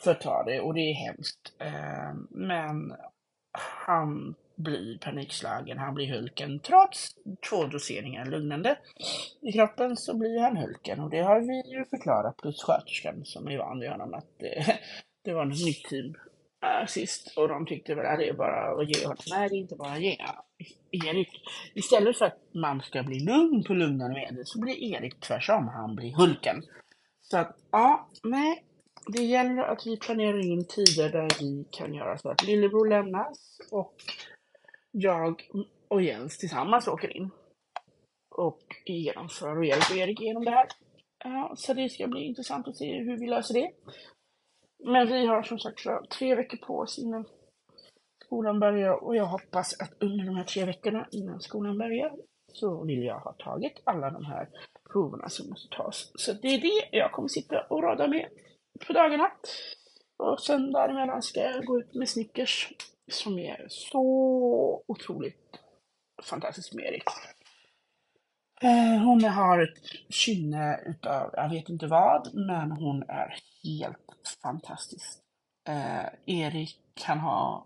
för 0.03 0.11
att 0.11 0.21
ta 0.21 0.43
det. 0.43 0.61
Och 0.61 0.73
det 0.73 0.81
är 0.81 0.93
hemskt. 0.93 1.53
Eh, 1.59 2.13
men 2.29 2.93
han 3.85 4.35
blir 4.55 4.97
panikslagen, 4.97 5.77
han 5.77 5.93
blir 5.93 6.13
Hulken. 6.13 6.59
Trots 6.59 7.07
två 7.49 7.63
doseringar 7.63 8.25
lugnande 8.25 8.77
i 9.41 9.51
kroppen 9.51 9.97
så 9.97 10.17
blir 10.17 10.39
han 10.39 10.57
Hulken 10.57 10.99
och 10.99 11.09
det 11.09 11.21
har 11.21 11.39
vi 11.39 11.71
ju 11.71 11.85
förklarat 11.85 12.37
plus 12.37 12.63
sköterskan 12.63 13.25
som 13.25 13.47
är 13.47 13.57
van 13.57 13.79
vid 13.79 13.89
honom 13.89 14.13
att 14.13 14.27
det, 14.39 14.57
eh, 14.57 14.75
det 15.23 15.33
var 15.33 15.45
något 15.45 15.65
nytt 15.65 15.83
team 15.83 16.15
äh, 16.63 16.87
sist 16.87 17.37
och 17.37 17.47
de 17.47 17.65
tyckte 17.65 17.95
väl 17.95 18.05
att 18.05 18.19
det 18.19 18.29
är 18.29 18.33
bara 18.33 18.81
att 18.81 18.97
ge 18.97 19.03
honom. 19.03 19.17
Nej, 19.29 19.49
det 19.49 19.55
är 19.55 19.59
inte 19.59 19.75
bara 19.75 19.91
att 19.91 20.01
ge 20.01 20.17
Erik. 20.91 21.29
Istället 21.73 22.17
för 22.17 22.25
att 22.25 22.39
man 22.53 22.81
ska 22.81 23.03
bli 23.03 23.19
lugn 23.19 23.63
på 23.63 23.73
lugnande 23.73 24.15
medel 24.15 24.45
så 24.45 24.59
blir 24.59 24.93
Erik 24.93 25.19
tvärtom. 25.19 25.67
han 25.67 25.95
blir 25.95 26.15
Hulken. 26.15 26.63
Så 27.21 27.37
att, 27.37 27.57
ja, 27.71 28.09
nej, 28.23 28.63
det 29.07 29.23
gäller 29.23 29.63
att 29.63 29.87
vi 29.87 29.97
planerar 29.97 30.45
in 30.45 30.67
tider 30.67 31.09
där 31.09 31.27
vi 31.39 31.65
kan 31.71 31.93
göra 31.93 32.17
så 32.17 32.29
att 32.29 32.43
lillebror 32.43 32.87
lämnas 32.89 33.59
och 33.71 33.95
jag 34.91 35.41
och 35.87 36.01
Jens 36.01 36.37
tillsammans 36.37 36.87
åker 36.87 37.17
in 37.17 37.29
och 38.35 38.61
genomför 38.85 39.57
och 39.57 39.65
hjälper 39.65 39.97
Erik 39.97 40.21
igenom 40.21 40.45
det 40.45 40.51
här. 40.51 40.67
Ja, 41.23 41.53
så 41.57 41.73
det 41.73 41.89
ska 41.89 42.07
bli 42.07 42.21
intressant 42.21 42.67
att 42.67 42.77
se 42.77 42.99
hur 42.99 43.17
vi 43.17 43.27
löser 43.27 43.53
det. 43.53 43.71
Men 44.83 45.07
vi 45.07 45.25
har 45.25 45.43
som 45.43 45.59
sagt 45.59 45.87
tre 46.11 46.35
veckor 46.35 46.57
på 46.57 46.79
oss 46.79 46.99
innan 46.99 47.25
skolan 48.25 48.59
börjar 48.59 49.03
och 49.03 49.15
jag 49.15 49.25
hoppas 49.25 49.81
att 49.81 50.03
under 50.03 50.25
de 50.25 50.35
här 50.35 50.43
tre 50.43 50.65
veckorna 50.65 51.07
innan 51.11 51.41
skolan 51.41 51.77
börjar 51.77 52.15
så 52.53 52.83
vill 52.83 53.03
jag 53.03 53.19
ha 53.19 53.33
tagit 53.33 53.81
alla 53.83 54.09
de 54.09 54.25
här 54.25 54.49
proverna 54.91 55.29
som 55.29 55.49
måste 55.49 55.77
tas. 55.77 56.11
Så 56.15 56.33
det 56.33 56.47
är 56.47 56.61
det 56.61 56.97
jag 56.97 57.11
kommer 57.11 57.27
sitta 57.27 57.61
och 57.61 57.83
rada 57.83 58.07
med 58.07 58.29
på 58.87 58.93
dagarna. 58.93 59.31
Och 60.17 60.39
sen 60.39 60.71
däremellan 60.71 61.21
ska 61.21 61.39
jag 61.39 61.65
gå 61.65 61.79
ut 61.79 61.93
med 61.93 62.09
Snickers 62.09 62.73
som 63.11 63.39
är 63.39 63.65
så 63.69 64.83
otroligt 64.87 65.59
fantastiskt 66.23 66.73
med 66.73 66.85
Erik. 66.85 67.03
Eh, 68.61 69.03
hon 69.03 69.23
har 69.23 69.59
ett 69.59 69.77
kynne 70.09 70.79
utav, 70.85 71.29
jag 71.33 71.49
vet 71.49 71.69
inte 71.69 71.87
vad, 71.87 72.35
men 72.35 72.71
hon 72.71 73.03
är 73.03 73.35
helt 73.63 74.35
fantastisk. 74.43 75.19
Eh, 75.69 76.05
Erik 76.25 76.79
kan 76.93 77.19
ha 77.19 77.65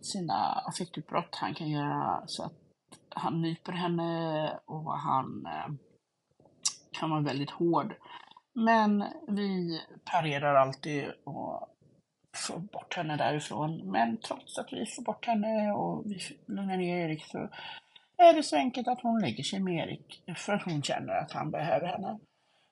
sina 0.00 0.34
affektutbrott. 0.52 1.34
Han 1.34 1.54
kan 1.54 1.68
göra 1.70 2.22
så 2.26 2.44
att 2.44 2.52
han 3.10 3.42
nyper 3.42 3.72
henne 3.72 4.52
och 4.66 4.98
han 4.98 5.46
eh, 5.46 5.72
kan 6.92 7.10
vara 7.10 7.20
väldigt 7.20 7.50
hård. 7.50 7.94
Men 8.54 9.04
vi 9.28 9.80
parerar 10.04 10.54
alltid 10.54 11.04
och 11.24 11.68
får 12.36 12.58
bort 12.58 12.96
henne 12.96 13.16
därifrån. 13.16 13.90
Men 13.90 14.16
trots 14.16 14.58
att 14.58 14.72
vi 14.72 14.86
får 14.86 15.02
bort 15.02 15.26
henne 15.26 15.72
och 15.72 16.02
vi 16.06 16.20
lugnar 16.46 16.76
ner 16.76 16.96
Erik 16.96 17.24
så 17.24 17.48
är 18.22 18.34
det 18.34 18.42
så 18.42 18.56
enkelt 18.56 18.88
att 18.88 19.00
hon 19.00 19.20
lägger 19.20 19.44
sig 19.44 19.60
med 19.60 19.88
Erik 19.88 20.22
för 20.36 20.52
att 20.52 20.62
hon 20.62 20.82
känner 20.82 21.12
att 21.12 21.32
han 21.32 21.50
behöver 21.50 21.86
henne. 21.86 22.18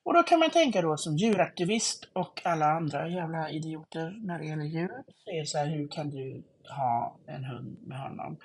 Och 0.05 0.15
då 0.15 0.23
kan 0.23 0.39
man 0.39 0.51
tänka 0.51 0.83
då 0.83 0.97
som 0.97 1.17
djuraktivist 1.17 2.09
och 2.13 2.43
alla 2.45 2.67
andra 2.67 3.09
jävla 3.09 3.51
idioter 3.51 4.19
när 4.23 4.39
det 4.39 4.45
gäller 4.45 4.65
djur. 4.65 5.03
Så 5.25 5.31
är 5.31 5.41
det 5.41 5.47
så 5.47 5.59
här, 5.59 5.67
hur 5.67 5.89
kan 5.89 6.11
du 6.11 6.43
ha 6.69 7.17
en 7.27 7.45
hund 7.45 7.79
med 7.83 8.01
honom? 8.01 8.37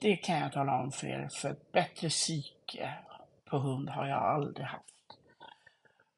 Det 0.00 0.16
kan 0.16 0.38
jag 0.38 0.52
tala 0.52 0.82
om 0.82 0.92
för 0.92 1.06
er, 1.06 1.28
för 1.32 1.50
ett 1.50 1.72
bättre 1.72 2.08
psyke 2.08 2.94
på 3.44 3.58
hund 3.58 3.88
har 3.88 4.06
jag 4.06 4.22
aldrig 4.22 4.66
haft. 4.66 4.84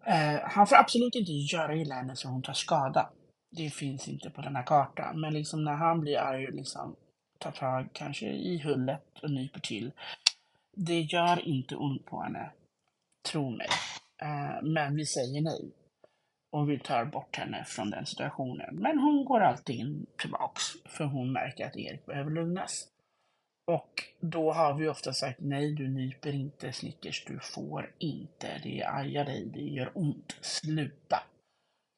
Eh, 0.06 0.40
han 0.42 0.66
får 0.66 0.76
absolut 0.76 1.14
inte 1.14 1.32
göra 1.32 1.76
illa 1.76 1.94
henne 1.94 2.16
så 2.16 2.28
hon 2.28 2.42
tar 2.42 2.52
skada. 2.52 3.10
Det 3.50 3.70
finns 3.70 4.08
inte 4.08 4.30
på 4.30 4.42
den 4.42 4.56
här 4.56 4.62
kartan. 4.62 5.20
Men 5.20 5.34
liksom 5.34 5.64
när 5.64 5.74
han 5.74 6.00
blir 6.00 6.18
arg 6.18 6.46
liksom 6.52 6.96
tar 7.44 7.50
tag 7.50 7.88
kanske 7.92 8.26
i 8.26 8.58
hullet 8.58 9.18
och 9.22 9.30
nyper 9.30 9.60
till. 9.60 9.92
Det 10.76 11.00
gör 11.00 11.48
inte 11.48 11.76
ont 11.76 12.06
på 12.06 12.22
henne. 12.22 12.50
Tro 13.30 13.50
mig. 13.50 13.68
Eh, 14.22 14.62
men 14.62 14.96
vi 14.96 15.06
säger 15.06 15.40
nej. 15.40 15.72
Och 16.50 16.70
vi 16.70 16.78
tar 16.78 17.04
bort 17.04 17.36
henne 17.36 17.64
från 17.64 17.90
den 17.90 18.06
situationen. 18.06 18.76
Men 18.76 18.98
hon 18.98 19.24
går 19.24 19.40
alltid 19.40 19.76
in 19.76 20.06
tillbaks. 20.18 20.62
För 20.84 21.04
hon 21.04 21.32
märker 21.32 21.66
att 21.66 21.76
Erik 21.76 22.06
behöver 22.06 22.30
lugnas. 22.30 22.88
Och 23.66 24.02
då 24.20 24.52
har 24.52 24.74
vi 24.74 24.88
ofta 24.88 25.12
sagt 25.12 25.40
nej, 25.40 25.72
du 25.72 25.88
nyper 25.88 26.32
inte 26.32 26.72
Snickers, 26.72 27.24
du 27.24 27.38
får 27.38 27.94
inte. 27.98 28.60
Det 28.62 28.84
ajar 28.84 29.24
dig, 29.24 29.46
det 29.46 29.60
gör 29.60 29.90
ont. 29.94 30.36
Sluta. 30.40 31.22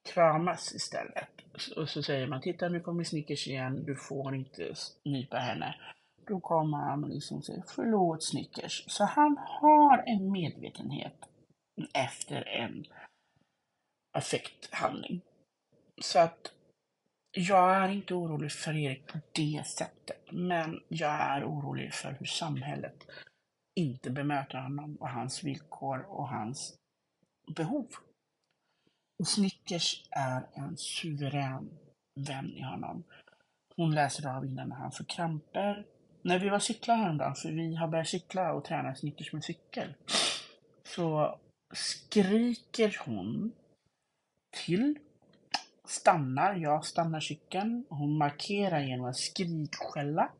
Kramas 0.06 0.74
istället. 0.74 1.28
Och 1.76 1.88
så 1.88 2.02
säger 2.02 2.26
man, 2.26 2.40
titta 2.40 2.68
nu 2.68 2.80
kommer 2.80 3.04
Snickers 3.04 3.48
igen, 3.48 3.84
du 3.84 3.96
får 3.96 4.34
inte 4.34 4.74
nypa 5.04 5.36
henne. 5.36 5.74
Då 6.26 6.40
kommer 6.40 6.78
han 6.78 7.04
och 7.04 7.10
liksom 7.10 7.42
säger, 7.42 7.64
förlåt 7.66 8.24
Snickers. 8.24 8.84
Så 8.86 9.04
han 9.04 9.38
har 9.38 10.04
en 10.06 10.32
medvetenhet 10.32 11.16
efter 11.94 12.48
en 12.48 12.86
affekthandling. 14.12 15.20
Så 16.00 16.18
att 16.18 16.52
jag 17.32 17.76
är 17.76 17.88
inte 17.88 18.14
orolig 18.14 18.52
för 18.52 18.76
Erik 18.76 19.06
på 19.06 19.18
det 19.32 19.66
sättet, 19.66 20.32
men 20.32 20.82
jag 20.88 21.10
är 21.10 21.44
orolig 21.44 21.94
för 21.94 22.16
hur 22.18 22.26
samhället 22.26 23.06
inte 23.74 24.10
bemöter 24.10 24.58
honom 24.58 24.96
och 24.96 25.08
hans 25.08 25.44
villkor 25.44 26.06
och 26.08 26.28
hans 26.28 26.76
behov. 27.56 27.86
Och 29.18 29.28
Snickers 29.28 30.04
är 30.10 30.46
en 30.54 30.76
suverän 30.76 31.70
vän 32.14 32.52
i 32.52 32.62
honom. 32.62 33.04
Hon 33.76 33.94
läser 33.94 34.36
av 34.36 34.44
innan 34.44 34.72
han 34.72 34.92
får 34.92 35.04
kramper. 35.04 35.86
När 36.22 36.38
vi 36.38 36.48
var 36.48 36.58
cykla 36.58 36.94
häromdagen, 36.94 37.34
för 37.34 37.48
vi 37.48 37.74
har 37.74 37.88
börjat 37.88 38.08
cykla 38.08 38.52
och 38.52 38.64
träna 38.64 38.94
Snickers 38.94 39.32
med 39.32 39.44
cykel, 39.44 39.94
så 40.84 41.38
skriker 41.74 42.96
hon 43.04 43.52
till 44.50 44.98
stannar, 45.84 46.54
jag 46.54 46.84
stannar 46.84 47.20
cykeln. 47.20 47.84
Hon 47.88 48.18
markerar 48.18 48.80
genom 48.80 49.06
att 49.06 49.16
skrikskälla. 49.16 50.30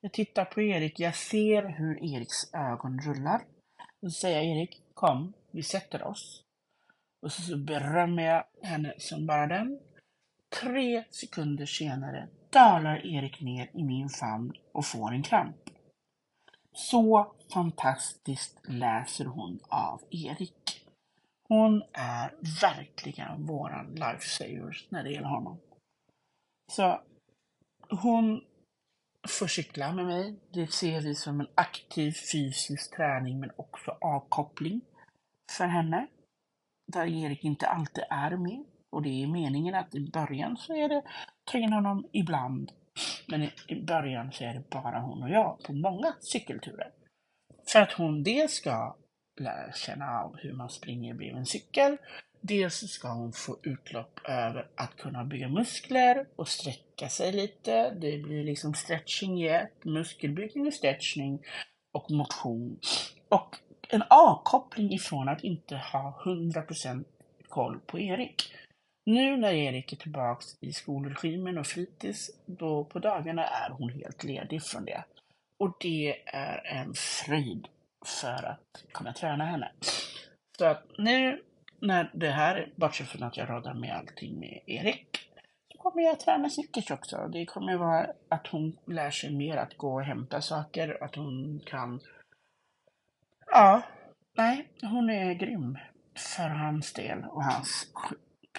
Jag 0.00 0.12
tittar 0.12 0.44
på 0.44 0.62
Erik, 0.62 1.00
jag 1.00 1.16
ser 1.16 1.62
hur 1.62 2.04
Eriks 2.04 2.54
ögon 2.54 3.00
rullar. 3.00 3.44
Då 4.00 4.10
så 4.10 4.20
säger 4.20 4.36
jag 4.36 4.46
Erik, 4.46 4.82
kom, 4.94 5.32
vi 5.50 5.62
sätter 5.62 6.02
oss. 6.02 6.45
Och 7.22 7.32
så, 7.32 7.42
så 7.42 7.56
berömmer 7.56 8.22
jag 8.22 8.44
henne 8.62 8.94
som 8.98 9.26
bara 9.26 9.46
den. 9.46 9.80
Tre 10.60 11.04
sekunder 11.10 11.66
senare 11.66 12.28
dalar 12.50 13.06
Erik 13.06 13.40
ner 13.40 13.70
i 13.74 13.84
min 13.84 14.08
famn 14.08 14.52
och 14.72 14.86
får 14.86 15.12
en 15.12 15.22
kramp. 15.22 15.56
Så 16.72 17.34
fantastiskt 17.52 18.60
läser 18.68 19.24
hon 19.24 19.60
av 19.68 20.02
Erik. 20.10 20.86
Hon 21.48 21.82
är 21.92 22.34
verkligen 22.62 23.46
våran 23.46 23.86
lifesaver 23.94 24.86
när 24.88 25.04
det 25.04 25.10
gäller 25.10 25.28
honom. 25.28 25.60
Så 26.72 27.00
hon 27.90 28.44
får 29.28 29.46
cykla 29.46 29.92
med 29.92 30.06
mig. 30.06 30.40
Det 30.52 30.72
ser 30.72 31.00
vi 31.00 31.14
som 31.14 31.40
en 31.40 31.48
aktiv 31.54 32.12
fysisk 32.12 32.96
träning 32.96 33.40
men 33.40 33.50
också 33.56 33.96
avkoppling 34.00 34.80
för 35.58 35.66
henne. 35.66 36.06
Där 36.86 37.24
Erik 37.24 37.44
inte 37.44 37.66
alltid 37.66 38.04
är 38.10 38.36
med. 38.36 38.64
Och 38.90 39.02
det 39.02 39.22
är 39.22 39.26
meningen 39.26 39.74
att 39.74 39.94
i 39.94 40.10
början 40.10 40.56
så 40.56 40.76
är 40.76 40.88
det 40.88 41.02
träna 41.52 41.76
honom 41.76 42.08
ibland. 42.12 42.72
Men 43.26 43.42
i 43.68 43.82
början 43.86 44.32
så 44.32 44.44
är 44.44 44.54
det 44.54 44.70
bara 44.70 45.00
hon 45.00 45.22
och 45.22 45.30
jag 45.30 45.62
på 45.62 45.72
många 45.72 46.14
cykelturer. 46.20 46.90
För 47.72 47.80
att 47.80 47.92
hon 47.92 48.22
dels 48.22 48.52
ska 48.52 48.96
lära 49.40 49.72
känna 49.72 50.20
av 50.20 50.36
hur 50.36 50.52
man 50.52 50.70
springer 50.70 51.14
bredvid 51.14 51.38
en 51.38 51.46
cykel. 51.46 51.96
Dels 52.40 52.74
ska 52.74 53.08
hon 53.08 53.32
få 53.32 53.58
utlopp 53.62 54.20
över 54.24 54.68
att 54.76 54.96
kunna 54.96 55.24
bygga 55.24 55.48
muskler 55.48 56.26
och 56.36 56.48
sträcka 56.48 57.08
sig 57.08 57.32
lite. 57.32 57.90
Det 57.90 58.18
blir 58.18 58.44
liksom 58.44 58.74
stretching 58.74 59.42
i 59.42 59.48
ett, 59.48 59.84
muskelbyggning 59.84 60.66
och 60.66 60.74
stretchning 60.74 61.42
och 61.92 62.10
motion. 62.10 62.78
Och 63.28 63.56
en 63.88 64.02
avkoppling 64.10 64.92
ifrån 64.92 65.28
att 65.28 65.44
inte 65.44 65.76
ha 65.76 66.22
100% 66.24 67.04
koll 67.48 67.80
på 67.86 67.98
Erik. 67.98 68.54
Nu 69.06 69.36
när 69.36 69.52
Erik 69.52 69.92
är 69.92 69.96
tillbaks 69.96 70.46
i 70.60 70.72
skolregimen 70.72 71.58
och 71.58 71.66
fritids, 71.66 72.30
då 72.46 72.84
på 72.84 72.98
dagarna 72.98 73.44
är 73.44 73.70
hon 73.70 73.88
helt 73.88 74.24
ledig 74.24 74.62
från 74.62 74.84
det. 74.84 75.04
Och 75.58 75.76
det 75.80 76.22
är 76.26 76.66
en 76.66 76.94
fröjd 76.94 77.68
för 78.06 78.46
att 78.46 78.84
kunna 78.92 79.12
träna 79.12 79.44
henne. 79.44 79.72
Så 80.58 80.64
att 80.64 80.84
nu 80.98 81.42
när 81.80 82.10
det 82.14 82.30
här, 82.30 82.72
bortsett 82.76 83.08
från 83.08 83.22
att 83.22 83.36
jag 83.36 83.50
råddar 83.50 83.74
med 83.74 83.96
allting 83.96 84.40
med 84.40 84.60
Erik, 84.66 85.06
så 85.72 85.78
kommer 85.78 86.02
jag 86.02 86.20
träna 86.20 86.50
Snickers 86.50 86.90
också. 86.90 87.28
Det 87.32 87.46
kommer 87.46 87.76
vara 87.76 88.06
att 88.28 88.46
hon 88.46 88.76
lär 88.86 89.10
sig 89.10 89.30
mer 89.30 89.56
att 89.56 89.76
gå 89.76 89.94
och 89.94 90.04
hämta 90.04 90.40
saker, 90.40 91.04
att 91.04 91.14
hon 91.14 91.60
kan... 91.66 92.00
Ja, 93.50 93.82
nej, 94.36 94.68
hon 94.82 95.10
är 95.10 95.34
grym 95.34 95.78
för 96.34 96.48
hans 96.48 96.92
del 96.92 97.24
och 97.24 97.44
hans 97.44 97.92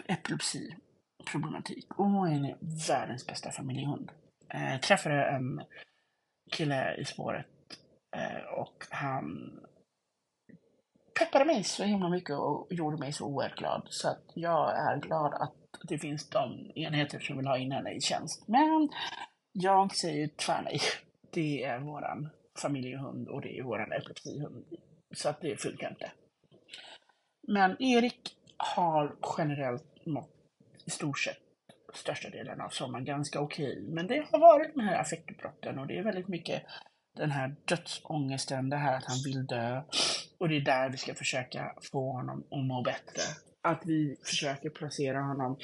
epilepsiproblematik. 0.06 2.00
Och 2.00 2.06
hon 2.06 2.46
är 2.46 2.58
världens 2.88 3.28
bästa 3.28 3.52
familjehund. 3.52 4.12
Jag 4.48 4.74
eh, 4.74 4.80
träffade 4.80 5.26
en 5.26 5.62
kille 6.52 6.96
i 6.96 7.06
spåret 7.06 7.48
Eh, 8.18 8.60
och 8.60 8.86
han 8.90 9.60
peppade 11.20 11.46
mig 11.46 11.64
så 11.64 11.84
himla 11.84 12.10
mycket 12.10 12.36
och 12.36 12.68
gjorde 12.70 12.98
mig 12.98 13.14
så 13.14 13.26
oerhört 13.26 13.58
glad. 13.58 13.88
Så 13.90 14.10
att 14.10 14.24
jag 14.34 14.78
är 14.78 14.98
glad 14.98 15.34
att 15.34 15.54
det 15.90 15.98
finns 15.98 16.30
de 16.30 16.72
enheter 16.76 17.20
som 17.20 17.38
vill 17.38 17.48
ha 17.48 17.58
in 17.58 17.72
henne 17.72 17.92
i 17.92 18.02
tjänst. 18.02 18.48
Men 18.48 18.90
jag 19.52 19.96
säger 19.96 20.28
tvärnej. 20.28 20.80
Det 21.32 21.64
är 21.64 21.80
våran 21.80 22.30
familjehund 22.60 23.28
och 23.28 23.42
det 23.42 23.60
är 23.60 23.64
våran 23.64 23.92
epilepsihund. 23.92 24.66
Så 25.16 25.30
att 25.30 25.42
det 25.42 25.62
funkar 25.62 25.90
inte. 25.90 26.12
Men 27.48 27.82
Erik 27.82 28.36
har 28.58 29.16
generellt 29.38 30.06
mått 30.06 30.30
i 30.86 30.90
stort 30.90 31.20
sett 31.20 31.38
största 31.94 32.30
delen 32.30 32.62
av 32.62 32.70
sommaren 32.70 33.06
ganska 33.06 33.40
okej. 33.42 33.72
Okay. 33.72 33.94
Men 33.94 34.08
det 34.08 34.26
har 34.32 34.40
varit 34.40 34.76
med 34.76 34.86
här 34.86 35.02
affektutbrotten 35.02 35.80
och 35.80 35.88
det 35.88 35.98
är 35.98 36.04
väldigt 36.04 36.28
mycket 36.28 36.64
den 37.18 37.32
här 37.32 37.56
dödsångesten, 37.66 38.70
det 38.70 38.78
här 38.78 38.98
att 38.98 39.06
han 39.06 39.18
vill 39.26 39.46
dö. 39.46 39.82
Och 40.38 40.50
det 40.50 40.58
är 40.58 40.62
där 40.62 40.90
vi 40.90 40.98
ska 40.98 41.16
försöka 41.16 41.74
få 41.92 42.12
honom 42.12 42.44
att 42.52 42.66
må 42.66 42.82
bättre. 42.82 43.22
Att 43.62 43.82
vi 43.86 44.18
försöker 44.24 44.70
placera 44.70 45.22
honom 45.22 45.58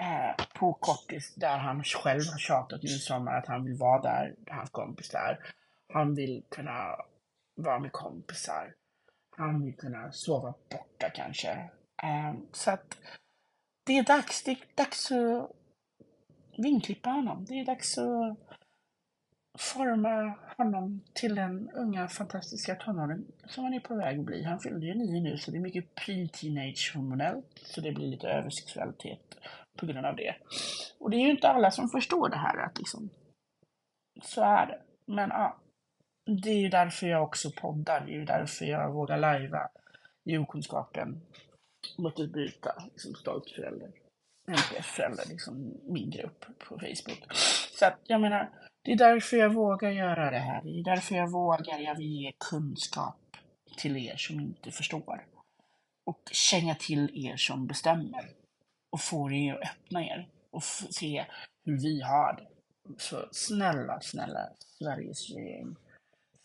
eh, 0.00 0.44
på 0.54 0.72
kortis 0.72 1.34
där 1.34 1.58
han 1.58 1.84
själv 1.84 2.22
har 2.32 2.38
tjatat 2.38 2.82
nu 2.82 2.88
i 2.88 2.98
sommar 2.98 3.32
att 3.32 3.46
han 3.46 3.64
vill 3.64 3.74
vara 3.74 4.02
där, 4.02 4.34
hans 4.50 4.70
kompis 4.70 5.08
där. 5.08 5.38
Han 5.92 6.14
vill 6.14 6.42
kunna 6.48 6.96
vara 7.54 7.78
med 7.78 7.92
kompisar. 7.92 8.74
Han 9.36 9.64
vill 9.64 9.76
kunna 9.76 10.12
sova 10.12 10.54
borta 10.70 11.10
kanske. 11.14 11.70
Ehm, 12.02 12.46
så 12.52 12.70
att 12.70 12.98
det 13.86 13.98
är 13.98 14.04
dags. 14.04 14.42
Det 14.42 14.50
är 14.50 14.58
dags 14.74 15.12
att 15.12 15.50
vinklippa 16.56 17.10
honom. 17.10 17.44
Det 17.44 17.60
är 17.60 17.64
dags 17.64 17.98
att 17.98 18.38
forma 19.58 20.38
honom 20.56 21.00
till 21.14 21.34
den 21.34 21.70
unga 21.70 22.08
fantastiska 22.08 22.74
tonåring 22.74 23.24
som 23.46 23.64
han 23.64 23.74
är 23.74 23.80
på 23.80 23.96
väg 23.96 24.18
att 24.18 24.24
bli. 24.24 24.42
Han 24.44 24.60
fyllde 24.60 24.86
ju 24.86 24.94
nio 24.94 25.20
nu 25.20 25.38
så 25.38 25.50
det 25.50 25.56
är 25.56 25.60
mycket 25.60 25.94
pre-teenage 25.94 26.94
hormonellt 26.94 27.58
så 27.64 27.80
det 27.80 27.92
blir 27.92 28.06
lite 28.06 28.28
översexualitet 28.28 29.38
på 29.78 29.86
grund 29.86 30.06
av 30.06 30.16
det. 30.16 30.34
Och 31.00 31.10
det 31.10 31.16
är 31.16 31.20
ju 31.20 31.30
inte 31.30 31.48
alla 31.48 31.70
som 31.70 31.88
förstår 31.88 32.28
det 32.28 32.36
här 32.36 32.58
att 32.58 32.78
liksom 32.78 33.10
så 34.22 34.42
är 34.42 34.66
det. 34.66 34.80
Men 35.06 35.30
ja, 35.30 35.60
det 36.28 36.50
är 36.50 36.58
ju 36.58 36.68
därför 36.68 37.06
jag 37.06 37.22
också 37.22 37.50
poddar. 37.50 38.00
Det 38.06 38.12
är 38.12 38.18
ju 38.18 38.24
därför 38.24 38.64
jag 38.64 38.92
vågar 38.92 39.18
lajva 39.18 39.68
Djurkunskapen 40.24 41.20
mot 41.98 42.20
att 42.20 42.32
byta 42.32 42.82
liksom 42.92 43.14
stolt 43.14 43.50
förälder. 43.50 43.90
NPF-förälder, 44.48 45.24
liksom 45.28 45.80
min 45.82 46.10
grupp 46.10 46.44
på 46.58 46.78
Facebook. 46.78 47.24
Så 47.78 47.86
att 47.86 47.98
jag 48.06 48.20
menar, 48.20 48.50
det 48.82 48.92
är 48.92 48.96
därför 48.96 49.36
jag 49.36 49.54
vågar 49.54 49.90
göra 49.90 50.30
det 50.30 50.38
här. 50.38 50.62
Det 50.62 50.80
är 50.80 50.84
därför 50.84 51.14
jag 51.14 51.30
vågar, 51.30 51.78
jag 51.78 51.94
vill 51.94 52.22
ge 52.22 52.32
kunskap 52.50 53.36
till 53.76 53.96
er 53.96 54.16
som 54.16 54.40
inte 54.40 54.70
förstår. 54.70 55.26
Och 56.04 56.22
känga 56.32 56.74
till 56.74 57.26
er 57.26 57.36
som 57.36 57.66
bestämmer. 57.66 58.30
Och 58.90 59.00
få 59.00 59.32
er 59.32 59.54
att 59.54 59.68
öppna 59.68 60.04
er 60.04 60.28
och 60.50 60.62
se 60.62 61.24
hur 61.64 61.80
vi 61.80 62.00
har 62.00 62.32
det. 62.32 62.48
Så 62.98 63.28
snälla, 63.32 64.00
snälla 64.00 64.48
Sveriges 64.58 65.30
regering. 65.30 65.76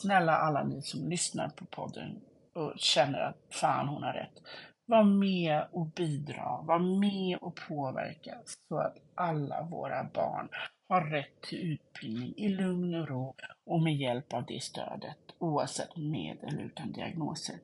Snälla 0.03 0.37
alla 0.37 0.63
ni 0.63 0.81
som 0.81 1.09
lyssnar 1.09 1.49
på 1.49 1.65
podden 1.65 2.21
och 2.53 2.73
känner 2.77 3.19
att 3.19 3.37
fan 3.49 3.87
hon 3.87 4.03
har 4.03 4.13
rätt. 4.13 4.41
Var 4.85 5.03
med 5.03 5.65
och 5.71 5.85
bidra, 5.85 6.61
var 6.61 6.79
med 6.79 7.37
och 7.37 7.59
påverka 7.67 8.37
så 8.45 8.77
att 8.77 8.97
alla 9.15 9.63
våra 9.63 10.03
barn 10.03 10.49
har 10.89 11.01
rätt 11.01 11.41
till 11.41 11.71
utbildning 11.73 12.33
i 12.37 12.49
lugn 12.49 12.95
och 12.95 13.07
ro 13.07 13.35
och 13.65 13.81
med 13.81 13.95
hjälp 13.95 14.33
av 14.33 14.45
det 14.45 14.63
stödet 14.63 15.17
oavsett 15.37 15.97
med 15.97 16.37
eller 16.43 16.61
utan 16.61 16.91
diagnoser. 16.91 17.55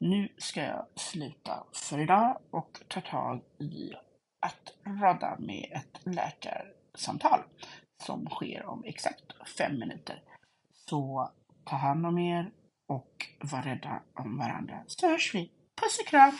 Nu 0.00 0.28
ska 0.38 0.62
jag 0.62 0.86
sluta 0.94 1.64
för 1.72 1.98
idag 1.98 2.38
och 2.50 2.80
ta 2.88 3.00
tag 3.00 3.40
i 3.58 3.92
att 4.40 4.74
radda 5.00 5.36
med 5.38 5.72
ett 5.72 6.14
läkarsamtal 6.16 7.40
som 8.06 8.26
sker 8.26 8.66
om 8.66 8.84
exakt 8.84 9.48
fem 9.58 9.78
minuter. 9.78 10.22
Så 10.88 11.30
ta 11.70 11.76
hand 11.76 12.06
om 12.06 12.18
er 12.18 12.50
och 12.88 13.26
var 13.40 13.62
rädda 13.62 14.02
om 14.14 14.38
varandra 14.38 14.84
så 14.86 15.08
hörs 15.08 15.34
vi. 15.34 15.50
Puss 15.80 15.98
och 16.00 16.06
kram! 16.06 16.38